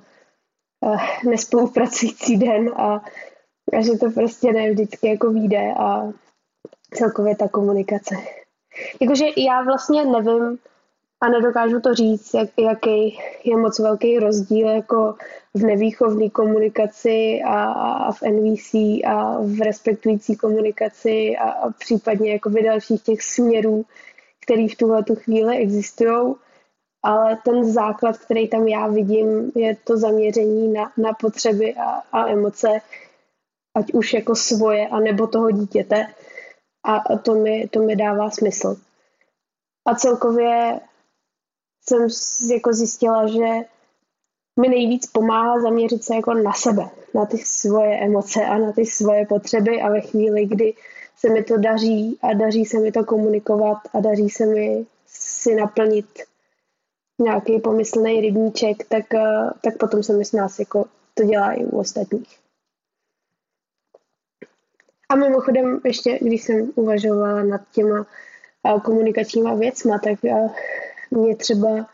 uh, 0.80 1.00
nespolupracující 1.30 2.36
den 2.36 2.70
a, 2.76 3.00
a 3.72 3.80
že 3.80 3.98
to 3.98 4.10
prostě 4.10 4.52
ne 4.52 4.70
vždycky 4.70 5.08
jako 5.08 5.30
vyjde 5.30 5.74
a 5.76 6.12
celkově 6.94 7.36
ta 7.36 7.48
komunikace. 7.48 8.14
Jakože 9.00 9.24
já 9.36 9.62
vlastně 9.62 10.04
nevím 10.04 10.58
a 11.20 11.28
nedokážu 11.28 11.80
to 11.80 11.94
říct, 11.94 12.34
jak, 12.34 12.48
jaký 12.58 13.18
je 13.44 13.56
moc 13.56 13.78
velký 13.78 14.18
rozdíl 14.18 14.68
jako 14.68 15.14
v 15.54 15.62
nevýchovné 15.62 16.30
komunikaci 16.30 17.40
a, 17.44 17.64
a 17.72 18.12
v 18.12 18.22
NVC 18.22 18.74
a 19.06 19.38
v 19.40 19.62
respektující 19.64 20.36
komunikaci 20.36 21.36
a, 21.36 21.50
a 21.50 21.70
případně 21.70 22.32
jako 22.32 22.50
v 22.50 22.62
dalších 22.62 23.02
těch 23.02 23.22
směrů, 23.22 23.84
který 24.40 24.68
v 24.68 24.76
tuhle 24.76 25.04
tu 25.04 25.14
chvíli 25.14 25.56
existují. 25.56 26.34
Ale 27.02 27.38
ten 27.44 27.72
základ, 27.72 28.18
který 28.18 28.48
tam 28.48 28.68
já 28.68 28.86
vidím, 28.86 29.52
je 29.54 29.76
to 29.84 29.96
zaměření 29.96 30.72
na, 30.72 30.92
na 30.96 31.12
potřeby 31.12 31.74
a, 31.74 32.02
a 32.12 32.28
emoce, 32.28 32.68
ať 33.74 33.92
už 33.92 34.14
jako 34.14 34.34
svoje, 34.34 34.88
anebo 34.88 35.26
toho 35.26 35.50
dítěte 35.50 36.06
a 36.96 37.18
to 37.18 37.34
mi, 37.34 37.68
to 37.68 37.80
mi 37.80 37.96
dává 37.96 38.30
smysl. 38.30 38.76
A 39.86 39.94
celkově 39.94 40.80
jsem 41.88 42.08
jako 42.54 42.72
zjistila, 42.72 43.26
že 43.26 43.64
mi 44.60 44.68
nejvíc 44.68 45.06
pomáhá 45.06 45.60
zaměřit 45.60 46.04
se 46.04 46.14
jako 46.14 46.34
na 46.34 46.52
sebe, 46.52 46.90
na 47.14 47.26
ty 47.26 47.38
svoje 47.38 47.98
emoce 47.98 48.44
a 48.44 48.58
na 48.58 48.72
ty 48.72 48.86
svoje 48.86 49.26
potřeby 49.26 49.82
a 49.82 49.90
ve 49.90 50.00
chvíli, 50.00 50.46
kdy 50.46 50.74
se 51.16 51.28
mi 51.28 51.44
to 51.44 51.56
daří 51.56 52.18
a 52.22 52.32
daří 52.32 52.64
se 52.64 52.78
mi 52.78 52.92
to 52.92 53.04
komunikovat 53.04 53.78
a 53.92 54.00
daří 54.00 54.30
se 54.30 54.46
mi 54.46 54.86
si 55.06 55.54
naplnit 55.54 56.06
nějaký 57.20 57.60
pomyslný 57.60 58.20
rybníček, 58.20 58.84
tak, 58.88 59.14
eh, 59.14 59.50
tak 59.60 59.76
potom 59.78 60.02
se 60.02 60.12
mi 60.12 60.24
s 60.24 60.32
nás 60.32 60.58
jako 60.58 60.84
to 61.14 61.24
dělá 61.24 61.52
i 61.52 61.64
u 61.64 61.78
ostatních. 61.78 62.47
A 65.08 65.16
mimochodem 65.16 65.80
ještě, 65.84 66.18
když 66.22 66.42
jsem 66.42 66.72
uvažovala 66.74 67.42
nad 67.42 67.60
těma 67.72 68.06
eh, 68.64 68.80
komunikačníma 68.80 69.54
věcma, 69.54 69.98
tak 69.98 70.24
eh, 70.24 70.48
mě 71.10 71.36
třeba 71.36 71.86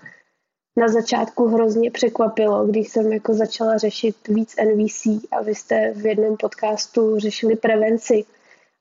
na 0.77 0.89
začátku 0.89 1.47
hrozně 1.47 1.91
překvapilo, 1.91 2.67
když 2.67 2.89
jsem 2.89 3.13
jako 3.13 3.35
začala 3.35 3.79
řešit 3.79 4.29
víc 4.29 4.57
NVC 4.57 5.07
a 5.31 5.43
vy 5.43 5.55
jste 5.55 5.93
v 5.95 6.07
jednom 6.07 6.37
podcastu 6.37 7.19
řešili 7.19 7.57
prevenci. 7.57 8.25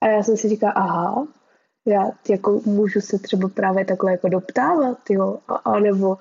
A 0.02 0.08
já 0.08 0.24
jsem 0.24 0.38
si 0.38 0.50
říkala, 0.50 0.72
aha, 0.72 1.28
já 1.86 2.12
jako 2.30 2.62
můžu 2.66 3.02
se 3.02 3.20
třeba 3.20 3.50
právě 3.50 3.86
takhle 3.86 4.12
jako 4.12 4.30
doptávat, 4.30 4.98
jo, 5.10 5.40
a, 5.48 5.56
a 5.56 5.80
nebo 5.80 6.18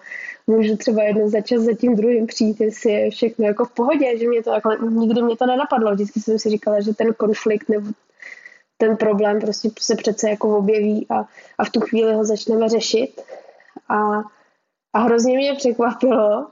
můžu 0.47 0.77
třeba 0.77 1.03
jednou 1.03 1.29
za 1.29 1.41
čas 1.41 1.63
za 1.63 1.73
tím 1.75 1.97
druhým 1.97 2.27
přijít, 2.27 2.61
jestli 2.61 2.91
je 2.91 3.11
všechno 3.11 3.47
jako 3.47 3.65
v 3.65 3.73
pohodě, 3.73 4.19
že 4.19 4.29
mě 4.29 4.43
to 4.43 4.51
jako, 4.51 4.71
nikdy 4.91 5.23
mě 5.23 5.37
to 5.37 5.47
nenapadlo, 5.47 5.93
vždycky 5.95 6.21
jsem 6.21 6.39
si 6.39 6.51
říkala, 6.51 6.81
že 6.81 6.95
ten 6.95 7.15
konflikt 7.15 7.69
nebo 7.69 7.91
ten 8.77 8.97
problém 8.97 9.41
prostě 9.41 9.71
se 9.81 9.97
přece 9.97 10.31
jako 10.31 10.59
objeví 10.59 11.07
a, 11.11 11.29
a 11.59 11.65
v 11.65 11.71
tu 11.71 11.81
chvíli 11.81 12.15
ho 12.15 12.25
začneme 12.25 12.69
řešit 12.69 13.21
a, 13.89 14.23
a 14.93 14.99
hrozně 14.99 15.37
mě 15.37 15.55
překvapilo, 15.55 16.47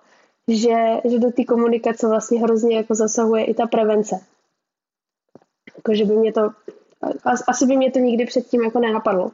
že, 0.48 1.00
že 1.04 1.18
do 1.18 1.30
té 1.30 1.44
komunikace 1.44 2.08
vlastně 2.08 2.40
hrozně 2.40 2.76
jako 2.76 2.94
zasahuje 2.94 3.44
i 3.44 3.54
ta 3.54 3.66
prevence. 3.66 4.20
Jako, 5.76 5.94
že 5.94 6.04
by 6.04 6.16
mě 6.16 6.32
to 6.32 6.50
asi 7.48 7.66
by 7.66 7.76
mě 7.76 7.90
to 7.90 7.98
nikdy 7.98 8.26
předtím 8.26 8.62
jako 8.62 8.78
nenapadlo. 8.78 9.30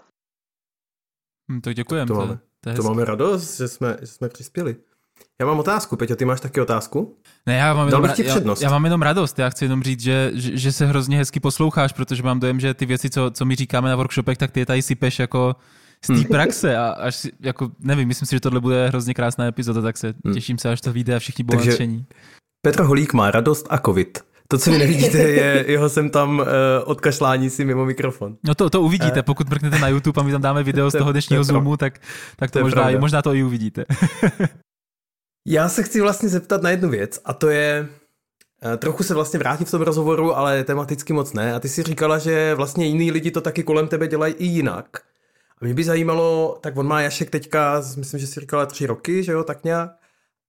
Hmm, 1.50 1.60
tak 1.60 1.74
děkujeme. 1.74 2.06
To, 2.06 2.14
máme, 2.14 2.38
to, 2.60 2.74
to 2.74 2.82
máme 2.82 3.04
radost, 3.04 3.56
že 3.56 3.68
jsme, 3.68 3.96
že 4.00 4.06
jsme 4.06 4.28
přispěli. 4.28 4.76
Já 5.40 5.46
mám 5.46 5.58
otázku, 5.58 5.96
Peťo, 5.96 6.16
ty 6.16 6.24
máš 6.24 6.40
taky 6.40 6.60
otázku? 6.60 7.16
Ne, 7.46 7.56
já 7.56 7.74
mám, 7.74 7.88
jenom, 7.88 8.04
já, 8.24 8.56
já 8.60 8.70
mám 8.70 8.84
jenom 8.84 9.02
radost, 9.02 9.38
já 9.38 9.50
chci 9.50 9.64
jenom 9.64 9.82
říct, 9.82 10.00
že, 10.00 10.30
že, 10.34 10.56
že 10.56 10.72
se 10.72 10.86
hrozně 10.86 11.18
hezky 11.18 11.40
posloucháš, 11.40 11.92
protože 11.92 12.22
mám 12.22 12.40
dojem, 12.40 12.60
že 12.60 12.74
ty 12.74 12.86
věci, 12.86 13.10
co, 13.10 13.30
co 13.30 13.44
my 13.44 13.54
říkáme 13.54 13.88
na 13.88 13.96
workshopech, 13.96 14.38
tak 14.38 14.50
ty 14.50 14.60
je 14.60 14.66
tady 14.66 14.82
sypeš 14.82 15.18
jako 15.18 15.56
z 16.04 16.06
té 16.06 16.14
hmm. 16.14 16.24
praxe 16.24 16.76
a 16.76 16.88
až 16.88 17.16
si, 17.16 17.32
jako, 17.40 17.70
nevím, 17.78 18.08
myslím 18.08 18.26
si, 18.26 18.36
že 18.36 18.40
tohle 18.40 18.60
bude 18.60 18.88
hrozně 18.88 19.14
krásná 19.14 19.46
epizoda, 19.46 19.82
tak 19.82 19.96
se 19.96 20.14
hmm. 20.24 20.34
těším 20.34 20.58
se, 20.58 20.70
až 20.70 20.80
to 20.80 20.92
vyjde 20.92 21.16
a 21.16 21.18
všichni 21.18 21.44
budou 21.44 21.64
nadšení. 21.64 22.06
Petr 22.62 22.82
Holík 22.82 23.12
má 23.12 23.30
radost 23.30 23.66
a 23.70 23.78
covid. 23.78 24.25
To, 24.48 24.58
co 24.58 24.70
vy 24.70 24.78
nevidíte, 24.78 25.18
je 25.18 25.64
jeho 25.68 25.88
sem 25.88 26.10
tam 26.10 26.38
uh, 26.38 26.46
odkašlání 26.84 27.50
si 27.50 27.64
mimo 27.64 27.84
mikrofon. 27.84 28.36
No 28.44 28.54
to, 28.54 28.70
to 28.70 28.82
uvidíte, 28.82 29.18
eh. 29.18 29.22
pokud 29.22 29.50
mrknete 29.50 29.78
na 29.78 29.88
YouTube 29.88 30.20
a 30.20 30.24
my 30.24 30.32
tam 30.32 30.42
dáme 30.42 30.62
video 30.62 30.90
z 30.90 30.98
toho 30.98 31.12
dnešního 31.12 31.40
to 31.40 31.44
Zoomu, 31.44 31.76
tak, 31.76 32.00
tak 32.36 32.50
to, 32.50 32.58
to 32.58 32.64
možná, 32.64 32.90
možná 32.98 33.22
to 33.22 33.34
i 33.34 33.42
uvidíte. 33.42 33.84
Já 35.48 35.68
se 35.68 35.82
chci 35.82 36.00
vlastně 36.00 36.28
zeptat 36.28 36.62
na 36.62 36.70
jednu 36.70 36.88
věc 36.88 37.20
a 37.24 37.32
to 37.32 37.48
je, 37.48 37.88
eh, 38.62 38.76
trochu 38.76 39.02
se 39.02 39.14
vlastně 39.14 39.38
vrátit 39.38 39.68
v 39.68 39.70
tom 39.70 39.82
rozhovoru, 39.82 40.36
ale 40.36 40.64
tematicky 40.64 41.12
moc 41.12 41.32
ne. 41.32 41.54
A 41.54 41.60
ty 41.60 41.68
si 41.68 41.82
říkala, 41.82 42.18
že 42.18 42.54
vlastně 42.54 42.86
jiný 42.86 43.10
lidi 43.10 43.30
to 43.30 43.40
taky 43.40 43.62
kolem 43.62 43.88
tebe 43.88 44.08
dělají 44.08 44.34
i 44.34 44.44
jinak. 44.44 44.86
A 45.60 45.64
mě 45.64 45.74
by 45.74 45.84
zajímalo, 45.84 46.58
tak 46.60 46.76
on 46.76 46.86
má 46.86 47.00
Jašek 47.00 47.30
teďka, 47.30 47.82
myslím, 47.96 48.20
že 48.20 48.26
si 48.26 48.40
říkala 48.40 48.66
tři 48.66 48.86
roky, 48.86 49.22
že 49.22 49.32
jo, 49.32 49.44
tak 49.44 49.64
nějak. 49.64 49.90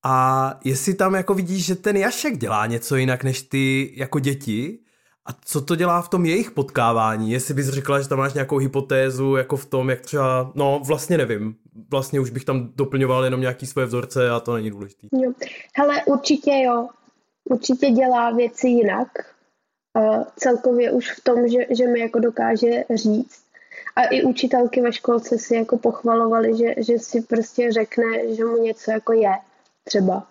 A 0.10 0.60
jestli 0.64 0.94
tam 0.94 1.16
jako 1.16 1.34
vidíš, 1.34 1.66
že 1.66 1.76
ten 1.76 1.98
Jašek 1.98 2.38
dělá 2.38 2.66
něco 2.66 2.96
jinak 2.96 3.24
než 3.24 3.42
ty 3.42 3.94
jako 3.96 4.20
děti, 4.20 4.80
a 5.26 5.30
co 5.46 5.62
to 5.62 5.76
dělá 5.76 6.02
v 6.02 6.10
tom 6.10 6.26
jejich 6.26 6.52
potkávání? 6.52 7.32
Jestli 7.32 7.54
bys 7.54 7.68
řekla, 7.68 8.02
že 8.02 8.10
tam 8.10 8.18
máš 8.18 8.34
nějakou 8.34 8.58
hypotézu, 8.58 9.36
jako 9.36 9.58
v 9.58 9.66
tom, 9.66 9.90
jak 9.90 10.02
třeba, 10.02 10.52
no 10.56 10.82
vlastně 10.86 11.18
nevím, 11.18 11.56
vlastně 11.90 12.20
už 12.20 12.30
bych 12.30 12.46
tam 12.46 12.70
doplňoval 12.76 13.24
jenom 13.24 13.42
nějaký 13.42 13.66
svoje 13.66 13.88
vzorce 13.88 14.30
a 14.30 14.40
to 14.40 14.54
není 14.54 14.70
důležité. 14.70 15.08
Hele, 15.78 16.04
určitě 16.06 16.52
jo. 16.66 16.88
Určitě 17.44 17.90
dělá 17.90 18.32
věci 18.32 18.68
jinak. 18.68 19.08
Uh, 19.94 20.24
celkově 20.36 20.92
už 20.92 21.12
v 21.12 21.24
tom, 21.24 21.48
že, 21.48 21.76
že 21.78 21.88
mi 21.88 22.00
jako 22.00 22.20
dokáže 22.20 22.84
říct. 22.96 23.42
A 23.96 24.04
i 24.04 24.24
učitelky 24.24 24.82
ve 24.82 24.94
školce 24.94 25.38
si 25.38 25.56
jako 25.56 25.78
pochvalovali, 25.78 26.58
že, 26.58 26.84
že 26.84 27.00
si 27.00 27.22
prostě 27.22 27.72
řekne, 27.72 28.36
že 28.36 28.46
mu 28.46 28.64
něco 28.64 28.92
jako 28.92 29.14
je 29.14 29.32
třeba. 29.88 30.28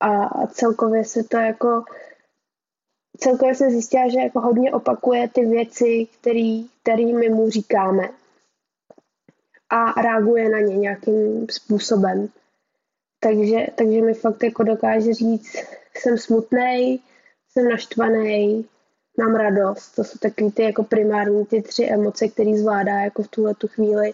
A 0.00 0.46
celkově 0.46 1.04
se 1.04 1.24
to 1.24 1.36
jako 1.36 1.84
celkově 3.18 3.54
jsem 3.54 3.70
zjistila, 3.70 4.08
že 4.08 4.18
jako 4.18 4.40
hodně 4.40 4.72
opakuje 4.72 5.28
ty 5.28 5.44
věci, 5.46 6.06
který, 6.20 6.68
který 6.82 7.12
my 7.12 7.28
mu 7.28 7.50
říkáme 7.50 8.08
a 9.70 10.02
reaguje 10.02 10.48
na 10.48 10.60
ně 10.60 10.76
nějakým 10.76 11.46
způsobem. 11.50 12.28
Takže, 13.20 13.66
takže 13.74 14.02
mi 14.02 14.14
fakt 14.14 14.42
jako 14.42 14.62
dokáže 14.62 15.14
říct, 15.14 15.56
jsem 15.96 16.18
smutný, 16.18 17.02
jsem 17.52 17.68
naštvaný, 17.68 18.68
mám 19.18 19.34
radost. 19.34 19.90
To 19.90 20.04
jsou 20.04 20.18
taky 20.18 20.50
ty 20.50 20.62
jako 20.62 20.82
primární 20.82 21.46
ty 21.46 21.62
tři 21.62 21.84
emoce, 21.84 22.28
které 22.28 22.58
zvládá 22.58 23.00
jako 23.00 23.22
v 23.22 23.28
tuhle 23.28 23.54
tu 23.54 23.68
chvíli 23.68 24.12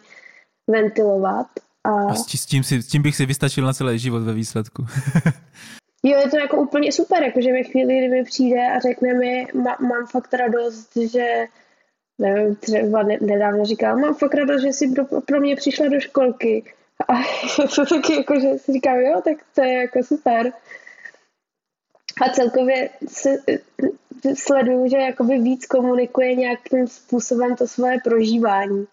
ventilovat. 0.66 1.46
A, 1.86 2.10
a 2.10 2.14
s, 2.14 2.46
tím 2.46 2.64
si, 2.64 2.82
s 2.82 2.86
tím 2.86 3.02
bych 3.02 3.16
si 3.16 3.26
vystačil 3.26 3.64
na 3.64 3.72
celý 3.72 3.98
život 3.98 4.22
ve 4.22 4.34
výsledku. 4.34 4.86
jo, 6.02 6.18
je 6.18 6.28
to 6.30 6.36
jako 6.36 6.56
úplně 6.56 6.92
super, 6.92 7.22
jakože 7.22 7.52
ve 7.52 7.62
chvíli, 7.62 7.98
kdy 7.98 8.08
mi 8.08 8.24
přijde 8.24 8.66
a 8.76 8.80
řekne 8.80 9.14
mi, 9.14 9.46
má, 9.54 9.76
mám 9.80 10.06
fakt 10.06 10.34
radost, 10.34 10.96
že 11.12 11.44
nevím, 12.18 12.56
třeba 12.56 13.02
nedávno 13.02 13.64
říkal, 13.64 13.98
mám 13.98 14.14
fakt 14.14 14.34
radost, 14.34 14.62
že 14.62 14.68
jsi 14.68 14.88
pro, 14.88 15.20
pro 15.20 15.40
mě 15.40 15.56
přišla 15.56 15.88
do 15.88 16.00
školky. 16.00 16.64
A 17.08 17.12
to 17.76 17.86
taky 17.86 18.16
jako, 18.16 18.40
že 18.40 18.58
si 18.58 18.72
říkám, 18.72 18.96
jo, 18.96 19.20
tak 19.24 19.36
to 19.54 19.62
je 19.62 19.72
jako 19.72 20.02
super. 20.02 20.52
A 22.20 22.28
celkově 22.28 22.90
se, 23.08 23.36
sleduju, 24.34 24.88
že 24.88 24.96
jakoby 24.96 25.38
víc 25.38 25.66
komunikuje 25.66 26.34
nějakým 26.34 26.86
způsobem 26.86 27.56
to 27.56 27.66
svoje 27.66 27.98
prožívání 28.04 28.86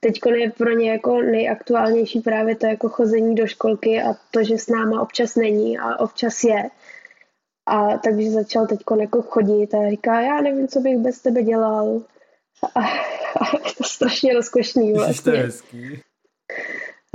teď 0.00 0.20
je 0.34 0.50
pro 0.50 0.70
ně 0.70 0.90
jako 0.90 1.22
nejaktuálnější 1.22 2.20
právě 2.20 2.56
to 2.56 2.66
jako 2.66 2.88
chození 2.88 3.34
do 3.34 3.46
školky 3.46 4.02
a 4.02 4.14
to, 4.30 4.44
že 4.44 4.58
s 4.58 4.68
náma 4.68 5.00
občas 5.00 5.36
není 5.36 5.78
a 5.78 6.00
občas 6.00 6.44
je. 6.44 6.70
A 7.66 7.98
takže 7.98 8.30
začal 8.30 8.66
teď 8.66 8.80
jako 9.00 9.22
chodit 9.22 9.74
a 9.74 9.90
říká, 9.90 10.20
já 10.20 10.40
nevím, 10.40 10.68
co 10.68 10.80
bych 10.80 10.98
bez 10.98 11.20
tebe 11.20 11.42
dělal. 11.42 12.02
A, 12.74 12.80
a 12.80 13.56
je 13.56 13.74
to 13.78 13.84
strašně 13.84 14.34
rozkošný 14.34 14.92
vlastně. 14.92 15.32
To 15.32 15.38
je 15.38 15.42
hezký. 15.42 16.02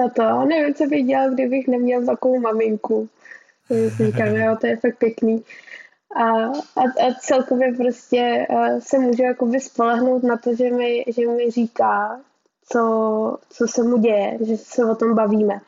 A 0.06 0.10
to, 0.10 0.46
nevím, 0.46 0.74
co 0.74 0.86
bych 0.86 1.06
dělal, 1.06 1.30
kdybych 1.30 1.68
neměl 1.68 2.06
takovou 2.06 2.40
maminku. 2.40 3.10
Říkám, 3.98 4.28
jo, 4.28 4.58
to 4.62 4.68
je 4.68 4.78
fakt 4.78 4.98
pěkný. 4.98 5.44
A, 6.16 6.22
a, 6.22 6.82
a 7.08 7.14
celkově 7.20 7.74
prostě 7.74 8.48
se 8.80 9.00
můžu 9.00 9.24
jako 9.24 9.52
spolehnout 9.60 10.24
na 10.24 10.38
to, 10.38 10.56
že 10.56 10.72
mi, 10.72 11.06
že 11.08 11.28
mi 11.28 11.52
říká, 11.52 12.20
co, 12.70 13.38
co 13.50 13.68
se 13.68 13.84
mu 13.84 13.98
děje, 13.98 14.38
že 14.42 14.58
se 14.58 14.86
o 14.86 14.96
tom 14.96 15.16
bavíme. 15.16 15.62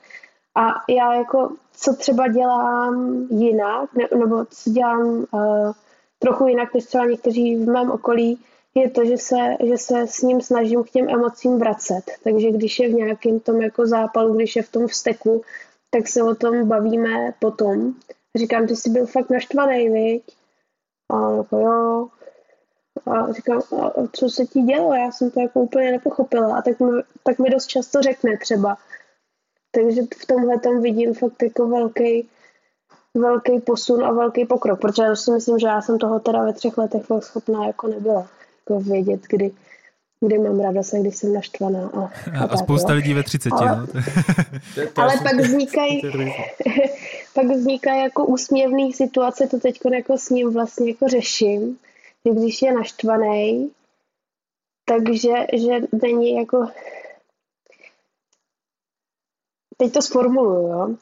A 0.55 0.83
já 0.89 1.13
jako, 1.13 1.49
co 1.73 1.93
třeba 1.93 2.27
dělám 2.27 3.27
jinak, 3.29 3.93
ne, 3.93 4.07
nebo 4.17 4.45
co 4.45 4.69
dělám 4.69 5.25
uh, 5.31 5.71
trochu 6.19 6.47
jinak 6.47 6.73
než 6.73 6.85
třeba 6.85 7.05
někteří 7.05 7.55
v 7.55 7.67
mém 7.67 7.91
okolí, 7.91 8.39
je 8.75 8.89
to, 8.89 9.05
že 9.05 9.17
se, 9.17 9.35
že 9.63 9.77
se 9.77 10.07
s 10.07 10.21
ním 10.21 10.41
snažím 10.41 10.83
k 10.83 10.89
těm 10.89 11.09
emocím 11.09 11.59
vracet. 11.59 12.03
Takže 12.23 12.51
když 12.51 12.79
je 12.79 12.89
v 12.89 12.93
nějakém 12.93 13.39
tom 13.39 13.61
jako 13.61 13.87
zápalu, 13.87 14.33
když 14.33 14.55
je 14.55 14.63
v 14.63 14.71
tom 14.71 14.87
vzteku, 14.87 15.41
tak 15.89 16.07
se 16.07 16.23
o 16.23 16.35
tom 16.35 16.67
bavíme 16.67 17.33
potom. 17.39 17.93
Říkám, 18.35 18.67
ty 18.67 18.75
jsi 18.75 18.89
byl 18.89 19.05
fakt 19.05 19.29
naštvaný, 19.29 19.89
viď? 19.89 20.23
A 21.09 21.31
jako 21.31 21.57
jo, 21.57 22.07
a 23.11 23.33
říkám, 23.33 23.61
a 23.81 23.91
co 24.11 24.29
se 24.29 24.45
ti 24.45 24.61
dělo? 24.61 24.93
Já 24.93 25.11
jsem 25.11 25.31
to 25.31 25.39
jako 25.39 25.59
úplně 25.59 25.91
nepochopila. 25.91 26.57
A 26.57 26.61
tak 26.61 26.79
mi, 26.79 27.01
tak 27.23 27.39
mi 27.39 27.49
dost 27.49 27.67
často 27.67 28.01
řekne 28.01 28.37
třeba. 28.37 28.77
Takže 29.71 30.01
v 30.21 30.25
tomhle 30.25 30.59
tam 30.59 30.81
vidím 30.81 31.13
fakt 31.13 31.43
jako 31.43 31.67
velký, 31.67 32.29
velký 33.13 33.59
posun 33.59 34.05
a 34.05 34.11
velký 34.11 34.45
pokrok, 34.45 34.81
protože 34.81 35.03
já 35.03 35.15
si 35.15 35.31
myslím, 35.31 35.59
že 35.59 35.67
já 35.67 35.81
jsem 35.81 35.97
toho 35.97 36.19
teda 36.19 36.43
ve 36.43 36.53
třech 36.53 36.77
letech 36.77 37.05
fakt 37.05 37.23
schopná 37.23 37.67
jako 37.67 37.87
nebyla. 37.87 38.27
Jako 38.59 38.79
vědět, 38.79 39.21
kdy, 39.29 39.51
kdy 40.21 40.37
mám 40.37 40.59
radost 40.59 40.93
a 40.93 40.97
když 40.97 41.15
jsem 41.15 41.33
naštvaná. 41.33 41.89
A, 41.93 41.99
a, 41.99 42.43
a, 42.43 42.45
a 42.45 42.57
spousta 42.57 42.93
jo. 42.93 42.95
lidí 42.95 43.13
ve 43.13 43.23
30. 43.23 43.49
Ale, 43.51 43.75
no. 43.75 43.87
ale 44.95 45.13
pak 45.23 45.35
vznikají 45.35 46.01
pak 47.33 47.45
vznikají 47.45 48.01
jako 48.01 48.25
úsměvné 48.25 48.93
situace, 48.93 49.47
to 49.47 49.59
teď 49.59 49.79
jako 49.93 50.17
s 50.17 50.29
ním 50.29 50.53
vlastně 50.53 50.89
jako 50.89 51.07
řeším, 51.07 51.77
když 52.31 52.61
je 52.61 52.73
naštvaný, 52.73 53.71
takže 54.85 55.33
že 55.53 55.87
není 56.01 56.35
jako... 56.35 56.67
Teď 59.77 59.93
to 59.93 60.01
sformuluju, 60.01 60.67
jo. 60.67 60.95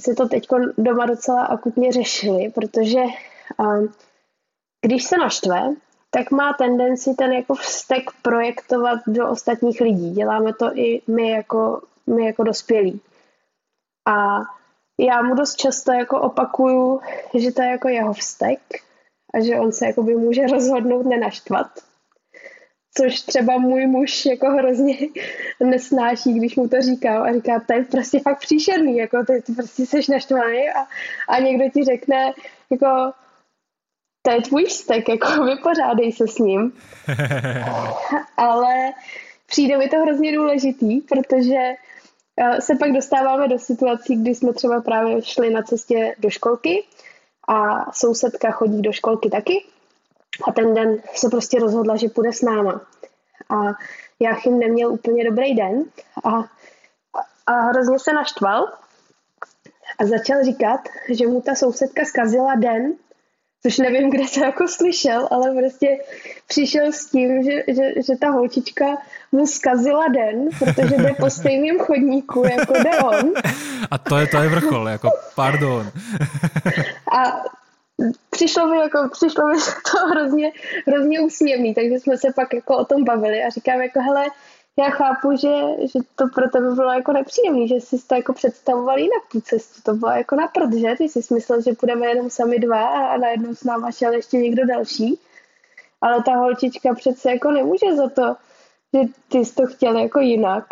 Si 0.00 0.14
to 0.14 0.28
teď 0.28 0.48
doma 0.78 1.06
docela 1.06 1.44
akutně 1.44 1.92
řešili, 1.92 2.50
protože 2.50 3.00
um, 3.58 3.94
když 4.86 5.04
se 5.04 5.18
naštve, 5.18 5.74
tak 6.10 6.30
má 6.30 6.52
tendenci 6.52 7.14
ten 7.14 7.32
jako 7.32 7.54
vztek 7.54 8.10
projektovat 8.22 9.00
do 9.06 9.30
ostatních 9.30 9.80
lidí. 9.80 10.10
Děláme 10.10 10.54
to 10.54 10.78
i 10.78 11.02
my 11.06 11.30
jako, 11.30 11.82
my 12.06 12.26
jako 12.26 12.44
dospělí. 12.44 13.00
A 14.08 14.38
já 14.98 15.22
mu 15.22 15.34
dost 15.34 15.54
často 15.54 15.92
jako 15.92 16.20
opakuju, 16.20 17.00
že 17.34 17.52
to 17.52 17.62
je 17.62 17.68
jako 17.68 17.88
jeho 17.88 18.12
vztek 18.12 18.60
a 19.34 19.40
že 19.40 19.56
on 19.56 19.72
se 19.72 19.86
jakoby 19.86 20.14
může 20.14 20.46
rozhodnout 20.46 21.06
nenaštvat. 21.06 21.66
což 22.94 23.20
třeba 23.20 23.58
můj 23.58 23.86
muž 23.86 24.26
jako 24.26 24.50
hrozně 24.50 24.98
nesnáší, 25.60 26.34
když 26.34 26.56
mu 26.56 26.68
to 26.68 26.80
říkám 26.80 27.22
a 27.22 27.32
říká, 27.32 27.60
to 27.66 27.72
je 27.72 27.84
prostě 27.84 28.20
fakt 28.20 28.40
příšerný, 28.40 28.96
jako 28.96 29.24
ty, 29.24 29.42
ty 29.42 29.52
prostě 29.52 29.86
seš 29.86 30.08
naštvaný 30.08 30.70
a, 30.70 30.86
a 31.28 31.40
někdo 31.40 31.64
ti 31.70 31.84
řekne, 31.84 32.32
jako 32.70 33.12
to 34.22 34.30
je 34.30 34.42
tvůj 34.42 34.64
vztek, 34.64 35.08
jako 35.08 35.44
vypořádej 35.44 36.12
se 36.12 36.28
s 36.28 36.38
ním. 36.38 36.72
Ale 38.36 38.92
přijde 39.46 39.78
mi 39.78 39.88
to 39.88 39.96
hrozně 39.96 40.36
důležitý, 40.36 41.00
protože 41.00 41.58
eh, 42.36 42.60
se 42.60 42.76
pak 42.76 42.92
dostáváme 42.92 43.48
do 43.48 43.58
situací, 43.58 44.16
kdy 44.16 44.34
jsme 44.34 44.52
třeba 44.52 44.80
právě 44.80 45.22
šli 45.22 45.50
na 45.50 45.62
cestě 45.62 46.14
do 46.18 46.30
školky 46.30 46.84
a 47.50 47.92
sousedka 47.92 48.50
chodí 48.50 48.82
do 48.82 48.92
školky 48.92 49.30
taky 49.30 49.66
a 50.46 50.52
ten 50.52 50.74
den 50.74 51.02
se 51.14 51.28
prostě 51.28 51.58
rozhodla, 51.58 51.96
že 51.96 52.08
půjde 52.08 52.32
s 52.32 52.42
náma. 52.42 52.80
A 53.48 53.56
Jachim 54.20 54.58
neměl 54.58 54.92
úplně 54.92 55.30
dobrý 55.30 55.54
den 55.54 55.84
a, 56.24 56.30
a 57.46 57.52
hrozně 57.52 57.98
se 57.98 58.12
naštval 58.12 58.72
a 59.98 60.06
začal 60.06 60.44
říkat, 60.44 60.80
že 61.08 61.26
mu 61.26 61.40
ta 61.40 61.54
sousedka 61.54 62.04
zkazila 62.04 62.54
den, 62.54 62.94
což 63.62 63.78
nevím, 63.78 64.10
kde 64.10 64.28
se 64.28 64.40
jako 64.40 64.68
slyšel, 64.68 65.28
ale 65.30 65.54
prostě 65.58 65.98
přišel 66.46 66.92
s 66.92 67.06
tím, 67.06 67.42
že, 67.42 67.62
že, 67.68 68.02
že 68.06 68.16
ta 68.20 68.30
holčička 68.30 68.86
mu 69.32 69.46
zkazila 69.46 70.08
den, 70.08 70.48
protože 70.58 70.96
jde 70.96 71.14
po 71.20 71.30
stejném 71.30 71.78
chodníku, 71.78 72.44
jako 72.44 72.72
jde 72.72 72.98
on. 72.98 73.32
A 73.90 73.98
to 73.98 74.16
je, 74.16 74.26
to 74.26 74.42
je 74.42 74.48
vrchol, 74.48 74.88
jako 74.88 75.10
pardon. 75.34 75.90
A 77.12 77.42
přišlo 78.30 78.66
mi, 78.66 78.76
jako, 78.78 79.08
přišlo 79.12 79.48
mi 79.48 79.54
to 79.92 80.06
hrozně, 80.06 80.52
hrozně 80.86 81.20
úsměvný, 81.20 81.74
takže 81.74 81.94
jsme 81.94 82.18
se 82.18 82.28
pak 82.36 82.54
jako 82.54 82.76
o 82.76 82.84
tom 82.84 83.04
bavili 83.04 83.42
a 83.42 83.50
říkám 83.50 83.80
jako, 83.80 84.00
hele, 84.00 84.26
já 84.78 84.90
chápu, 84.90 85.36
že, 85.36 85.86
že 85.86 85.98
to 86.14 86.28
pro 86.34 86.50
tebe 86.50 86.74
bylo 86.74 86.92
jako 86.92 87.12
nepříjemný, 87.12 87.68
že 87.68 87.74
jsi 87.74 88.06
to 88.06 88.14
jako 88.14 88.32
představoval 88.32 88.98
jinak 88.98 89.22
tu 89.32 89.40
cestu. 89.40 89.82
To 89.82 89.94
bylo 89.94 90.10
jako 90.10 90.36
na 90.36 90.46
prd, 90.46 90.72
že? 90.72 90.94
Ty 90.98 91.04
jsi 91.04 91.34
myslel, 91.34 91.62
že 91.62 91.72
půjdeme 91.72 92.06
jenom 92.06 92.30
sami 92.30 92.58
dva 92.58 92.86
a 92.86 93.16
najednou 93.16 93.54
s 93.54 93.64
náma 93.64 93.90
šel 93.90 94.12
ještě 94.12 94.36
někdo 94.36 94.66
další. 94.66 95.20
Ale 96.00 96.22
ta 96.22 96.36
holčička 96.36 96.94
přece 96.94 97.30
jako 97.30 97.50
nemůže 97.50 97.96
za 97.96 98.08
to, 98.08 98.36
že 98.94 99.00
ty 99.28 99.38
jsi 99.38 99.54
to 99.54 99.66
chtěl 99.66 99.98
jako 99.98 100.20
jinak. 100.20 100.64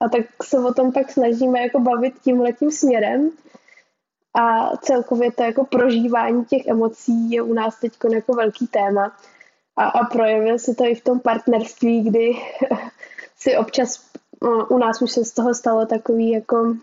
A 0.00 0.08
tak 0.08 0.24
se 0.42 0.58
o 0.58 0.74
tom 0.74 0.92
pak 0.92 1.10
snažíme 1.10 1.60
jako 1.60 1.80
bavit 1.80 2.14
tímhletím 2.24 2.70
směrem. 2.70 3.30
A 4.34 4.76
celkově 4.76 5.32
to 5.32 5.42
jako 5.42 5.64
prožívání 5.64 6.44
těch 6.44 6.66
emocí 6.66 7.30
je 7.30 7.42
u 7.42 7.54
nás 7.54 7.80
teď 7.80 7.92
jako 8.12 8.32
velký 8.32 8.66
téma. 8.66 9.16
A, 9.76 9.84
a 9.84 10.04
projevuje 10.04 10.58
se 10.58 10.74
to 10.74 10.84
i 10.84 10.94
v 10.94 11.04
tom 11.04 11.20
partnerství, 11.20 12.02
kdy 12.02 12.32
si 13.36 13.56
občas 13.56 14.06
u 14.68 14.78
nás 14.78 15.02
už 15.02 15.12
se 15.12 15.24
z 15.24 15.32
toho 15.32 15.54
stalo 15.54 15.86
takový 15.86 16.30
jako 16.30 16.76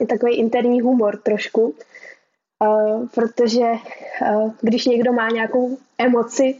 i 0.00 0.06
takový 0.06 0.36
interní 0.36 0.80
humor 0.80 1.16
trošku, 1.16 1.74
protože 3.14 3.64
když 4.60 4.86
někdo 4.86 5.12
má 5.12 5.28
nějakou 5.28 5.78
emoci, 5.98 6.56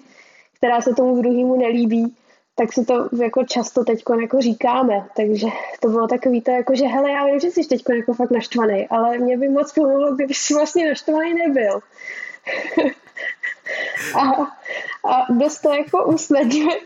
která 0.55 0.81
se 0.81 0.95
tomu 0.95 1.23
druhému 1.23 1.57
nelíbí, 1.57 2.17
tak 2.55 2.73
si 2.73 2.85
to 2.85 3.09
jako 3.23 3.45
často 3.45 3.85
teď 3.85 4.05
jako 4.21 4.41
říkáme, 4.41 5.07
takže 5.17 5.47
to 5.81 5.89
bylo 5.89 6.07
takový 6.09 6.41
to 6.41 6.51
jako, 6.51 6.75
že 6.75 6.87
hele, 6.87 7.11
já 7.11 7.27
vím, 7.27 7.41
že 7.41 7.51
jsi 7.51 7.69
teď 7.69 7.85
jako 7.89 8.15
fakt 8.15 8.31
naštvaný, 8.31 8.89
ale 8.89 9.19
mě 9.19 9.39
by 9.39 9.49
moc 9.49 9.73
pomohlo, 9.73 10.15
kdyby 10.15 10.35
jsi 10.35 10.55
vlastně 10.55 10.89
naštvaný 10.89 11.35
nebyl. 11.35 11.81
a, 14.15 14.21
a 15.09 15.33
dost 15.33 15.61
to 15.61 15.75
jako 15.75 16.05
usnadňuje 16.07 16.81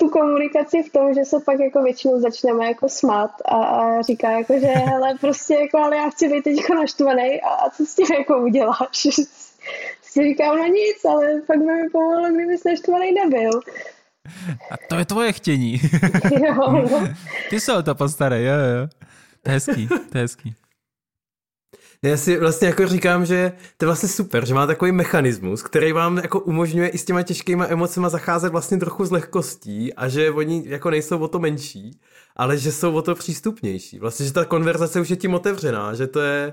tu 0.00 0.08
komunikaci 0.08 0.82
v 0.82 0.92
tom, 0.92 1.14
že 1.14 1.24
se 1.24 1.40
pak 1.40 1.60
jako 1.60 1.82
většinou 1.82 2.20
začneme 2.20 2.66
jako 2.66 2.88
smát 2.88 3.30
a, 3.44 3.56
a 3.56 4.02
říká 4.02 4.30
jako, 4.30 4.60
že 4.60 4.66
hele, 4.66 5.14
prostě 5.20 5.54
jako, 5.54 5.78
ale 5.78 5.96
já 5.96 6.10
chci 6.10 6.28
být 6.28 6.44
teď 6.44 6.56
jako 6.56 6.74
naštvaný 6.74 7.40
a, 7.40 7.48
a 7.48 7.70
co 7.70 7.86
s 7.86 7.94
tím 7.94 8.06
jako 8.18 8.38
uděláš? 8.38 9.02
si 10.02 10.22
říkám, 10.22 10.56
no 10.56 10.64
nic, 10.64 11.04
ale 11.04 11.26
pak 11.46 11.58
by 11.58 11.64
mi 11.64 11.90
pomohlo, 11.92 12.28
kdyby 12.28 12.56
naštvaný 12.66 13.12
nebyl. 13.12 13.60
A 14.70 14.74
to 14.88 14.98
je 14.98 15.04
tvoje 15.04 15.32
chtění. 15.32 15.80
jo, 16.46 16.72
no. 16.90 17.08
Ty 17.50 17.60
se 17.60 17.74
o 17.74 17.82
to 17.82 17.94
postarej, 17.94 18.44
jo, 18.44 18.54
jo. 18.54 18.88
To 19.42 19.50
je 19.50 19.54
hezký, 19.54 19.88
to 19.88 20.18
je 20.18 20.22
hezký. 20.22 20.54
Já 22.02 22.16
si 22.16 22.38
vlastně 22.38 22.68
jako 22.68 22.86
říkám, 22.86 23.26
že 23.26 23.52
to 23.76 23.84
je 23.84 23.86
vlastně 23.86 24.08
super, 24.08 24.46
že 24.46 24.54
má 24.54 24.66
takový 24.66 24.92
mechanismus, 24.92 25.62
který 25.62 25.92
vám 25.92 26.16
jako 26.16 26.40
umožňuje 26.40 26.88
i 26.88 26.98
s 26.98 27.04
těma 27.04 27.22
těžkýma 27.22 27.66
emocemi 27.66 28.06
zacházet 28.10 28.52
vlastně 28.52 28.78
trochu 28.78 29.04
s 29.04 29.10
lehkostí 29.10 29.94
a 29.94 30.08
že 30.08 30.30
oni 30.30 30.62
jako 30.66 30.90
nejsou 30.90 31.18
o 31.18 31.28
to 31.28 31.38
menší, 31.38 32.00
ale 32.36 32.58
že 32.58 32.72
jsou 32.72 32.94
o 32.94 33.02
to 33.02 33.14
přístupnější. 33.14 33.98
Vlastně, 33.98 34.26
že 34.26 34.32
ta 34.32 34.44
konverzace 34.44 35.00
už 35.00 35.10
je 35.10 35.16
tím 35.16 35.34
otevřená, 35.34 35.94
že 35.94 36.06
to 36.06 36.20
je, 36.20 36.52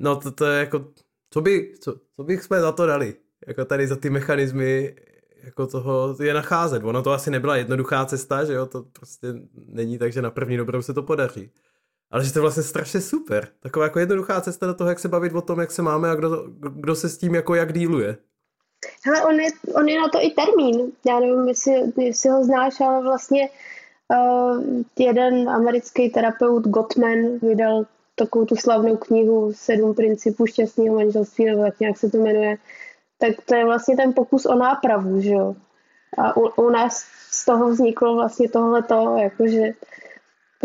no 0.00 0.16
to, 0.16 0.30
to 0.30 0.44
je 0.44 0.60
jako, 0.60 0.84
co, 1.30 1.40
by, 1.40 1.72
co, 1.80 1.94
co 2.16 2.24
bych 2.24 2.42
jsme 2.42 2.60
za 2.60 2.72
to 2.72 2.86
dali? 2.86 3.14
Jako 3.46 3.64
tady 3.64 3.86
za 3.86 3.96
ty 3.96 4.10
mechanismy 4.10 4.96
jako 5.44 5.66
toho 5.66 6.16
je 6.22 6.34
nacházet. 6.34 6.84
Ono 6.84 7.02
to 7.02 7.12
asi 7.12 7.30
nebyla 7.30 7.56
jednoduchá 7.56 8.06
cesta, 8.06 8.44
že 8.44 8.52
jo, 8.52 8.66
to 8.66 8.82
prostě 8.82 9.34
není 9.54 9.98
tak, 9.98 10.12
že 10.12 10.22
na 10.22 10.30
první 10.30 10.56
dobrou 10.56 10.82
se 10.82 10.94
to 10.94 11.02
podaří 11.02 11.50
ale 12.10 12.24
že 12.24 12.32
to 12.32 12.38
je 12.38 12.40
vlastně 12.40 12.62
strašně 12.62 13.00
super. 13.00 13.48
Taková 13.60 13.84
jako 13.84 13.98
jednoduchá 13.98 14.40
cesta 14.40 14.66
do 14.66 14.74
toho, 14.74 14.90
jak 14.90 14.98
se 14.98 15.08
bavit 15.08 15.34
o 15.34 15.40
tom, 15.40 15.60
jak 15.60 15.70
se 15.70 15.82
máme 15.82 16.10
a 16.10 16.14
kdo, 16.14 16.44
kdo 16.58 16.94
se 16.94 17.08
s 17.08 17.18
tím 17.18 17.34
jako 17.34 17.54
jak 17.54 17.72
díluje. 17.72 18.16
Hele, 19.04 19.24
on 19.24 19.40
je, 19.40 19.50
on 19.74 19.88
je 19.88 20.00
na 20.00 20.08
to 20.08 20.18
i 20.22 20.30
termín. 20.30 20.92
Já 21.06 21.20
nevím, 21.20 21.48
jestli, 21.48 21.72
jestli 21.96 22.30
ho 22.30 22.44
znáš, 22.44 22.80
ale 22.80 23.02
vlastně 23.02 23.48
uh, 24.08 24.64
jeden 24.98 25.48
americký 25.48 26.10
terapeut 26.10 26.64
Gottman 26.64 27.38
vydal 27.42 27.86
takovou 28.14 28.44
tu 28.44 28.56
slavnou 28.56 28.96
knihu 28.96 29.52
Sedm 29.56 29.94
principů 29.94 30.46
šťastného 30.46 30.96
manželství, 30.96 31.44
nebo 31.44 31.62
tak 31.62 31.80
nějak 31.80 31.98
se 31.98 32.10
to 32.10 32.18
jmenuje. 32.18 32.56
Tak 33.18 33.32
to 33.44 33.54
je 33.54 33.64
vlastně 33.64 33.96
ten 33.96 34.12
pokus 34.12 34.46
o 34.46 34.54
nápravu, 34.54 35.20
že 35.20 35.30
jo. 35.30 35.54
A 36.18 36.36
u, 36.36 36.48
u 36.66 36.70
nás 36.70 37.04
z 37.30 37.44
toho 37.44 37.68
vzniklo 37.68 38.14
vlastně 38.14 38.48
tohleto, 38.48 39.16
jakože 39.18 39.62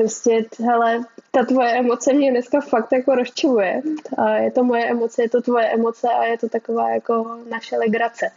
prostě, 0.01 0.45
hele, 0.65 0.99
ta 1.31 1.45
tvoje 1.45 1.79
emoce 1.79 2.13
mě 2.13 2.31
dneska 2.31 2.61
fakt 2.61 2.91
jako 2.91 3.15
rozčiluje. 3.15 3.81
A 4.17 4.29
je 4.29 4.51
to 4.51 4.63
moje 4.63 4.89
emoce, 4.89 5.21
je 5.21 5.29
to 5.29 5.41
tvoje 5.41 5.73
emoce 5.73 6.07
a 6.07 6.23
je 6.23 6.37
to 6.37 6.49
taková 6.49 6.89
jako 6.89 7.39
naše 7.49 7.77
legrace. 7.77 8.31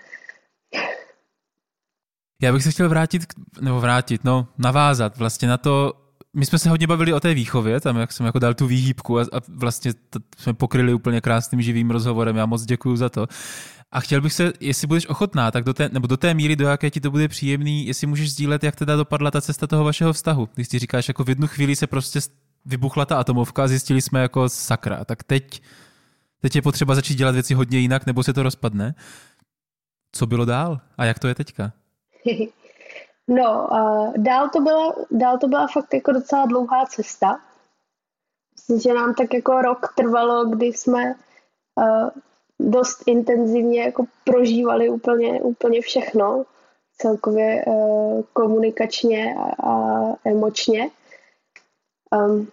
Já 2.42 2.52
bych 2.52 2.62
se 2.62 2.70
chtěl 2.70 2.88
vrátit, 2.88 3.22
nebo 3.60 3.80
vrátit, 3.80 4.24
no, 4.24 4.46
navázat 4.58 5.16
vlastně 5.16 5.48
na 5.48 5.58
to, 5.58 5.92
my 6.36 6.46
jsme 6.46 6.58
se 6.58 6.70
hodně 6.70 6.86
bavili 6.86 7.12
o 7.12 7.20
té 7.20 7.34
výchově, 7.34 7.80
tam 7.80 7.96
jak 7.96 8.12
jsem 8.12 8.26
jako 8.26 8.38
dal 8.38 8.54
tu 8.54 8.66
výhýbku 8.66 9.18
a, 9.18 9.22
a 9.22 9.40
vlastně 9.48 9.92
to 10.10 10.18
jsme 10.38 10.54
pokryli 10.54 10.94
úplně 10.94 11.20
krásným 11.20 11.62
živým 11.62 11.90
rozhovorem, 11.90 12.36
já 12.36 12.46
moc 12.46 12.64
děkuji 12.64 12.96
za 12.96 13.08
to. 13.08 13.26
A 13.92 14.00
chtěl 14.00 14.20
bych 14.20 14.32
se, 14.32 14.52
jestli 14.60 14.86
budeš 14.86 15.08
ochotná, 15.08 15.50
tak 15.50 15.64
do 15.64 15.74
té, 15.74 15.88
nebo 15.92 16.06
do 16.06 16.16
té 16.16 16.34
míry, 16.34 16.56
do 16.56 16.66
jaké 16.66 16.90
ti 16.90 17.00
to 17.00 17.10
bude 17.10 17.28
příjemný, 17.28 17.86
jestli 17.86 18.06
můžeš 18.06 18.32
sdílet, 18.32 18.64
jak 18.64 18.76
teda 18.76 18.96
dopadla 18.96 19.30
ta 19.30 19.40
cesta 19.40 19.66
toho 19.66 19.84
vašeho 19.84 20.12
vztahu. 20.12 20.48
Když 20.54 20.68
ti 20.68 20.78
říkáš, 20.78 21.08
jako 21.08 21.24
v 21.24 21.28
jednu 21.28 21.46
chvíli 21.46 21.76
se 21.76 21.86
prostě 21.86 22.20
vybuchla 22.64 23.04
ta 23.06 23.18
atomovka 23.18 23.64
a 23.64 23.68
zjistili 23.68 24.02
jsme 24.02 24.20
jako 24.20 24.48
sakra, 24.48 25.04
tak 25.04 25.22
teď, 25.22 25.62
teď 26.40 26.56
je 26.56 26.62
potřeba 26.62 26.94
začít 26.94 27.14
dělat 27.14 27.32
věci 27.32 27.54
hodně 27.54 27.78
jinak, 27.78 28.06
nebo 28.06 28.22
se 28.22 28.32
to 28.32 28.42
rozpadne. 28.42 28.94
Co 30.12 30.26
bylo 30.26 30.44
dál 30.44 30.80
a 30.98 31.04
jak 31.04 31.18
to 31.18 31.28
je 31.28 31.34
teďka? 31.34 31.72
No, 33.34 33.68
uh, 33.70 34.12
dál, 34.16 34.48
to 34.48 34.60
byla, 34.60 34.94
dál 35.10 35.38
to 35.38 35.48
byla 35.48 35.66
fakt 35.66 35.94
jako 35.94 36.12
docela 36.12 36.46
dlouhá 36.46 36.86
cesta. 36.86 37.40
Myslím, 38.54 38.80
že 38.80 38.94
nám 38.94 39.14
tak 39.14 39.34
jako 39.34 39.62
rok 39.62 39.94
trvalo, 39.96 40.44
kdy 40.44 40.66
jsme 40.66 41.14
uh, 41.74 42.10
dost 42.58 43.02
intenzivně 43.06 43.82
jako 43.82 44.04
prožívali 44.24 44.88
úplně, 44.88 45.40
úplně 45.40 45.80
všechno, 45.80 46.44
celkově 46.98 47.64
uh, 47.66 48.22
komunikačně 48.32 49.34
a, 49.34 49.68
a 49.68 50.02
emočně. 50.24 50.90
Um, 52.16 52.48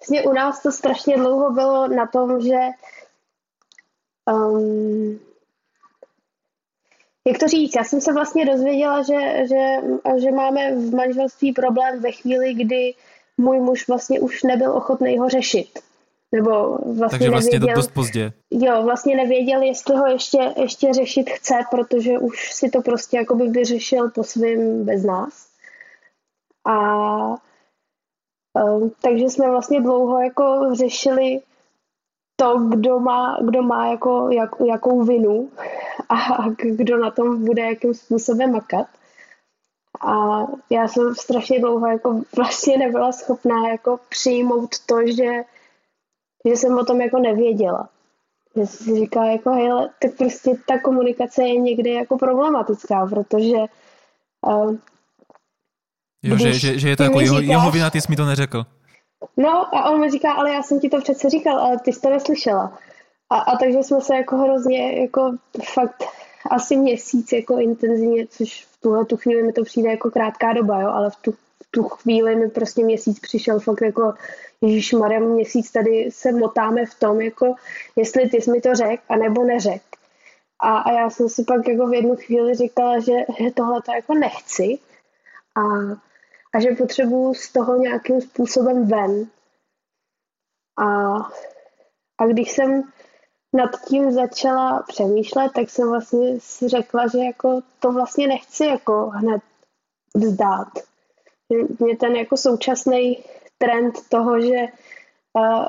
vlastně 0.00 0.22
u 0.22 0.32
nás 0.32 0.62
to 0.62 0.72
strašně 0.72 1.16
dlouho 1.16 1.50
bylo 1.50 1.88
na 1.88 2.06
tom, 2.06 2.40
že 2.40 2.58
um, 4.32 5.31
jak 7.26 7.38
to 7.38 7.48
říct, 7.48 7.76
já 7.76 7.84
jsem 7.84 8.00
se 8.00 8.12
vlastně 8.12 8.46
dozvěděla, 8.46 9.02
že, 9.02 9.46
že, 9.46 9.76
že 10.20 10.30
máme 10.30 10.74
v 10.74 10.94
manželství 10.94 11.52
problém 11.52 12.00
ve 12.00 12.12
chvíli, 12.12 12.54
kdy 12.54 12.94
můj 13.38 13.60
muž 13.60 13.88
vlastně 13.88 14.20
už 14.20 14.42
nebyl 14.42 14.72
ochotný 14.72 15.18
ho 15.18 15.28
řešit. 15.28 15.78
Nebo 16.32 16.78
vlastně 16.96 17.08
Takže 17.10 17.30
vlastně 17.30 17.58
nevěděl, 17.58 17.76
dost 17.76 17.90
pozdě. 17.90 18.32
Jo, 18.50 18.82
vlastně 18.82 19.16
nevěděl, 19.16 19.62
jestli 19.62 19.96
ho 19.96 20.06
ještě, 20.06 20.54
ještě 20.56 20.92
řešit 20.92 21.30
chce, 21.30 21.54
protože 21.70 22.18
už 22.18 22.52
si 22.52 22.70
to 22.70 22.82
prostě 22.82 23.16
jakoby 23.16 23.48
vyřešil 23.48 24.10
po 24.10 24.24
svým 24.24 24.84
bez 24.84 25.04
nás. 25.04 25.46
A 26.66 27.28
um, 28.64 28.92
takže 29.02 29.24
jsme 29.24 29.50
vlastně 29.50 29.80
dlouho 29.80 30.20
jako 30.20 30.70
řešili 30.72 31.40
to, 32.42 32.58
kdo 32.58 32.98
má, 32.98 33.38
kdo 33.40 33.62
má 33.62 33.86
jako, 33.86 34.30
jak, 34.30 34.50
jakou 34.66 35.04
vinu 35.04 35.50
a 36.08 36.48
kdo 36.58 36.98
na 36.98 37.10
tom 37.10 37.44
bude 37.44 37.62
jakým 37.62 37.94
způsobem 37.94 38.52
makat. 38.52 38.86
A 40.00 40.40
já 40.70 40.88
jsem 40.88 41.14
strašně 41.14 41.60
dlouho 41.60 41.86
jako 41.86 42.22
vlastně 42.36 42.78
nebyla 42.78 43.12
schopná 43.12 43.68
jako 43.68 43.98
přijmout 44.08 44.70
to, 44.86 45.06
že, 45.06 45.42
že 46.48 46.52
jsem 46.56 46.78
o 46.78 46.84
tom 46.84 47.00
jako 47.00 47.18
nevěděla. 47.18 47.88
Že 48.56 48.66
si 48.66 48.96
říká 48.96 49.24
jako, 49.24 49.50
hele, 49.50 49.90
tak 50.02 50.16
prostě 50.18 50.50
ta 50.66 50.78
komunikace 50.78 51.42
je 51.42 51.56
někdy 51.56 51.90
jako 51.90 52.18
problematická, 52.18 53.06
protože 53.06 53.56
uh, 54.46 54.76
jo, 56.22 56.36
že, 56.36 56.52
že, 56.52 56.78
že, 56.78 56.88
je 56.88 56.96
to 56.96 57.02
jako 57.02 57.20
jeho, 57.20 57.40
říkáš, 57.40 57.50
jeho 57.50 57.70
vina, 57.70 57.90
ty 57.90 58.00
jsi 58.00 58.10
mi 58.10 58.16
to 58.16 58.26
neřekl. 58.26 58.66
No 59.36 59.74
a 59.74 59.90
on 59.90 60.00
mi 60.00 60.10
říká, 60.10 60.32
ale 60.32 60.50
já 60.50 60.62
jsem 60.62 60.80
ti 60.80 60.88
to 60.88 61.00
přece 61.00 61.30
říkal, 61.30 61.58
ale 61.58 61.78
ty 61.78 61.92
jsi 61.92 62.00
to 62.00 62.10
neslyšela. 62.10 62.78
A, 63.30 63.38
a 63.38 63.56
takže 63.56 63.78
jsme 63.82 64.00
se 64.00 64.16
jako 64.16 64.36
hrozně, 64.36 65.00
jako 65.00 65.36
fakt 65.64 66.04
asi 66.50 66.76
měsíc 66.76 67.32
jako 67.32 67.58
intenzivně, 67.58 68.26
což 68.26 68.64
v 68.64 68.80
tuhle 68.80 69.04
tu 69.04 69.16
chvíli 69.16 69.42
mi 69.42 69.52
to 69.52 69.64
přijde 69.64 69.90
jako 69.90 70.10
krátká 70.10 70.52
doba, 70.52 70.80
jo, 70.80 70.88
ale 70.88 71.10
v 71.10 71.16
tu, 71.16 71.32
v 71.32 71.70
tu 71.70 71.82
chvíli 71.82 72.36
mi 72.36 72.50
prostě 72.50 72.84
měsíc 72.84 73.20
přišel 73.20 73.60
fakt 73.60 73.80
jako 73.82 74.14
Ježíš 74.60 74.92
Maria, 74.92 75.20
měsíc 75.20 75.70
tady 75.70 76.10
se 76.10 76.32
motáme 76.32 76.86
v 76.86 76.94
tom, 76.94 77.20
jako 77.20 77.54
jestli 77.96 78.28
ty 78.28 78.40
jsi 78.40 78.50
mi 78.50 78.60
to 78.60 78.74
řek, 78.74 79.00
anebo 79.08 79.44
neřek. 79.44 79.82
A, 80.60 80.78
a 80.78 80.92
já 80.92 81.10
jsem 81.10 81.28
si 81.28 81.44
pak 81.44 81.68
jako 81.68 81.86
v 81.86 81.94
jednu 81.94 82.16
chvíli 82.16 82.54
říkala, 82.54 82.98
že, 82.98 83.12
že 83.38 83.50
tohle 83.50 83.82
to 83.82 83.92
jako 83.92 84.14
nechci 84.14 84.78
a, 85.54 85.62
a 86.54 86.60
že 86.60 86.70
potřebuju 86.78 87.34
z 87.34 87.52
toho 87.52 87.76
nějakým 87.76 88.20
způsobem 88.20 88.86
ven. 88.86 89.26
A, 90.78 91.16
a 92.18 92.26
když 92.26 92.52
jsem 92.52 92.82
nad 93.52 93.70
tím 93.88 94.12
začala 94.12 94.82
přemýšlet, 94.88 95.52
tak 95.54 95.70
jsem 95.70 95.88
vlastně 95.88 96.40
si 96.40 96.68
řekla, 96.68 97.06
že 97.06 97.18
jako 97.18 97.60
to 97.80 97.92
vlastně 97.92 98.26
nechci 98.26 98.66
jako 98.66 99.06
hned 99.06 99.42
vzdát. 100.14 100.68
Mě 101.78 101.96
ten 101.96 102.16
jako 102.16 102.36
současný 102.36 103.24
trend 103.58 104.08
toho, 104.08 104.40
že 104.40 104.66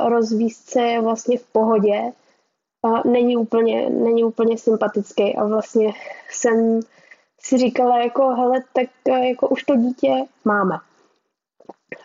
rozvíst 0.06 0.70
se 0.70 0.82
je 0.82 1.02
vlastně 1.02 1.38
v 1.38 1.46
pohodě, 1.46 2.12
není, 3.06 3.38
úplně, 3.38 3.90
není 3.90 4.24
úplně 4.24 4.58
sympatický 4.58 5.36
a 5.36 5.46
vlastně 5.46 5.94
jsem 6.30 6.80
si 7.46 7.58
říkala 7.58 8.00
jako, 8.00 8.28
hele, 8.30 8.64
tak 8.74 8.88
uh, 9.10 9.18
jako 9.18 9.48
už 9.48 9.64
to 9.64 9.76
dítě 9.76 10.14
máme. 10.46 10.76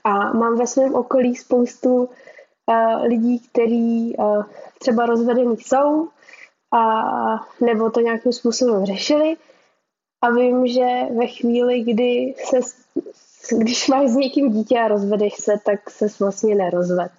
A 0.04 0.32
mám 0.32 0.58
ve 0.58 0.66
svém 0.66 0.94
okolí 0.94 1.36
spoustu 1.36 2.08
lidí, 3.02 3.38
kteří 3.38 4.16
třeba 4.78 5.06
rozvedení 5.06 5.56
jsou 5.56 6.08
a 6.72 6.84
nebo 7.60 7.90
to 7.90 8.00
nějakým 8.00 8.32
způsobem 8.32 8.86
řešili. 8.86 9.36
A 10.22 10.30
vím, 10.30 10.66
že 10.66 10.86
ve 11.18 11.26
chvíli, 11.26 11.80
kdy 11.80 12.34
se, 12.44 12.58
když 13.58 13.88
máš 13.88 14.08
s 14.08 14.16
někým 14.16 14.52
dítě 14.52 14.78
a 14.78 14.88
rozvedeš 14.88 15.34
se, 15.34 15.52
tak 15.64 15.90
se 15.90 16.06
vlastně 16.20 16.54
nerozved. 16.54 17.12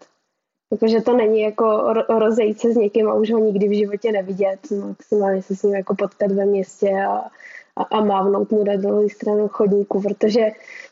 Jakože 0.72 1.02
to 1.02 1.14
není 1.14 1.42
jako 1.42 1.94
rozejít 2.10 2.60
se 2.60 2.74
s 2.74 2.76
někým 2.76 3.10
a 3.10 3.14
už 3.14 3.32
ho 3.32 3.40
nikdy 3.40 3.68
v 3.68 3.78
životě 3.78 4.12
nevidět, 4.12 4.60
maximálně 4.72 5.42
se 5.42 5.56
s 5.56 5.64
ním 5.64 5.76
jako 5.76 5.96
potkat 5.96 6.32
ve 6.32 6.46
městě 6.46 6.90
a, 7.10 7.30
a, 7.80 7.84
a 7.84 8.04
mávnout 8.04 8.52
mu 8.52 8.64
na 8.64 8.76
druhou 8.76 9.10
stranu 9.10 9.48
chodníku, 9.48 10.02
protože 10.02 10.42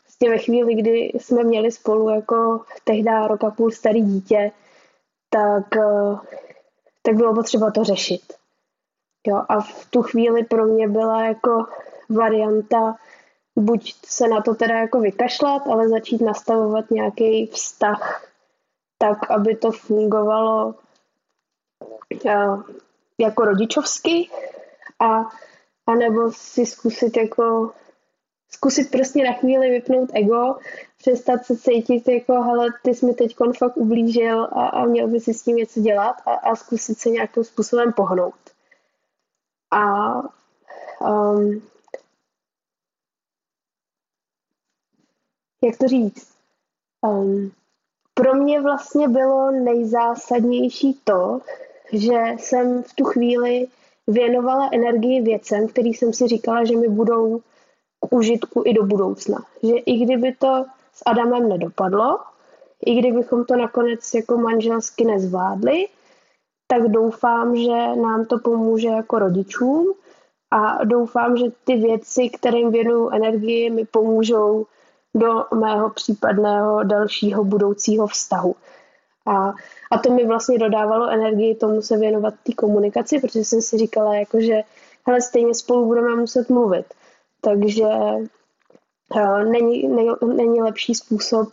prostě 0.02 0.30
ve 0.30 0.38
chvíli, 0.38 0.74
kdy 0.74 1.12
jsme 1.14 1.44
měli 1.44 1.70
spolu 1.70 2.08
jako 2.08 2.60
tehdy 2.84 3.10
rok 3.26 3.44
a 3.44 3.50
půl 3.50 3.70
starý 3.70 4.02
dítě, 4.02 4.50
tak, 5.30 5.76
eh, 5.76 6.16
tak 7.02 7.14
bylo 7.14 7.34
potřeba 7.34 7.70
to 7.70 7.84
řešit. 7.84 8.22
Jo, 9.26 9.42
a 9.48 9.60
v 9.60 9.86
tu 9.90 10.02
chvíli 10.02 10.44
pro 10.44 10.66
mě 10.66 10.88
byla 10.88 11.24
jako 11.24 11.66
varianta 12.08 12.96
buď 13.56 13.94
se 14.06 14.28
na 14.28 14.40
to 14.40 14.54
teda 14.54 14.78
jako 14.78 15.00
vykašlat, 15.00 15.66
ale 15.66 15.88
začít 15.88 16.20
nastavovat 16.20 16.90
nějaký 16.90 17.46
vztah 17.46 18.24
tak, 18.98 19.30
aby 19.30 19.56
to 19.56 19.72
fungovalo 19.72 20.74
eh, 22.26 22.46
jako 23.18 23.44
rodičovsky 23.44 24.30
a, 25.00 25.28
a 25.88 25.94
nebo 25.94 26.32
si 26.32 26.66
zkusit 26.66 27.16
jako 27.16 27.72
zkusit 28.50 28.90
prostě 28.90 29.24
na 29.24 29.32
chvíli 29.32 29.70
vypnout 29.70 30.10
ego, 30.14 30.58
přestat 30.98 31.44
se 31.44 31.56
cítit 31.56 32.08
jako, 32.08 32.42
hele, 32.42 32.66
ty 32.84 32.94
jsi 32.94 33.06
mi 33.06 33.14
teď 33.14 33.36
fakt 33.58 33.76
ublížil 33.76 34.44
a, 34.44 34.66
a 34.66 34.84
měl 34.84 35.08
by 35.08 35.20
si 35.20 35.34
s 35.34 35.42
tím 35.42 35.56
něco 35.56 35.80
dělat 35.80 36.16
a, 36.26 36.34
a 36.34 36.56
zkusit 36.56 36.98
se 36.98 37.10
nějakým 37.10 37.44
způsobem 37.44 37.92
pohnout. 37.92 38.34
A 39.70 40.14
um, 41.00 41.62
jak 45.64 45.76
to 45.76 45.88
říct? 45.88 46.34
Um, 47.00 47.52
pro 48.14 48.34
mě 48.34 48.60
vlastně 48.60 49.08
bylo 49.08 49.50
nejzásadnější 49.50 51.00
to, 51.04 51.40
že 51.92 52.18
jsem 52.38 52.82
v 52.82 52.94
tu 52.94 53.04
chvíli 53.04 53.68
věnovala 54.08 54.68
energii 54.72 55.22
věcem, 55.22 55.68
který 55.68 55.94
jsem 55.94 56.12
si 56.12 56.28
říkala, 56.28 56.64
že 56.64 56.76
mi 56.76 56.88
budou 56.88 57.40
k 58.00 58.12
užitku 58.12 58.62
i 58.66 58.74
do 58.74 58.82
budoucna. 58.82 59.44
Že 59.62 59.76
i 59.76 60.04
kdyby 60.04 60.34
to 60.38 60.64
s 60.92 61.02
Adamem 61.06 61.48
nedopadlo, 61.48 62.18
i 62.86 62.94
kdybychom 62.94 63.44
to 63.44 63.56
nakonec 63.56 64.14
jako 64.14 64.36
manželsky 64.36 65.04
nezvládli, 65.04 65.86
tak 66.66 66.82
doufám, 66.88 67.56
že 67.56 67.96
nám 67.96 68.24
to 68.24 68.38
pomůže 68.38 68.88
jako 68.88 69.18
rodičům 69.18 69.94
a 70.50 70.84
doufám, 70.84 71.36
že 71.36 71.44
ty 71.64 71.76
věci, 71.76 72.28
kterým 72.28 72.70
věnuju 72.70 73.08
energii, 73.08 73.70
mi 73.70 73.84
pomůžou 73.84 74.66
do 75.14 75.44
mého 75.54 75.90
případného 75.90 76.84
dalšího 76.84 77.44
budoucího 77.44 78.06
vztahu. 78.06 78.54
A, 79.28 79.54
a 79.90 79.98
to 79.98 80.10
mi 80.12 80.26
vlastně 80.26 80.58
dodávalo 80.58 81.08
energii 81.08 81.54
tomu 81.54 81.82
se 81.82 81.96
věnovat 81.96 82.34
té 82.42 82.52
komunikaci, 82.52 83.20
protože 83.20 83.44
jsem 83.44 83.62
si 83.62 83.78
říkala, 83.78 84.14
jako, 84.14 84.40
že 84.40 84.62
hele, 85.06 85.20
stejně 85.20 85.54
spolu 85.54 85.86
budeme 85.86 86.16
muset 86.16 86.48
mluvit. 86.48 86.86
Takže 87.40 87.84
uh, 89.14 89.44
není, 89.44 89.88
nej, 89.88 90.10
není 90.26 90.62
lepší 90.62 90.94
způsob, 90.94 91.48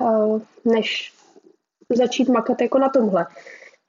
uh, 0.00 0.40
než 0.64 1.14
začít 1.90 2.28
makat 2.28 2.60
jako 2.60 2.78
na 2.78 2.88
tomhle. 2.88 3.26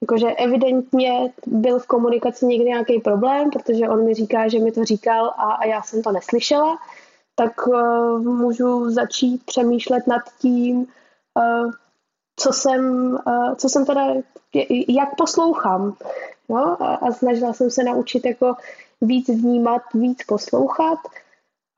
Jakože 0.02 0.28
evidentně 0.28 1.34
byl 1.46 1.80
v 1.80 1.88
komunikaci 1.88 2.46
někdy 2.46 2.66
nějaký 2.66 3.00
problém, 3.00 3.50
protože 3.50 3.90
on 3.90 4.06
mi 4.06 4.14
říká, 4.14 4.48
že 4.48 4.60
mi 4.60 4.72
to 4.72 4.86
říkal 4.86 5.26
a, 5.26 5.52
a 5.52 5.66
já 5.66 5.82
jsem 5.82 6.02
to 6.02 6.12
neslyšela, 6.12 6.78
tak 7.36 7.68
uh, 7.68 8.20
můžu 8.22 8.90
začít 8.90 9.46
přemýšlet 9.46 10.08
nad 10.08 10.22
tím, 10.40 10.78
uh, 11.36 11.72
co 12.42 12.54
jsem, 12.54 13.14
uh, 13.28 13.56
co 13.56 13.70
jsem 13.70 13.86
teda, 13.86 14.02
jak 14.88 15.16
poslouchám. 15.18 15.96
No? 16.50 16.84
A, 16.84 16.96
a 16.96 17.12
snažila 17.12 17.54
jsem 17.54 17.70
se 17.70 17.84
naučit 17.84 18.26
jako 18.26 18.54
víc 19.02 19.30
vnímat, 19.30 19.82
víc 19.94 20.24
poslouchat 20.24 21.00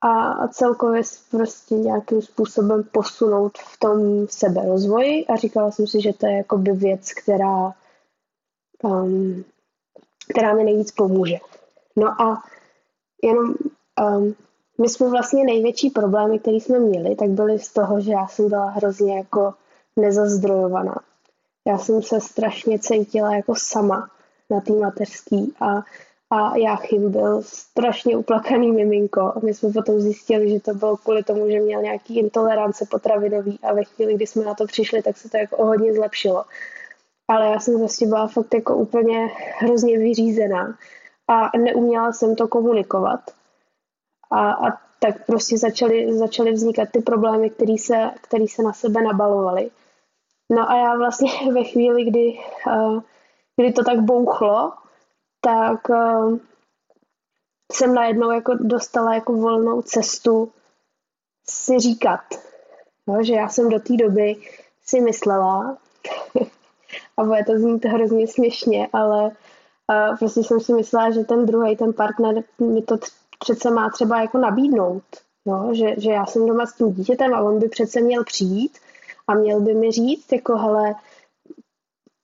a 0.01 0.47
celkově 0.47 1.01
prostě 1.31 1.75
nějakým 1.75 2.21
způsobem 2.21 2.83
posunout 2.91 3.57
v 3.57 3.79
tom 3.79 4.27
seberozvoji 4.27 5.25
a 5.25 5.35
říkala 5.35 5.71
jsem 5.71 5.87
si, 5.87 6.01
že 6.01 6.13
to 6.13 6.25
je 6.25 6.37
jakoby 6.37 6.71
věc, 6.71 7.13
která, 7.13 7.73
um, 8.83 9.43
která 10.29 10.53
mi 10.53 10.63
nejvíc 10.63 10.91
pomůže. 10.91 11.37
No 11.95 12.21
a 12.21 12.43
jenom 13.23 13.55
um, 14.15 14.35
my 14.81 14.89
jsme 14.89 15.09
vlastně 15.09 15.43
největší 15.43 15.89
problémy, 15.89 16.39
které 16.39 16.57
jsme 16.57 16.79
měli, 16.79 17.15
tak 17.15 17.29
byly 17.29 17.59
z 17.59 17.73
toho, 17.73 18.01
že 18.01 18.11
já 18.11 18.27
jsem 18.27 18.49
byla 18.49 18.69
hrozně 18.69 19.17
jako 19.17 19.53
nezazdrojovaná. 19.95 20.95
Já 21.67 21.77
jsem 21.77 22.01
se 22.01 22.21
strašně 22.21 22.79
cítila 22.79 23.35
jako 23.35 23.53
sama 23.57 24.09
na 24.49 24.61
té 24.61 24.73
mateřský 24.73 25.53
a 25.61 25.83
a 26.33 26.57
Jáchym 26.57 27.11
byl 27.11 27.41
strašně 27.43 28.17
uplakaný 28.17 28.71
miminko. 28.71 29.21
A 29.21 29.39
my 29.43 29.53
jsme 29.53 29.71
potom 29.71 29.99
zjistili, 29.99 30.49
že 30.49 30.59
to 30.59 30.73
bylo 30.73 30.97
kvůli 30.97 31.23
tomu, 31.23 31.49
že 31.49 31.59
měl 31.59 31.81
nějaký 31.81 32.19
intolerance 32.19 32.85
potravinový 32.91 33.59
a 33.63 33.73
ve 33.73 33.83
chvíli, 33.83 34.13
kdy 34.13 34.27
jsme 34.27 34.45
na 34.45 34.53
to 34.53 34.65
přišli, 34.65 35.01
tak 35.01 35.17
se 35.17 35.29
to 35.29 35.37
jako 35.37 35.65
hodně 35.65 35.93
zlepšilo. 35.93 36.45
Ale 37.27 37.45
já 37.45 37.59
jsem 37.59 37.79
vlastně 37.79 38.07
byla 38.07 38.27
fakt 38.27 38.53
jako 38.53 38.75
úplně 38.75 39.29
hrozně 39.57 39.97
vyřízená 39.99 40.77
a 41.27 41.57
neuměla 41.57 42.13
jsem 42.13 42.35
to 42.35 42.47
komunikovat. 42.47 43.19
A, 44.31 44.51
a 44.51 44.77
tak 44.99 45.25
prostě 45.25 45.57
začaly, 45.57 46.17
začaly 46.17 46.51
vznikat 46.51 46.89
ty 46.91 47.01
problémy, 47.01 47.49
které 47.49 47.75
se, 47.79 48.11
který 48.21 48.47
se 48.47 48.63
na 48.63 48.73
sebe 48.73 49.01
nabalovaly. 49.01 49.71
No 50.51 50.69
a 50.69 50.75
já 50.75 50.97
vlastně 50.97 51.31
ve 51.53 51.63
chvíli, 51.63 52.03
kdy, 52.03 52.39
uh, 52.67 53.01
kdy 53.55 53.73
to 53.73 53.83
tak 53.83 53.99
bouchlo, 53.99 54.73
tak 55.41 55.89
uh, 55.89 56.37
jsem 57.71 57.93
najednou 57.93 58.31
jako 58.31 58.53
dostala 58.53 59.13
jako 59.13 59.33
volnou 59.33 59.81
cestu 59.81 60.51
si 61.49 61.79
říkat, 61.79 62.21
no, 63.07 63.23
že 63.23 63.33
já 63.33 63.49
jsem 63.49 63.69
do 63.69 63.79
té 63.79 63.93
doby 63.93 64.35
si 64.85 65.01
myslela, 65.01 65.77
a 67.17 67.23
bude 67.23 67.43
to 67.43 67.57
znít 67.57 67.85
hrozně 67.85 68.27
směšně, 68.27 68.89
ale 68.93 69.23
uh, 69.23 70.17
prostě 70.19 70.43
jsem 70.43 70.59
si 70.59 70.73
myslela, 70.73 71.11
že 71.11 71.23
ten 71.23 71.45
druhý, 71.45 71.77
ten 71.77 71.93
partner 71.93 72.43
mi 72.59 72.81
to 72.81 72.97
přece 73.39 73.71
má 73.71 73.89
třeba 73.89 74.21
jako 74.21 74.37
nabídnout, 74.37 75.03
no, 75.45 75.69
že, 75.73 75.95
že 75.97 76.11
já 76.11 76.25
jsem 76.25 76.47
doma 76.47 76.65
s 76.65 76.73
tím 76.73 76.93
dítětem 76.93 77.33
a 77.33 77.41
on 77.41 77.59
by 77.59 77.69
přece 77.69 78.01
měl 78.01 78.23
přijít 78.23 78.77
a 79.27 79.33
měl 79.33 79.59
by 79.59 79.73
mi 79.73 79.91
říct, 79.91 80.31
jako 80.31 80.57
hele, 80.57 80.95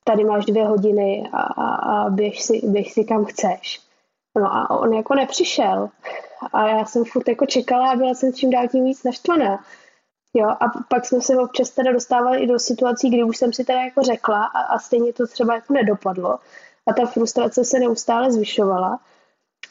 tady 0.04 0.24
máš 0.24 0.46
dvě 0.46 0.68
hodiny 0.68 1.30
a, 1.34 1.42
a, 1.42 1.76
a 1.76 2.10
běž, 2.10 2.42
si, 2.42 2.62
běž 2.64 2.94
si 2.94 3.04
kam 3.04 3.26
chceš. 3.26 3.82
No 4.36 4.56
a 4.56 4.80
on 4.80 4.94
jako 4.94 5.16
nepřišel. 5.16 5.90
A 6.54 6.68
já 6.68 6.86
jsem 6.86 7.06
furt 7.06 7.28
jako 7.28 7.46
čekala 7.46 7.92
a 7.92 7.96
byla 7.96 8.14
jsem 8.14 8.34
čím 8.34 8.50
dál 8.50 8.68
tím 8.68 8.86
víc 8.86 9.04
naštvaná. 9.04 9.66
Jo, 10.34 10.50
a 10.50 10.66
pak 10.90 11.06
jsme 11.06 11.22
se 11.22 11.38
občas 11.38 11.70
teda 11.70 11.92
dostávali 11.92 12.40
i 12.40 12.48
do 12.48 12.60
situací, 12.60 13.10
kdy 13.10 13.24
už 13.24 13.38
jsem 13.38 13.54
si 13.54 13.64
teda 13.64 13.82
jako 13.82 14.04
řekla 14.04 14.44
a, 14.46 14.62
a 14.62 14.80
stejně 14.80 15.14
to 15.14 15.28
třeba 15.28 15.56
jako 15.56 15.74
nedopadlo. 15.74 16.40
A 16.88 16.94
ta 16.94 17.06
frustrace 17.06 17.66
se 17.66 17.80
neustále 17.80 18.32
zvyšovala. 18.32 19.00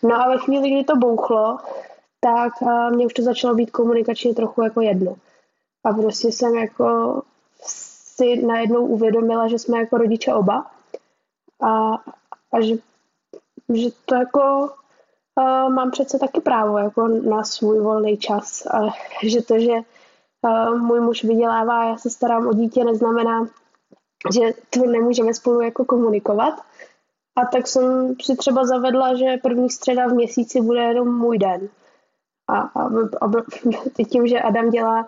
No 0.02 0.14
a 0.14 0.28
ve 0.28 0.38
chvíli, 0.38 0.70
kdy 0.70 0.84
to 0.84 0.96
bouchlo, 0.96 1.58
tak 2.20 2.52
mě 2.90 3.06
už 3.06 3.14
to 3.14 3.22
začalo 3.22 3.54
být 3.54 3.70
komunikačně 3.70 4.34
trochu 4.34 4.62
jako 4.62 4.80
jedno. 4.80 5.16
A 5.88 5.92
prostě 5.92 6.28
jsem 6.28 6.54
jako 6.54 7.22
si 8.16 8.46
najednou 8.46 8.86
uvědomila, 8.86 9.48
že 9.48 9.58
jsme 9.58 9.78
jako 9.78 9.98
rodiče 9.98 10.34
oba 10.34 10.70
a, 11.62 11.94
a 12.52 12.60
že, 12.60 12.74
že 13.74 13.88
to 14.04 14.14
jako 14.14 14.70
uh, 15.38 15.74
mám 15.74 15.90
přece 15.90 16.18
taky 16.18 16.40
právo 16.40 16.78
jako 16.78 17.08
na 17.08 17.44
svůj 17.44 17.80
volný 17.80 18.16
čas 18.16 18.66
a 18.66 18.80
že 19.22 19.42
to, 19.42 19.58
že 19.58 19.74
můj 20.78 21.00
muž 21.00 21.24
vydělává 21.24 21.80
a 21.80 21.88
já 21.88 21.96
se 21.96 22.10
starám 22.10 22.46
o 22.46 22.52
dítě, 22.52 22.84
neznamená, 22.84 23.48
že 24.32 24.40
to 24.70 24.86
nemůžeme 24.86 25.34
spolu 25.34 25.60
jako 25.60 25.84
komunikovat. 25.84 26.54
A 27.36 27.46
tak 27.52 27.66
jsem 27.66 28.14
si 28.22 28.36
třeba 28.36 28.66
zavedla, 28.66 29.14
že 29.14 29.36
první 29.42 29.70
středa 29.70 30.06
v 30.06 30.14
měsíci 30.14 30.60
bude 30.60 30.80
jenom 30.80 31.18
můj 31.18 31.38
den. 31.38 31.68
A, 32.48 32.58
a, 32.58 32.90
a 33.20 34.04
tím, 34.10 34.26
že 34.26 34.40
Adam 34.40 34.70
dělá 34.70 35.06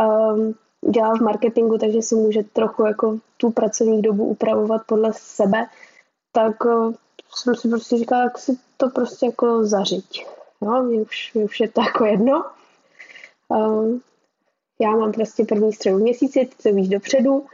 um, 0.00 0.54
dělá 0.90 1.14
v 1.14 1.20
marketingu, 1.20 1.78
takže 1.78 2.02
si 2.02 2.14
může 2.14 2.42
trochu 2.42 2.86
jako 2.86 3.18
tu 3.36 3.50
pracovní 3.50 4.02
dobu 4.02 4.24
upravovat 4.24 4.82
podle 4.86 5.12
sebe, 5.12 5.66
tak 6.32 6.64
uh, 6.64 6.94
jsem 7.34 7.54
si 7.54 7.68
prostě 7.68 7.96
říkala, 7.96 8.22
jak 8.22 8.38
si 8.38 8.58
to 8.76 8.90
prostě 8.90 9.26
jako 9.26 9.64
zařiď. 9.64 10.26
No, 10.60 10.82
mě 10.82 11.00
už, 11.00 11.34
mě 11.34 11.44
už 11.44 11.60
je 11.60 11.68
to 11.68 11.80
jako 11.80 12.04
jedno. 12.04 12.44
Um, 13.48 14.02
já 14.80 14.90
mám 14.90 15.12
prostě 15.12 15.44
první 15.44 15.72
středu 15.72 15.98
v 15.98 16.02
měsíci, 16.02 16.46
ty 16.46 16.62
to 16.62 16.76
víš 16.76 16.88
dopředu 16.88 17.46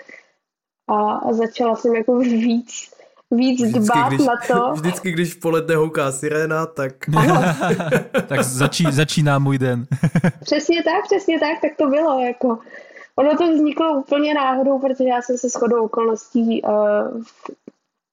a, 0.88 1.12
a 1.12 1.32
začala 1.32 1.76
jsem 1.76 1.94
jako 1.94 2.18
víc 2.18 2.94
víc 3.36 3.62
vždycky, 3.62 3.80
dbát 3.80 4.08
když, 4.08 4.26
na 4.26 4.34
to. 4.48 4.72
Vždycky, 4.80 5.12
když 5.12 5.34
v 5.34 5.40
poledne 5.40 5.76
houká 5.76 6.12
sirena, 6.12 6.66
tak... 6.66 6.92
tak 8.26 8.42
začí, 8.42 8.84
začíná 8.90 9.38
můj 9.38 9.58
den. 9.58 9.86
přesně 10.40 10.82
tak, 10.82 11.04
přesně 11.04 11.40
tak, 11.40 11.60
tak 11.62 11.70
to 11.78 11.86
bylo. 11.86 12.20
Jako. 12.20 12.58
Ono 13.16 13.36
to 13.36 13.52
vzniklo 13.52 13.94
úplně 13.94 14.34
náhodou, 14.34 14.78
protože 14.78 15.08
já 15.08 15.22
jsem 15.22 15.38
se 15.38 15.48
shodou 15.48 15.84
okolností 15.84 16.62
uh, 16.62 16.70
v 17.22 17.50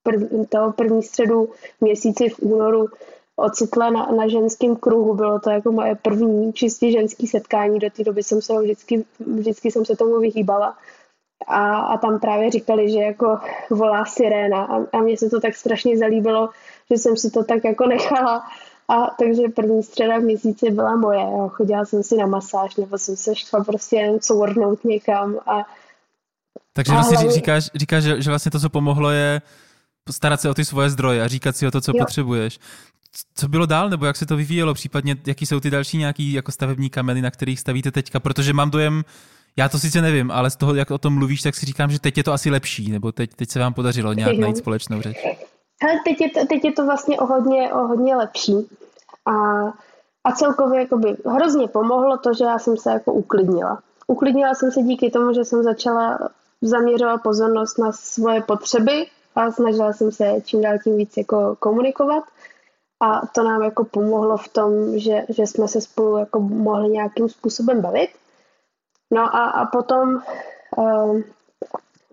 prv, 0.04 0.22
toho 0.50 0.72
první 0.72 1.04
středu 1.04 1.50
měsíci 1.82 2.30
v 2.30 2.40
únoru 2.40 2.88
ocitla 3.36 3.90
na, 3.90 4.06
na 4.06 4.28
ženském 4.28 4.76
kruhu. 4.76 5.14
Bylo 5.14 5.40
to 5.40 5.50
jako 5.50 5.72
moje 5.72 5.96
první 5.96 6.54
čistě 6.54 6.92
ženský 6.92 7.28
setkání. 7.28 7.80
Do 7.80 7.90
té 7.90 8.04
doby 8.04 8.24
jsem 8.24 8.42
se 8.42 8.62
vždycky, 8.62 9.06
vždycky 9.20 9.72
jsem 9.72 9.86
se 9.86 9.96
tomu 9.96 10.20
vyhýbala 10.20 10.78
a, 11.48 11.78
a 11.78 11.98
tam 11.98 12.20
právě 12.20 12.52
říkali, 12.52 12.92
že 12.92 13.00
jako 13.00 13.40
volá 13.70 14.06
siréna 14.06 14.64
a, 14.64 14.98
a 14.98 15.02
mně 15.02 15.18
se 15.18 15.30
to 15.30 15.40
tak 15.40 15.56
strašně 15.56 15.98
zalíbilo, 15.98 16.50
že 16.92 16.98
jsem 16.98 17.18
si 17.18 17.32
to 17.32 17.44
tak 17.44 17.64
jako 17.64 17.88
nechala 17.88 18.44
a 18.88 19.08
takže 19.20 19.42
první 19.56 19.84
středa 19.84 20.18
v 20.18 20.24
měsíci 20.24 20.72
byla 20.72 20.96
moje. 20.96 21.22
Jo. 21.22 21.50
Chodila 21.54 21.86
jsem 21.86 22.04
si 22.04 22.18
na 22.18 22.26
masáž 22.26 22.76
nebo 22.76 22.98
jsem 22.98 23.16
se 23.16 23.36
šla 23.36 23.64
prostě 23.64 23.96
jen 23.96 24.20
cournout 24.20 24.86
někam 24.86 25.40
a 25.48 25.66
takže 26.74 26.92
vlastně 26.92 27.18
hlavně... 27.18 27.32
říkáš, 27.32 27.70
říkáš 27.76 28.04
že, 28.04 28.22
že 28.22 28.30
vlastně 28.30 28.52
to, 28.52 28.60
co 28.60 28.70
pomohlo, 28.70 29.10
je 29.10 29.42
starat 30.12 30.42
se 30.42 30.50
o 30.50 30.54
ty 30.54 30.66
svoje 30.66 30.90
zdroje 30.90 31.24
a 31.24 31.28
říkat 31.28 31.58
si 31.58 31.68
o 31.68 31.72
to, 31.72 31.82
co 31.82 31.92
jo. 31.96 32.06
potřebuješ. 32.06 32.60
Co 33.36 33.48
bylo 33.48 33.66
dál, 33.66 33.90
nebo 33.90 34.06
jak 34.06 34.16
se 34.16 34.26
to 34.26 34.38
vyvíjelo, 34.38 34.74
případně 34.74 35.16
jaký 35.28 35.46
jsou 35.46 35.60
ty 35.60 35.70
další 35.70 35.98
nějaký 35.98 36.34
jako 36.34 36.52
stavební 36.52 36.90
kameny, 36.90 37.22
na 37.22 37.32
kterých 37.32 37.60
stavíte 37.60 37.92
teďka, 37.92 38.20
protože 38.20 38.54
mám 38.54 38.72
dojem, 38.72 39.04
já 39.58 39.70
to 39.70 39.80
sice 39.80 40.02
nevím, 40.02 40.32
ale 40.32 40.50
z 40.50 40.56
toho, 40.56 40.76
jak 40.76 40.92
o 40.92 40.98
tom 40.98 41.14
mluvíš, 41.14 41.42
tak 41.42 41.56
si 41.56 41.66
říkám, 41.66 41.92
že 41.92 42.00
teď 42.00 42.18
je 42.18 42.24
to 42.24 42.34
asi 42.34 42.50
lepší, 42.50 42.92
nebo 42.92 43.12
teď, 43.12 43.34
teď 43.36 43.50
se 43.50 43.60
vám 43.60 43.74
podařilo 43.74 44.14
nějak 44.14 44.38
najít 44.38 44.58
společnou 44.58 45.02
řeč. 45.02 45.18
Hele, 45.84 46.00
teď 46.06 46.22
je 46.22 46.30
to, 46.30 46.46
teď 46.46 46.66
je 46.66 46.72
to 46.72 46.86
vlastně 46.86 47.20
o 47.20 47.26
hodně, 47.26 47.74
o 47.74 47.78
hodně 47.78 48.16
lepší. 48.16 48.70
A, 49.26 49.66
a 50.24 50.32
celkově 50.36 50.80
jakoby 50.80 51.18
hrozně 51.26 51.68
pomohlo 51.68 52.18
to, 52.18 52.34
že 52.34 52.46
já 52.46 52.60
jsem 52.60 52.78
se 52.78 52.90
jako 52.92 53.14
uklidnila. 53.14 53.80
Uklidnila 54.08 54.54
jsem 54.54 54.72
se 54.72 54.82
díky 54.82 55.10
tomu, 55.10 55.34
že 55.34 55.46
jsem 55.46 55.64
začala 55.64 56.20
zaměřovat 56.62 57.24
pozornost 57.24 57.78
na 57.78 57.92
svoje 57.92 58.42
potřeby 58.42 59.06
a 59.36 59.52
snažila 59.52 59.94
jsem 59.94 60.12
se 60.12 60.36
čím 60.46 60.62
dál 60.62 60.78
tím 60.84 60.98
víc 60.98 61.18
jako 61.18 61.56
komunikovat. 61.60 62.24
A 63.04 63.28
to 63.28 63.44
nám 63.44 63.64
jako 63.64 63.84
pomohlo 63.86 64.38
v 64.38 64.48
tom, 64.48 65.00
že, 65.00 65.26
že 65.30 65.48
jsme 65.48 65.68
se 65.68 65.82
spolu 65.82 66.18
jako 66.18 66.40
mohli 66.40 66.90
nějakým 66.90 67.30
způsobem 67.30 67.82
bavit. 67.82 68.10
No 69.12 69.36
a, 69.36 69.50
a 69.50 69.66
potom 69.66 70.22
uh, 70.78 71.22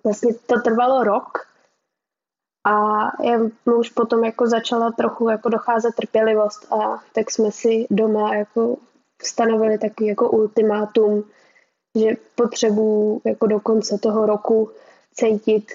vlastně 0.04 0.34
to 0.34 0.60
trvalo 0.60 1.04
rok 1.04 1.48
a 2.64 3.04
já 3.24 3.38
už 3.78 3.90
potom 3.90 4.24
jako 4.24 4.46
začala 4.46 4.92
trochu 4.92 5.28
jako 5.28 5.48
docházet 5.48 5.94
trpělivost 5.94 6.72
a 6.72 7.02
tak 7.12 7.30
jsme 7.30 7.52
si 7.52 7.86
doma 7.90 8.34
jako 8.34 8.76
stanovili 9.22 9.78
takový 9.78 10.08
jako 10.08 10.30
ultimátum, 10.30 11.24
že 11.94 12.10
potřebuji 12.34 13.20
jako 13.24 13.46
do 13.46 13.60
konce 13.60 13.98
toho 13.98 14.26
roku 14.26 14.70
cítit, 15.14 15.72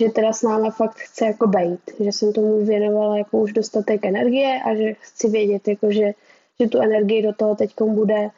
že 0.00 0.08
teda 0.08 0.32
s 0.32 0.42
náma 0.42 0.70
fakt 0.70 0.96
chce 0.96 1.26
jako 1.26 1.46
bejt, 1.46 1.80
že 2.00 2.12
jsem 2.12 2.32
tomu 2.32 2.64
věnovala 2.64 3.16
jako 3.18 3.38
už 3.38 3.52
dostatek 3.52 4.04
energie 4.04 4.60
a 4.64 4.74
že 4.74 4.94
chci 5.00 5.28
vědět, 5.28 5.68
jako 5.68 5.92
že, 5.92 6.12
že 6.60 6.68
tu 6.68 6.80
energii 6.80 7.22
do 7.22 7.32
toho 7.32 7.54
teď 7.54 7.74
bude 7.82 8.30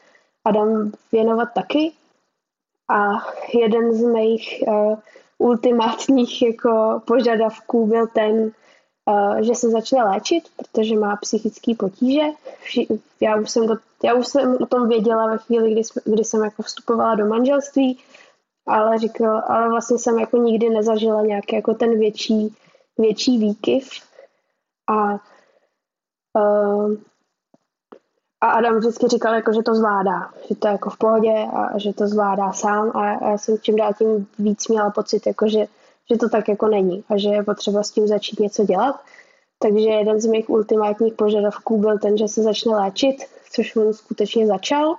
Adam 0.45 0.93
věnovat 1.13 1.49
taky 1.55 1.93
a 2.91 3.27
jeden 3.55 3.95
z 3.95 4.03
mých 4.03 4.65
uh, 4.67 4.99
ultimátních 5.39 6.43
jako 6.43 7.03
požadavků 7.07 7.87
byl 7.87 8.07
ten, 8.07 8.53
uh, 9.07 9.39
že 9.41 9.55
se 9.55 9.71
začne 9.71 10.05
léčit, 10.05 10.45
protože 10.57 10.99
má 10.99 11.17
psychické 11.17 11.75
potíže. 11.75 12.23
Já 13.21 13.37
už, 13.37 13.51
jsem 13.51 13.69
to, 13.69 13.75
já 14.05 14.15
už 14.15 14.27
jsem 14.27 14.57
o 14.61 14.67
tom 14.67 14.89
věděla 14.89 15.27
ve 15.27 15.39
chvíli, 15.39 15.73
kdy, 15.73 15.83
kdy 16.05 16.25
jsem 16.25 16.45
jako 16.45 16.63
vstupovala 16.63 17.15
do 17.15 17.27
manželství, 17.27 17.99
ale 18.67 18.99
říkal, 18.99 19.43
ale 19.49 19.69
vlastně 19.69 19.99
jsem 19.99 20.19
jako 20.19 20.37
nikdy 20.37 20.71
nezažila 20.71 21.23
nějaký 21.23 21.57
jako 21.57 21.75
ten 21.75 21.99
větší, 21.99 22.57
větší 22.99 23.39
výkyv. 23.39 23.91
A 24.91 25.13
uh, 26.35 26.95
a 28.41 28.51
Adam 28.51 28.79
vždycky 28.79 29.09
říkal, 29.09 29.35
jako, 29.35 29.53
že 29.53 29.63
to 29.63 29.75
zvládá, 29.75 30.31
že 30.49 30.55
to 30.55 30.69
je 30.69 30.73
jako 30.73 30.91
v 30.91 30.99
pohodě 30.99 31.47
a 31.53 31.79
že 31.79 31.93
to 31.93 32.07
zvládá 32.07 32.53
sám 32.53 32.91
a 32.95 33.31
já 33.31 33.39
jsem 33.39 33.59
čím 33.59 33.77
dál 33.77 33.93
tím 33.99 34.27
víc 34.39 34.69
měla 34.69 34.91
pocit, 34.91 35.27
jako, 35.27 35.49
že, 35.49 35.67
že 36.11 36.17
to 36.17 36.29
tak 36.29 36.49
jako 36.49 36.69
není 36.69 37.05
a 37.09 37.19
že 37.19 37.29
je 37.29 37.43
potřeba 37.43 37.83
s 37.83 37.91
tím 37.91 38.07
začít 38.07 38.41
něco 38.41 38.65
dělat. 38.65 39.01
Takže 39.59 39.89
jeden 39.89 40.21
z 40.21 40.27
mých 40.27 40.51
ultimátních 40.51 41.15
požadavků 41.15 41.79
byl 41.79 41.99
ten, 41.99 42.19
že 42.19 42.29
se 42.29 42.43
začne 42.43 42.73
léčit, 42.73 43.17
což 43.53 43.77
on 43.77 43.93
skutečně 43.93 44.47
začal 44.47 44.95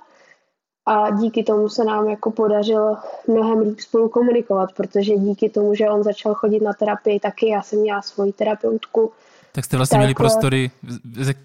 a 0.86 1.10
díky 1.10 1.44
tomu 1.44 1.68
se 1.68 1.84
nám 1.84 2.08
jako 2.08 2.30
podařilo 2.30 2.96
mnohem 3.26 3.58
líp 3.58 3.80
spolu 3.80 4.08
komunikovat, 4.08 4.72
protože 4.76 5.16
díky 5.16 5.48
tomu, 5.48 5.74
že 5.74 5.90
on 5.90 6.02
začal 6.02 6.34
chodit 6.34 6.60
na 6.60 6.72
terapii 6.72 7.20
taky, 7.20 7.48
já 7.48 7.62
jsem 7.62 7.78
měla 7.78 8.02
svoji 8.02 8.32
terapeutku, 8.32 9.12
tak 9.52 9.64
jste 9.64 9.76
vlastně 9.76 9.96
tak, 9.96 10.00
měli 10.00 10.14
prostory, 10.14 10.70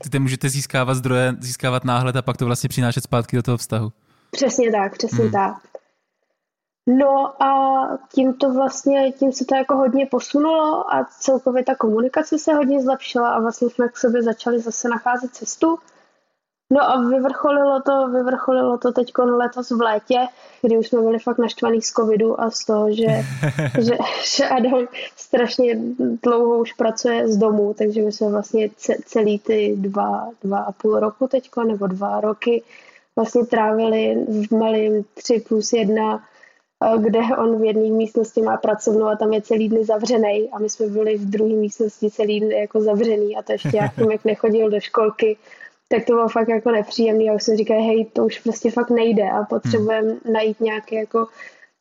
kde 0.03 0.19
můžete 0.19 0.49
získávat 0.49 0.93
zdroje, 0.93 1.35
získávat 1.39 1.85
náhled 1.85 2.15
a 2.15 2.21
pak 2.21 2.37
to 2.37 2.45
vlastně 2.45 2.69
přinášet 2.69 3.03
zpátky 3.03 3.35
do 3.35 3.43
toho 3.43 3.57
vztahu. 3.57 3.91
Přesně 4.31 4.71
tak, 4.71 4.97
přesně 4.97 5.23
hmm. 5.23 5.31
tak. 5.31 5.57
No 6.87 7.43
a 7.43 7.77
tím 8.13 8.33
to 8.33 8.53
vlastně, 8.53 9.11
tím 9.11 9.31
se 9.31 9.45
to 9.45 9.55
jako 9.55 9.75
hodně 9.75 10.05
posunulo 10.05 10.93
a 10.93 11.05
celkově 11.19 11.63
ta 11.63 11.75
komunikace 11.75 12.37
se 12.37 12.53
hodně 12.53 12.81
zlepšila 12.81 13.29
a 13.29 13.39
vlastně 13.39 13.69
jsme 13.69 13.89
k 13.89 13.97
sobě 13.97 14.23
začali 14.23 14.59
zase 14.59 14.89
nacházet 14.89 15.35
cestu. 15.35 15.79
No 16.69 16.81
a 16.81 17.09
vyvrcholilo 17.09 17.81
to, 17.81 18.07
vyvrcholilo 18.07 18.77
to 18.77 18.91
teď 18.91 19.17
letos 19.17 19.71
v 19.71 19.81
létě, 19.81 20.19
kdy 20.61 20.77
už 20.77 20.87
jsme 20.87 21.01
byli 21.01 21.19
fakt 21.19 21.37
naštvaný 21.37 21.81
z 21.81 21.91
covidu 21.91 22.41
a 22.41 22.51
z 22.51 22.65
toho, 22.65 22.91
že, 22.91 23.07
že, 23.79 23.97
že 24.35 24.45
Adam 24.45 24.87
strašně 25.15 25.79
dlouho 26.23 26.59
už 26.59 26.73
pracuje 26.73 27.27
z 27.27 27.37
domu, 27.37 27.75
takže 27.77 28.01
my 28.01 28.11
jsme 28.11 28.29
vlastně 28.29 28.69
celý 29.05 29.39
ty 29.39 29.75
dva, 29.77 30.29
dva 30.43 30.59
a 30.59 30.71
půl 30.71 30.99
roku 30.99 31.27
teďko, 31.27 31.63
nebo 31.63 31.87
dva 31.87 32.21
roky 32.21 32.63
vlastně 33.15 33.45
trávili 33.45 34.25
v 34.27 34.51
malém 34.51 35.03
3 35.13 35.43
plus 35.47 35.73
1 35.73 36.23
kde 36.97 37.19
on 37.37 37.61
v 37.61 37.63
jedné 37.63 37.89
místnosti 37.89 38.41
má 38.41 38.57
pracovnu 38.57 39.05
a 39.05 39.15
tam 39.15 39.33
je 39.33 39.41
celý 39.41 39.69
dny 39.69 39.85
zavřený 39.85 40.49
a 40.51 40.59
my 40.59 40.69
jsme 40.69 40.87
byli 40.87 41.17
v 41.17 41.29
druhé 41.29 41.53
místnosti 41.53 42.11
celý 42.11 42.39
dny 42.39 42.59
jako 42.59 42.81
zavřený 42.81 43.37
a 43.37 43.41
to 43.41 43.51
ještě 43.51 43.77
jak 44.11 44.25
nechodil 44.25 44.69
do 44.69 44.79
školky, 44.79 45.37
tak 45.87 46.05
to 46.05 46.13
bylo 46.13 46.27
fakt 46.27 46.47
jako 46.49 46.71
nepříjemný 46.71 47.29
a 47.29 47.33
už 47.33 47.43
jsem 47.43 47.57
říkal, 47.57 47.77
hej, 47.77 48.05
to 48.05 48.25
už 48.25 48.39
prostě 48.39 48.71
fakt 48.71 48.89
nejde 48.89 49.29
a 49.29 49.43
potřebujeme 49.43 50.09
hmm. 50.09 50.33
najít 50.33 50.61
nějaký 50.61 50.95
jako 50.95 51.27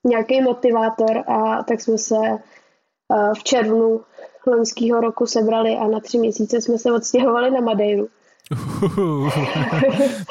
nějaký 0.04 0.40
motivátor 0.40 1.24
a 1.26 1.62
tak 1.62 1.80
jsme 1.80 1.98
se 1.98 2.14
uh, 2.14 3.34
v 3.34 3.42
červnu 3.42 4.00
loňského 4.46 5.00
roku 5.00 5.26
sebrali 5.26 5.76
a 5.76 5.86
na 5.86 6.00
tři 6.00 6.18
měsíce 6.18 6.60
jsme 6.60 6.78
se 6.78 6.92
odstěhovali 6.92 7.50
na 7.50 7.60
Madeiru. 7.60 8.08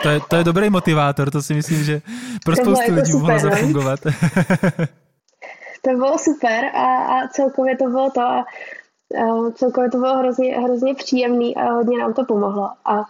to, 0.03 0.09
je, 0.09 0.19
to 0.29 0.35
je 0.35 0.43
dobrý 0.43 0.69
motivátor, 0.69 1.31
to 1.31 1.41
si 1.41 1.53
myslím, 1.53 1.83
že 1.83 2.01
pro 2.45 2.55
spoustu 2.55 2.81
jako 2.81 2.93
lidí 2.93 3.13
mohlo 3.13 3.39
zafungovat. 3.39 3.99
to 5.81 5.91
bylo 5.91 6.17
super 6.17 6.65
a, 6.65 6.95
a 6.95 7.27
celkově 7.27 7.77
to 7.77 7.89
bylo 7.89 8.09
to 8.09 8.21
a, 8.21 8.45
a 9.17 9.51
celkově 9.55 9.89
to 9.89 9.97
bylo 9.97 10.17
hrozně, 10.17 10.59
hrozně 10.59 10.95
příjemný 10.95 11.55
a 11.55 11.71
hodně 11.71 11.97
nám 11.97 12.13
to 12.13 12.25
pomohlo. 12.25 12.69
A 12.85 13.05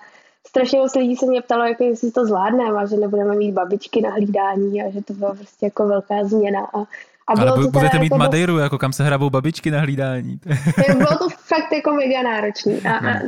strašně 0.48 0.80
moc 0.80 0.96
lidí 0.96 1.16
se 1.16 1.26
mě 1.26 1.42
ptalo, 1.42 1.64
jako 1.64 1.84
jestli 1.84 2.12
to 2.12 2.26
zvládneme 2.26 2.80
a 2.80 2.86
že 2.86 2.96
nebudeme 2.96 3.36
mít 3.36 3.52
babičky 3.52 4.02
na 4.02 4.10
hlídání 4.10 4.84
a 4.84 4.92
že 4.92 5.02
to 5.02 5.14
byla 5.14 5.34
prostě 5.34 5.66
jako 5.66 5.88
velká 5.88 6.24
změna. 6.24 6.60
A, 6.60 6.80
a 7.28 7.36
bylo 7.36 7.54
Ale 7.54 7.68
budete 7.68 8.00
mít 8.00 8.06
jako 8.06 8.18
Madeiru, 8.18 8.54
dost... 8.54 8.64
jako 8.64 8.78
kam 8.78 8.94
se 8.94 9.04
hrabou 9.04 9.30
babičky 9.30 9.72
na 9.72 9.80
hlídání. 9.80 10.40
bylo 10.98 11.18
to 11.18 11.30
fakt 11.30 11.72
jako 11.74 11.94
mega 11.94 12.22
náročný. 12.22 12.82
A, 12.82 12.98
a 12.98 13.22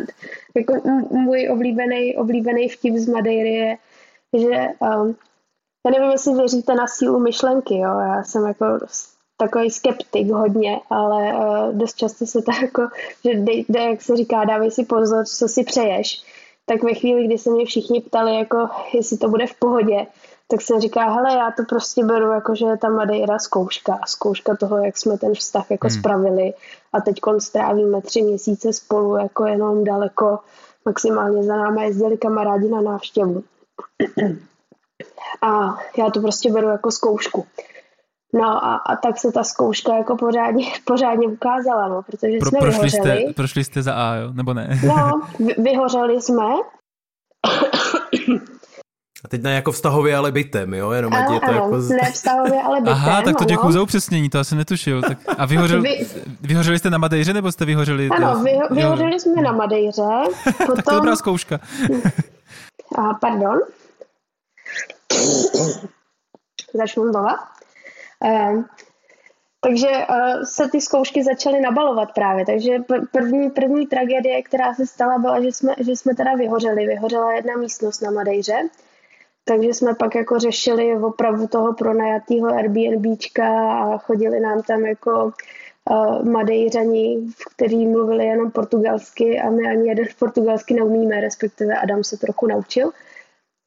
jako 0.55 0.73
můj 1.11 1.49
oblíbený, 1.51 2.17
oblíbený 2.17 2.69
vtip 2.69 2.95
z 2.95 3.07
Madeiry 3.07 3.53
je, 3.53 3.77
že 4.33 4.67
um, 4.79 5.15
já 5.85 5.91
nevím, 5.91 6.11
jestli 6.11 6.33
věříte 6.33 6.75
na 6.75 6.87
sílu 6.87 7.19
myšlenky, 7.19 7.77
jo? 7.77 7.99
já 7.99 8.23
jsem 8.23 8.47
jako 8.47 8.65
takový 9.37 9.71
skeptik 9.71 10.29
hodně, 10.29 10.79
ale 10.89 11.33
uh, 11.33 11.73
dost 11.73 11.95
často 11.95 12.25
se 12.25 12.41
to 12.41 12.51
jako, 12.61 12.87
že 13.25 13.39
dej, 13.39 13.65
dej, 13.69 13.89
jak 13.89 14.01
se 14.01 14.15
říká, 14.15 14.45
dávej 14.45 14.71
si 14.71 14.85
pozor, 14.85 15.25
co 15.25 15.47
si 15.47 15.63
přeješ 15.63 16.23
tak 16.69 16.83
ve 16.83 16.93
chvíli, 16.93 17.25
kdy 17.27 17.37
se 17.37 17.49
mě 17.49 17.65
všichni 17.65 18.01
ptali, 18.01 18.35
jako 18.35 18.69
jestli 18.93 19.17
to 19.17 19.29
bude 19.29 19.47
v 19.47 19.53
pohodě, 19.59 20.07
tak 20.47 20.61
jsem 20.61 20.79
říká, 20.79 21.09
hele, 21.09 21.33
já 21.33 21.51
to 21.51 21.63
prostě 21.63 22.05
beru 22.05 22.31
jako, 22.31 22.55
že 22.55 22.65
je 22.65 22.77
ta 22.77 22.89
Madeira 22.89 23.39
zkouška, 23.39 23.99
zkouška 24.07 24.55
toho, 24.55 24.77
jak 24.77 24.97
jsme 24.97 25.17
ten 25.17 25.33
vztah 25.33 25.71
jako 25.71 25.87
hmm. 25.87 25.99
spravili 25.99 26.53
a 26.93 27.01
teď 27.01 27.19
strávíme 27.39 28.01
tři 28.01 28.21
měsíce 28.21 28.73
spolu, 28.73 29.17
jako 29.17 29.45
jenom 29.45 29.83
daleko, 29.83 30.39
maximálně 30.85 31.43
za 31.43 31.55
náma 31.55 31.83
jezdili 31.83 32.17
kamarádi 32.17 32.69
na 32.69 32.81
návštěvu. 32.81 33.43
A 35.41 35.77
já 35.97 36.09
to 36.09 36.21
prostě 36.21 36.51
beru 36.51 36.67
jako 36.67 36.91
zkoušku. 36.91 37.45
No 38.33 38.65
a, 38.65 38.75
a 38.75 38.95
tak 38.95 39.17
se 39.17 39.31
ta 39.31 39.43
zkouška 39.43 39.95
jako 39.97 40.17
pořádně, 40.17 40.65
pořádně 40.85 41.27
ukázala, 41.27 41.87
no, 41.87 42.01
protože 42.01 42.37
Pro, 42.39 42.49
jsme 42.49 42.59
prošli 42.59 42.89
vyhořeli. 42.89 43.21
Jste, 43.23 43.33
prošli 43.33 43.63
jste 43.63 43.81
za 43.81 43.93
A, 43.93 44.15
jo? 44.15 44.33
Nebo 44.33 44.53
ne? 44.53 44.79
No, 44.87 45.21
vyhořeli 45.57 46.21
jsme. 46.21 46.45
A 49.25 49.27
teď 49.27 49.41
ne 49.41 49.55
jako 49.55 49.71
vztahově, 49.71 50.15
ale 50.15 50.31
bytem, 50.31 50.73
jo? 50.73 50.91
Jenom 50.91 51.13
ať 51.13 51.31
je 51.33 51.39
to 51.39 51.45
ano, 51.45 51.53
jako... 51.53 51.81
Z... 51.81 51.89
ne 51.89 52.11
vztahově, 52.11 52.61
ale 52.61 52.79
bytem. 52.79 52.93
Aha, 52.93 53.21
tak 53.21 53.35
to 53.35 53.43
děkuji 53.43 53.71
za 53.71 53.81
upřesnění, 53.81 54.29
to 54.29 54.39
asi 54.39 54.55
netušil. 54.55 55.01
Tak, 55.01 55.17
a 55.37 55.45
vyhořel, 55.45 55.81
Vy... 55.81 56.07
vyhořeli 56.41 56.79
jste 56.79 56.89
na 56.89 56.97
Madejře, 56.97 57.33
nebo 57.33 57.51
jste 57.51 57.65
vyhořeli? 57.65 58.09
Ano, 58.09 58.43
vy, 58.43 58.59
vyhořeli 58.71 59.13
jo. 59.13 59.19
jsme 59.19 59.41
na 59.41 59.51
Madejře. 59.51 60.03
Potom... 60.57 60.75
tak 60.75 60.85
to 60.85 60.91
je 60.91 60.95
dobrá 60.95 61.15
zkouška. 61.15 61.59
a, 62.97 63.13
pardon. 63.13 63.59
Začnu 66.73 67.11
znova. 67.11 67.56
Ehm, 68.23 68.65
takže 69.61 69.87
uh, 69.87 70.43
se 70.43 70.69
ty 70.69 70.81
zkoušky 70.81 71.23
začaly 71.23 71.61
nabalovat 71.61 72.13
právě. 72.13 72.45
Takže 72.45 72.77
první, 73.11 73.49
první 73.49 73.87
tragédie, 73.87 74.43
která 74.43 74.73
se 74.73 74.87
stala, 74.87 75.17
byla, 75.17 75.41
že 75.41 75.47
jsme, 75.47 75.75
že 75.79 75.91
jsme 75.91 76.15
teda 76.15 76.33
vyhořeli. 76.35 76.85
Vyhořela 76.85 77.33
jedna 77.33 77.55
místnost 77.55 78.01
na 78.01 78.11
Madejře. 78.11 78.69
Takže 79.43 79.73
jsme 79.73 79.95
pak 79.95 80.15
jako 80.15 80.39
řešili 80.39 80.97
opravu 80.97 81.47
toho 81.47 81.73
pronajatého 81.73 82.47
Airbnbčka 82.47 83.71
a 83.71 83.97
chodili 83.97 84.39
nám 84.39 84.61
tam 84.61 84.85
jako 84.85 85.31
uh, 85.89 86.25
Madejřani, 86.25 87.27
kteří 87.55 87.87
mluvili 87.87 88.25
jenom 88.25 88.51
portugalsky 88.51 89.39
a 89.39 89.49
my 89.49 89.67
ani 89.67 89.89
jeden 89.89 90.05
portugalsky 90.19 90.73
neumíme, 90.73 91.21
respektive 91.21 91.75
Adam 91.75 92.03
se 92.03 92.17
trochu 92.17 92.47
naučil. 92.47 92.91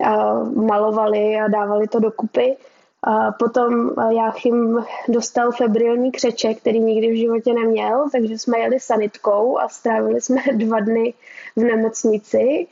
Uh, 0.01 0.53
malovali 0.67 1.37
a 1.37 1.49
dávali 1.49 1.89
to 1.89 2.01
dokupy. 2.01 2.57
A 3.03 3.33
potom 3.33 3.91
Jáchym 4.11 4.85
dostal 5.09 5.53
febrilní 5.53 6.13
křeček, 6.13 6.59
který 6.59 6.81
nikdy 6.81 7.13
v 7.13 7.19
životě 7.19 7.53
neměl, 7.53 8.11
takže 8.13 8.39
jsme 8.39 8.59
jeli 8.59 8.81
sanitkou 8.81 9.59
a 9.59 9.69
strávili 9.69 10.21
jsme 10.21 10.43
dva 10.55 10.81
dny 10.81 11.15
v 11.57 11.61
nemocnici. 11.61 12.67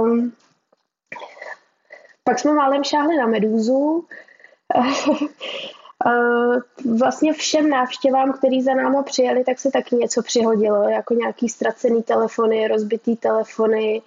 Um, 0.00 0.32
pak 2.24 2.38
jsme 2.38 2.52
málem 2.52 2.84
šáhli 2.84 3.16
na 3.16 3.26
medúzu. 3.26 4.04
vlastně 6.96 7.32
všem 7.32 7.70
návštěvám, 7.70 8.32
který 8.32 8.62
za 8.62 8.74
náma 8.74 9.02
přijeli, 9.02 9.44
tak 9.44 9.58
se 9.58 9.70
taky 9.70 9.96
něco 9.96 10.22
přihodilo, 10.22 10.88
jako 10.88 11.14
nějaký 11.14 11.48
ztracený 11.48 12.02
telefony, 12.02 12.68
rozbitý 12.68 13.16
telefony, 13.16 14.02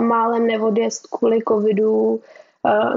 málem 0.00 0.46
nevodjezd 0.46 1.06
kvůli 1.06 1.38
covidu, 1.48 2.20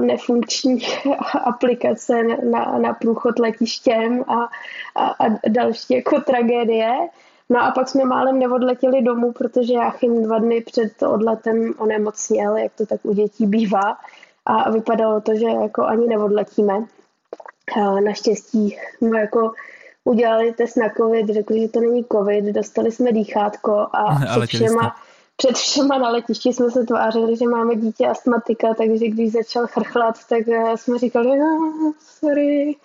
nefunkční 0.00 0.82
aplikace 1.44 2.22
na, 2.22 2.78
na 2.78 2.94
průchod 2.94 3.38
letištěm 3.38 4.24
a, 4.28 4.48
a, 4.94 5.06
a 5.06 5.38
další 5.48 5.94
jako 5.94 6.20
tragédie. 6.20 7.08
No 7.50 7.62
a 7.62 7.70
pak 7.70 7.88
jsme 7.88 8.04
málem 8.04 8.38
neodletěli 8.38 9.02
domů, 9.02 9.32
protože 9.32 9.72
Jáchym 9.72 10.22
dva 10.22 10.38
dny 10.38 10.60
před 10.60 11.02
odletem 11.02 11.74
onemocněl, 11.78 12.56
jak 12.56 12.72
to 12.72 12.86
tak 12.86 13.00
u 13.02 13.12
dětí 13.12 13.46
bývá. 13.46 13.96
A 14.46 14.70
vypadalo 14.70 15.20
to, 15.20 15.34
že 15.34 15.46
jako 15.46 15.84
ani 15.84 16.06
neodletíme. 16.06 16.84
A 17.82 18.00
naštěstí 18.00 18.76
jsme 18.98 19.20
jako 19.20 19.52
udělali 20.04 20.52
test 20.52 20.76
na 20.76 20.88
covid, 20.96 21.28
řekli, 21.28 21.60
že 21.60 21.68
to 21.68 21.80
není 21.80 22.04
covid, 22.12 22.44
dostali 22.44 22.92
jsme 22.92 23.12
dýchátko 23.12 23.86
a 23.92 24.14
před 24.30 24.46
všema, 24.46 24.96
před 25.36 25.56
všema 25.56 25.98
na 25.98 26.10
letišti 26.10 26.52
jsme 26.52 26.70
se 26.70 26.84
tvářili, 26.84 27.36
že 27.36 27.48
máme 27.48 27.76
dítě 27.76 28.06
astmatika, 28.06 28.74
takže 28.74 29.08
když 29.08 29.32
začal 29.32 29.66
chrchlat, 29.66 30.14
tak 30.28 30.48
eh, 30.48 30.76
jsme 30.76 30.98
říkali, 30.98 31.38
no, 31.38 31.92
sorry. 31.98 32.76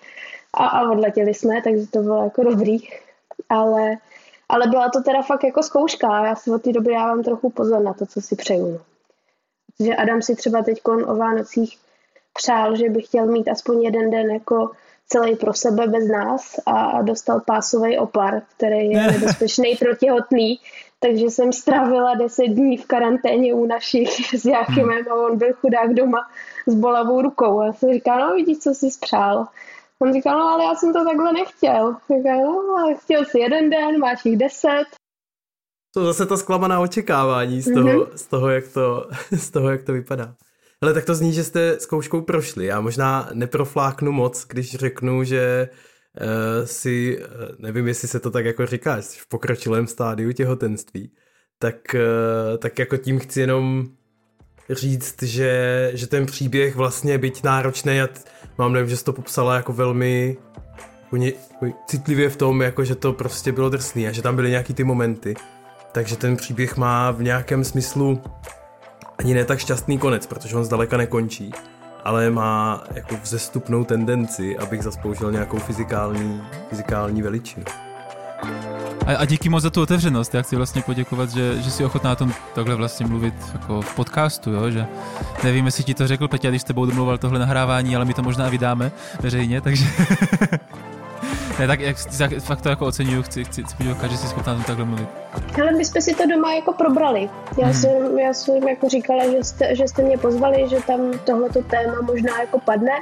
A, 0.54 0.66
a 0.66 0.90
odletěli 0.90 1.34
jsme, 1.34 1.62
takže 1.62 1.86
to 1.86 1.98
bylo 1.98 2.24
jako 2.24 2.42
dobrý. 2.42 2.78
Ale, 3.48 3.96
ale 4.48 4.66
byla 4.66 4.88
to 4.88 5.02
teda 5.02 5.22
fakt 5.22 5.44
jako 5.44 5.62
zkouška. 5.62 6.26
Já 6.26 6.34
si 6.34 6.50
od 6.50 6.62
té 6.62 6.72
doby 6.72 6.92
dávám 6.92 7.22
trochu 7.22 7.50
pozor 7.50 7.82
na 7.82 7.94
to, 7.94 8.06
co 8.06 8.20
si 8.20 8.36
přeju. 8.36 8.72
No. 8.72 8.80
Protože 9.78 9.96
Adam 9.96 10.22
si 10.22 10.36
třeba 10.36 10.62
teď 10.62 10.80
o 10.84 11.16
Vánocích 11.16 11.78
přál, 12.32 12.76
že 12.76 12.88
by 12.88 13.02
chtěl 13.02 13.26
mít 13.26 13.48
aspoň 13.48 13.82
jeden 13.82 14.10
den 14.10 14.30
jako 14.30 14.70
celý 15.08 15.36
pro 15.36 15.54
sebe 15.54 15.86
bez 15.86 16.08
nás 16.08 16.60
a 16.66 17.02
dostal 17.02 17.40
pásový 17.40 17.98
opar, 17.98 18.42
který 18.56 18.90
je 18.90 19.02
nebezpečný 19.12 19.76
pro 19.76 19.96
těhotný, 19.96 20.60
takže 21.02 21.24
jsem 21.24 21.52
strávila 21.52 22.14
deset 22.14 22.46
dní 22.46 22.76
v 22.76 22.86
karanténě 22.86 23.54
u 23.54 23.66
našich 23.66 24.34
s 24.40 24.44
Jáchymem 24.44 25.04
a 25.10 25.14
on 25.14 25.38
byl 25.38 25.52
chudák 25.52 25.94
doma 25.94 26.30
s 26.66 26.74
bolavou 26.74 27.22
rukou. 27.22 27.60
A 27.60 27.66
já 27.66 27.72
jsem 27.72 27.92
říkala, 27.92 28.28
no 28.28 28.34
vidíš, 28.34 28.58
co 28.58 28.74
jsi 28.74 28.90
spřál. 28.90 29.46
On 29.98 30.12
říkal, 30.12 30.38
no 30.38 30.44
ale 30.44 30.64
já 30.64 30.74
jsem 30.74 30.92
to 30.92 31.04
takhle 31.04 31.32
nechtěl. 31.32 31.96
Říkal, 32.16 32.38
no 32.42 32.76
ale 32.78 32.94
chtěl 32.94 33.24
jsi 33.24 33.38
jeden 33.38 33.70
den, 33.70 33.98
máš 33.98 34.24
jich 34.24 34.36
deset. 34.36 34.84
To 35.94 36.04
zase 36.04 36.26
ta 36.26 36.36
zklamaná 36.36 36.80
očekávání 36.80 37.60
z 37.60 37.74
toho, 37.74 37.88
mm-hmm. 37.88 38.06
z 38.14 38.26
toho, 38.26 38.48
jak, 38.50 38.64
to, 38.68 39.08
z 39.36 39.50
toho 39.50 39.70
jak 39.70 39.82
to 39.82 39.92
vypadá. 39.92 40.34
Ale 40.82 40.94
tak 40.94 41.04
to 41.04 41.14
zní, 41.14 41.32
že 41.32 41.44
jste 41.44 41.80
zkouškou 41.80 42.20
prošli. 42.20 42.66
Já 42.66 42.80
možná 42.80 43.28
neprofláknu 43.32 44.12
moc, 44.12 44.46
když 44.48 44.74
řeknu, 44.74 45.24
že 45.24 45.68
uh, 45.72 45.91
si, 46.64 47.18
uh, 47.18 47.24
nevím, 47.58 47.88
jestli 47.88 48.08
se 48.08 48.20
to 48.20 48.30
tak 48.30 48.44
jako 48.44 48.66
říká, 48.66 49.00
v 49.00 49.28
pokročilém 49.28 49.86
stádiu 49.86 50.32
těhotenství, 50.32 51.12
tak, 51.58 51.74
uh, 51.94 52.58
tak 52.58 52.78
jako 52.78 52.96
tím 52.96 53.18
chci 53.18 53.40
jenom 53.40 53.86
říct, 54.70 55.22
že, 55.22 55.90
že 55.94 56.06
ten 56.06 56.26
příběh 56.26 56.76
vlastně 56.76 57.18
byť 57.18 57.42
náročný 57.42 58.00
a 58.00 58.08
mám 58.58 58.72
nevím, 58.72 58.90
že 58.90 58.96
jsi 58.96 59.04
to 59.04 59.12
popsala 59.12 59.56
jako 59.56 59.72
velmi 59.72 60.36
jako 61.12 61.76
citlivě 61.86 62.28
v 62.28 62.36
tom, 62.36 62.62
jako 62.62 62.84
že 62.84 62.94
to 62.94 63.12
prostě 63.12 63.52
bylo 63.52 63.70
drsný 63.70 64.08
a 64.08 64.12
že 64.12 64.22
tam 64.22 64.36
byly 64.36 64.50
nějaký 64.50 64.74
ty 64.74 64.84
momenty. 64.84 65.34
Takže 65.92 66.16
ten 66.16 66.36
příběh 66.36 66.76
má 66.76 67.10
v 67.10 67.22
nějakém 67.22 67.64
smyslu 67.64 68.22
ani 69.18 69.34
ne 69.34 69.44
tak 69.44 69.58
šťastný 69.58 69.98
konec, 69.98 70.26
protože 70.26 70.56
on 70.56 70.64
zdaleka 70.64 70.96
nekončí 70.96 71.52
ale 72.04 72.30
má 72.30 72.84
jako 72.94 73.16
vzestupnou 73.22 73.84
tendenci, 73.84 74.58
abych 74.58 74.82
zaspoužil 74.82 75.32
nějakou 75.32 75.58
fyzikální, 75.58 76.42
fyzikální 76.68 77.22
veličinu. 77.22 77.64
A, 79.06 79.16
a 79.16 79.24
díky 79.24 79.48
moc 79.48 79.62
za 79.62 79.70
tu 79.70 79.82
otevřenost. 79.82 80.34
Já 80.34 80.42
chci 80.42 80.56
vlastně 80.56 80.82
poděkovat, 80.82 81.30
že, 81.30 81.62
že 81.62 81.70
jsi 81.70 81.84
ochotná 81.84 82.10
na 82.10 82.16
tom 82.16 82.32
takhle 82.54 82.74
vlastně 82.74 83.06
mluvit 83.06 83.34
jako 83.52 83.82
v 83.82 83.94
podcastu, 83.94 84.50
jo? 84.50 84.70
že 84.70 84.86
nevím, 85.44 85.66
jestli 85.66 85.84
ti 85.84 85.94
to 85.94 86.06
řekl 86.06 86.28
Peťa, 86.28 86.50
když 86.50 86.62
s 86.62 86.64
tebou 86.64 86.86
domluval 86.86 87.18
tohle 87.18 87.38
nahrávání, 87.38 87.96
ale 87.96 88.04
my 88.04 88.14
to 88.14 88.22
možná 88.22 88.48
vydáme 88.48 88.92
veřejně, 89.20 89.60
takže 89.60 89.84
ne, 91.58 91.66
tak 91.66 91.80
jak, 91.80 91.96
fakt 92.40 92.60
to 92.60 92.68
jako 92.68 92.86
oceňuju, 92.86 93.22
chci, 93.22 93.44
chci, 93.44 93.62
chci 93.62 93.76
podívat, 93.76 94.10
že 94.10 94.16
jsi 94.16 94.26
schopná 94.26 94.54
tom 94.54 94.64
takhle 94.64 94.84
mluvit. 94.84 95.08
Ale 95.62 95.72
my 95.72 95.84
jsme 95.84 96.00
si 96.00 96.14
to 96.14 96.26
doma 96.26 96.54
jako 96.54 96.72
probrali. 96.72 97.30
Já, 97.58 97.66
hmm. 97.66 97.74
jsem, 97.74 98.18
já 98.18 98.34
jsem 98.34 98.68
jako 98.68 98.88
říkala, 98.88 99.30
že 99.30 99.44
jste, 99.44 99.76
že 99.76 99.88
jste 99.88 100.02
mě 100.02 100.18
pozvali, 100.18 100.68
že 100.68 100.76
tam 100.86 101.18
tohleto 101.24 101.62
téma 101.62 102.00
možná 102.02 102.40
jako 102.40 102.58
padne, 102.60 102.92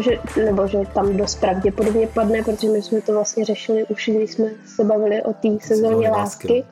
že, 0.00 0.10
nebo 0.44 0.66
že 0.66 0.78
tam 0.94 1.16
dost 1.16 1.40
pravděpodobně 1.40 2.06
padne, 2.06 2.42
protože 2.42 2.68
my 2.68 2.82
jsme 2.82 3.00
to 3.00 3.12
vlastně 3.12 3.44
řešili 3.44 3.84
už, 3.84 4.10
když 4.16 4.32
jsme 4.32 4.46
se 4.66 4.84
bavili 4.84 5.22
o 5.22 5.32
té 5.32 5.48
sezóně 5.60 6.10
lásky. 6.10 6.64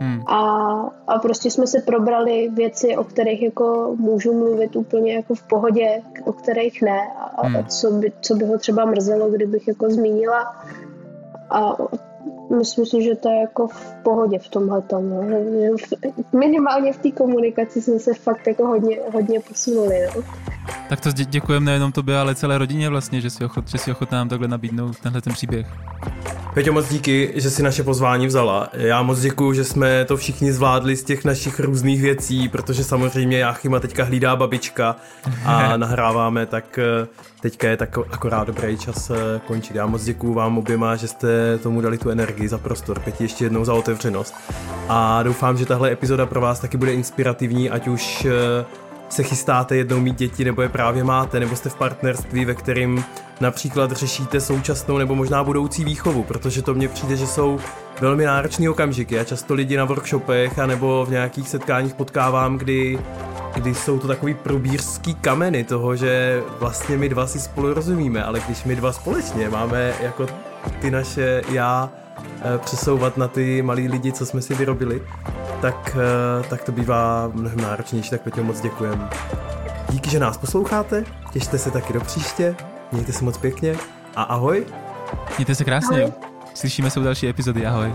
Hmm. 0.00 0.22
A, 0.26 0.40
a 1.06 1.18
prostě 1.18 1.50
jsme 1.50 1.66
se 1.66 1.80
probrali 1.80 2.48
věci, 2.54 2.96
o 2.96 3.04
kterých 3.04 3.42
jako 3.42 3.94
můžu 3.98 4.32
mluvit 4.32 4.76
úplně 4.76 5.14
jako 5.14 5.34
v 5.34 5.42
pohodě, 5.42 6.02
o 6.24 6.32
kterých 6.32 6.82
ne 6.82 7.00
a, 7.36 7.46
hmm. 7.46 7.56
a 7.56 7.62
co, 7.62 7.90
by, 7.90 8.12
co 8.20 8.34
by 8.34 8.44
ho 8.44 8.58
třeba 8.58 8.84
mrzelo, 8.84 9.30
kdybych 9.30 9.68
jako 9.68 9.90
zmínila. 9.90 10.56
A 11.50 11.76
myslím 12.58 12.86
si, 12.86 13.02
že 13.02 13.14
to 13.14 13.28
je 13.28 13.40
jako 13.40 13.68
v 13.68 13.94
pohodě 14.02 14.38
v 14.38 14.48
tomhle 14.48 14.82
tom. 14.82 15.10
No. 15.10 15.22
Minimálně 16.38 16.92
v 16.92 16.98
té 16.98 17.10
komunikaci 17.10 17.82
jsme 17.82 17.98
se 17.98 18.14
fakt 18.14 18.46
jako 18.46 18.66
hodně, 18.66 18.98
hodně 19.12 19.40
posunuli. 19.40 19.94
No. 20.16 20.22
Tak 20.88 21.00
to 21.00 21.10
děkujeme 21.12 21.66
nejenom 21.66 21.92
tobě, 21.92 22.18
ale 22.18 22.34
celé 22.34 22.58
rodině 22.58 22.88
vlastně, 22.88 23.20
že 23.20 23.30
si, 23.30 23.44
ochot, 23.44 23.68
že 23.68 23.78
si 23.78 23.90
ochotná 23.90 24.18
nám 24.18 24.28
takhle 24.28 24.48
nabídnout 24.48 24.98
tenhle 24.98 25.22
ten 25.22 25.32
příběh. 25.32 25.66
Peťo, 26.54 26.72
moc 26.72 26.88
díky, 26.88 27.32
že 27.34 27.50
si 27.50 27.62
naše 27.62 27.82
pozvání 27.82 28.26
vzala. 28.26 28.68
Já 28.72 29.02
moc 29.02 29.20
děkuju, 29.20 29.52
že 29.52 29.64
jsme 29.64 30.04
to 30.04 30.16
všichni 30.16 30.52
zvládli 30.52 30.96
z 30.96 31.04
těch 31.04 31.24
našich 31.24 31.60
různých 31.60 32.02
věcí, 32.02 32.48
protože 32.48 32.84
samozřejmě 32.84 33.38
Jáchyma 33.38 33.80
teďka 33.80 34.04
hlídá 34.04 34.36
babička 34.36 34.96
a 35.44 35.76
nahráváme, 35.76 36.46
tak 36.46 36.78
eh, 36.78 37.06
teďka 37.50 37.68
je 37.68 37.76
tak 37.76 37.98
akorát 37.98 38.46
dobrý 38.46 38.78
čas 38.78 39.10
eh, 39.10 39.40
končit. 39.46 39.76
Já 39.76 39.86
moc 39.86 40.04
děkuju 40.04 40.34
vám 40.34 40.58
oběma, 40.58 40.96
že 40.96 41.08
jste 41.08 41.58
tomu 41.58 41.80
dali 41.80 41.98
tu 41.98 42.10
energii 42.10 42.48
za 42.48 42.58
prostor. 42.58 43.00
Pěti 43.00 43.24
ještě 43.24 43.44
jednou 43.44 43.64
za 43.64 43.74
otevřenost. 43.74 44.34
A 44.88 45.22
doufám, 45.22 45.56
že 45.56 45.66
tahle 45.66 45.92
epizoda 45.92 46.26
pro 46.26 46.40
vás 46.40 46.60
taky 46.60 46.76
bude 46.76 46.92
inspirativní, 46.92 47.70
ať 47.70 47.88
už 47.88 48.24
eh, 48.24 48.64
se 49.08 49.22
chystáte 49.22 49.76
jednou 49.76 50.00
mít 50.00 50.16
děti, 50.16 50.44
nebo 50.44 50.62
je 50.62 50.68
právě 50.68 51.04
máte, 51.04 51.40
nebo 51.40 51.56
jste 51.56 51.68
v 51.68 51.74
partnerství, 51.74 52.44
ve 52.44 52.54
kterým 52.54 53.04
například 53.40 53.92
řešíte 53.92 54.40
současnou 54.40 54.98
nebo 54.98 55.14
možná 55.14 55.44
budoucí 55.44 55.84
výchovu, 55.84 56.22
protože 56.22 56.62
to 56.62 56.74
mně 56.74 56.88
přijde, 56.88 57.16
že 57.16 57.26
jsou 57.26 57.58
velmi 58.00 58.24
náročné 58.24 58.70
okamžiky. 58.70 59.14
Já 59.14 59.24
často 59.24 59.54
lidi 59.54 59.76
na 59.76 59.84
workshopech 59.84 60.58
a 60.58 60.66
nebo 60.66 61.04
v 61.04 61.10
nějakých 61.10 61.48
setkáních 61.48 61.94
potkávám, 61.94 62.58
kdy, 62.58 62.98
kdy 63.54 63.74
jsou 63.74 63.98
to 63.98 64.08
takový 64.08 64.34
probířský 64.34 65.14
kameny 65.14 65.64
toho, 65.64 65.96
že 65.96 66.42
vlastně 66.60 66.96
my 66.96 67.08
dva 67.08 67.26
si 67.26 67.40
spolu 67.40 67.74
rozumíme, 67.74 68.24
ale 68.24 68.40
když 68.46 68.64
my 68.64 68.76
dva 68.76 68.92
společně 68.92 69.48
máme 69.48 69.94
jako 70.02 70.26
ty 70.80 70.90
naše 70.90 71.42
já 71.48 71.90
eh, 72.20 72.58
přesouvat 72.58 73.16
na 73.16 73.28
ty 73.28 73.62
malí 73.62 73.88
lidi, 73.88 74.12
co 74.12 74.26
jsme 74.26 74.42
si 74.42 74.54
vyrobili, 74.54 75.02
tak, 75.60 75.96
eh, 75.96 76.48
tak 76.48 76.64
to 76.64 76.72
bývá 76.72 77.30
mnohem 77.34 77.60
náročnější, 77.60 78.10
tak 78.10 78.20
Peťo 78.20 78.42
moc 78.42 78.60
děkujem. 78.60 79.08
Díky, 79.90 80.10
že 80.10 80.18
nás 80.18 80.38
posloucháte, 80.38 81.04
těšte 81.32 81.58
se 81.58 81.70
taky 81.70 81.92
do 81.92 82.00
příště, 82.00 82.56
mějte 82.92 83.12
se 83.12 83.24
moc 83.24 83.38
pěkně 83.38 83.76
a 84.16 84.22
ahoj. 84.22 84.66
Mějte 85.38 85.54
se 85.54 85.64
krásně, 85.64 86.02
ahoj. 86.02 86.12
slyšíme 86.54 86.90
se 86.90 87.00
u 87.00 87.02
další 87.02 87.28
epizody, 87.28 87.66
ahoj. 87.66 87.92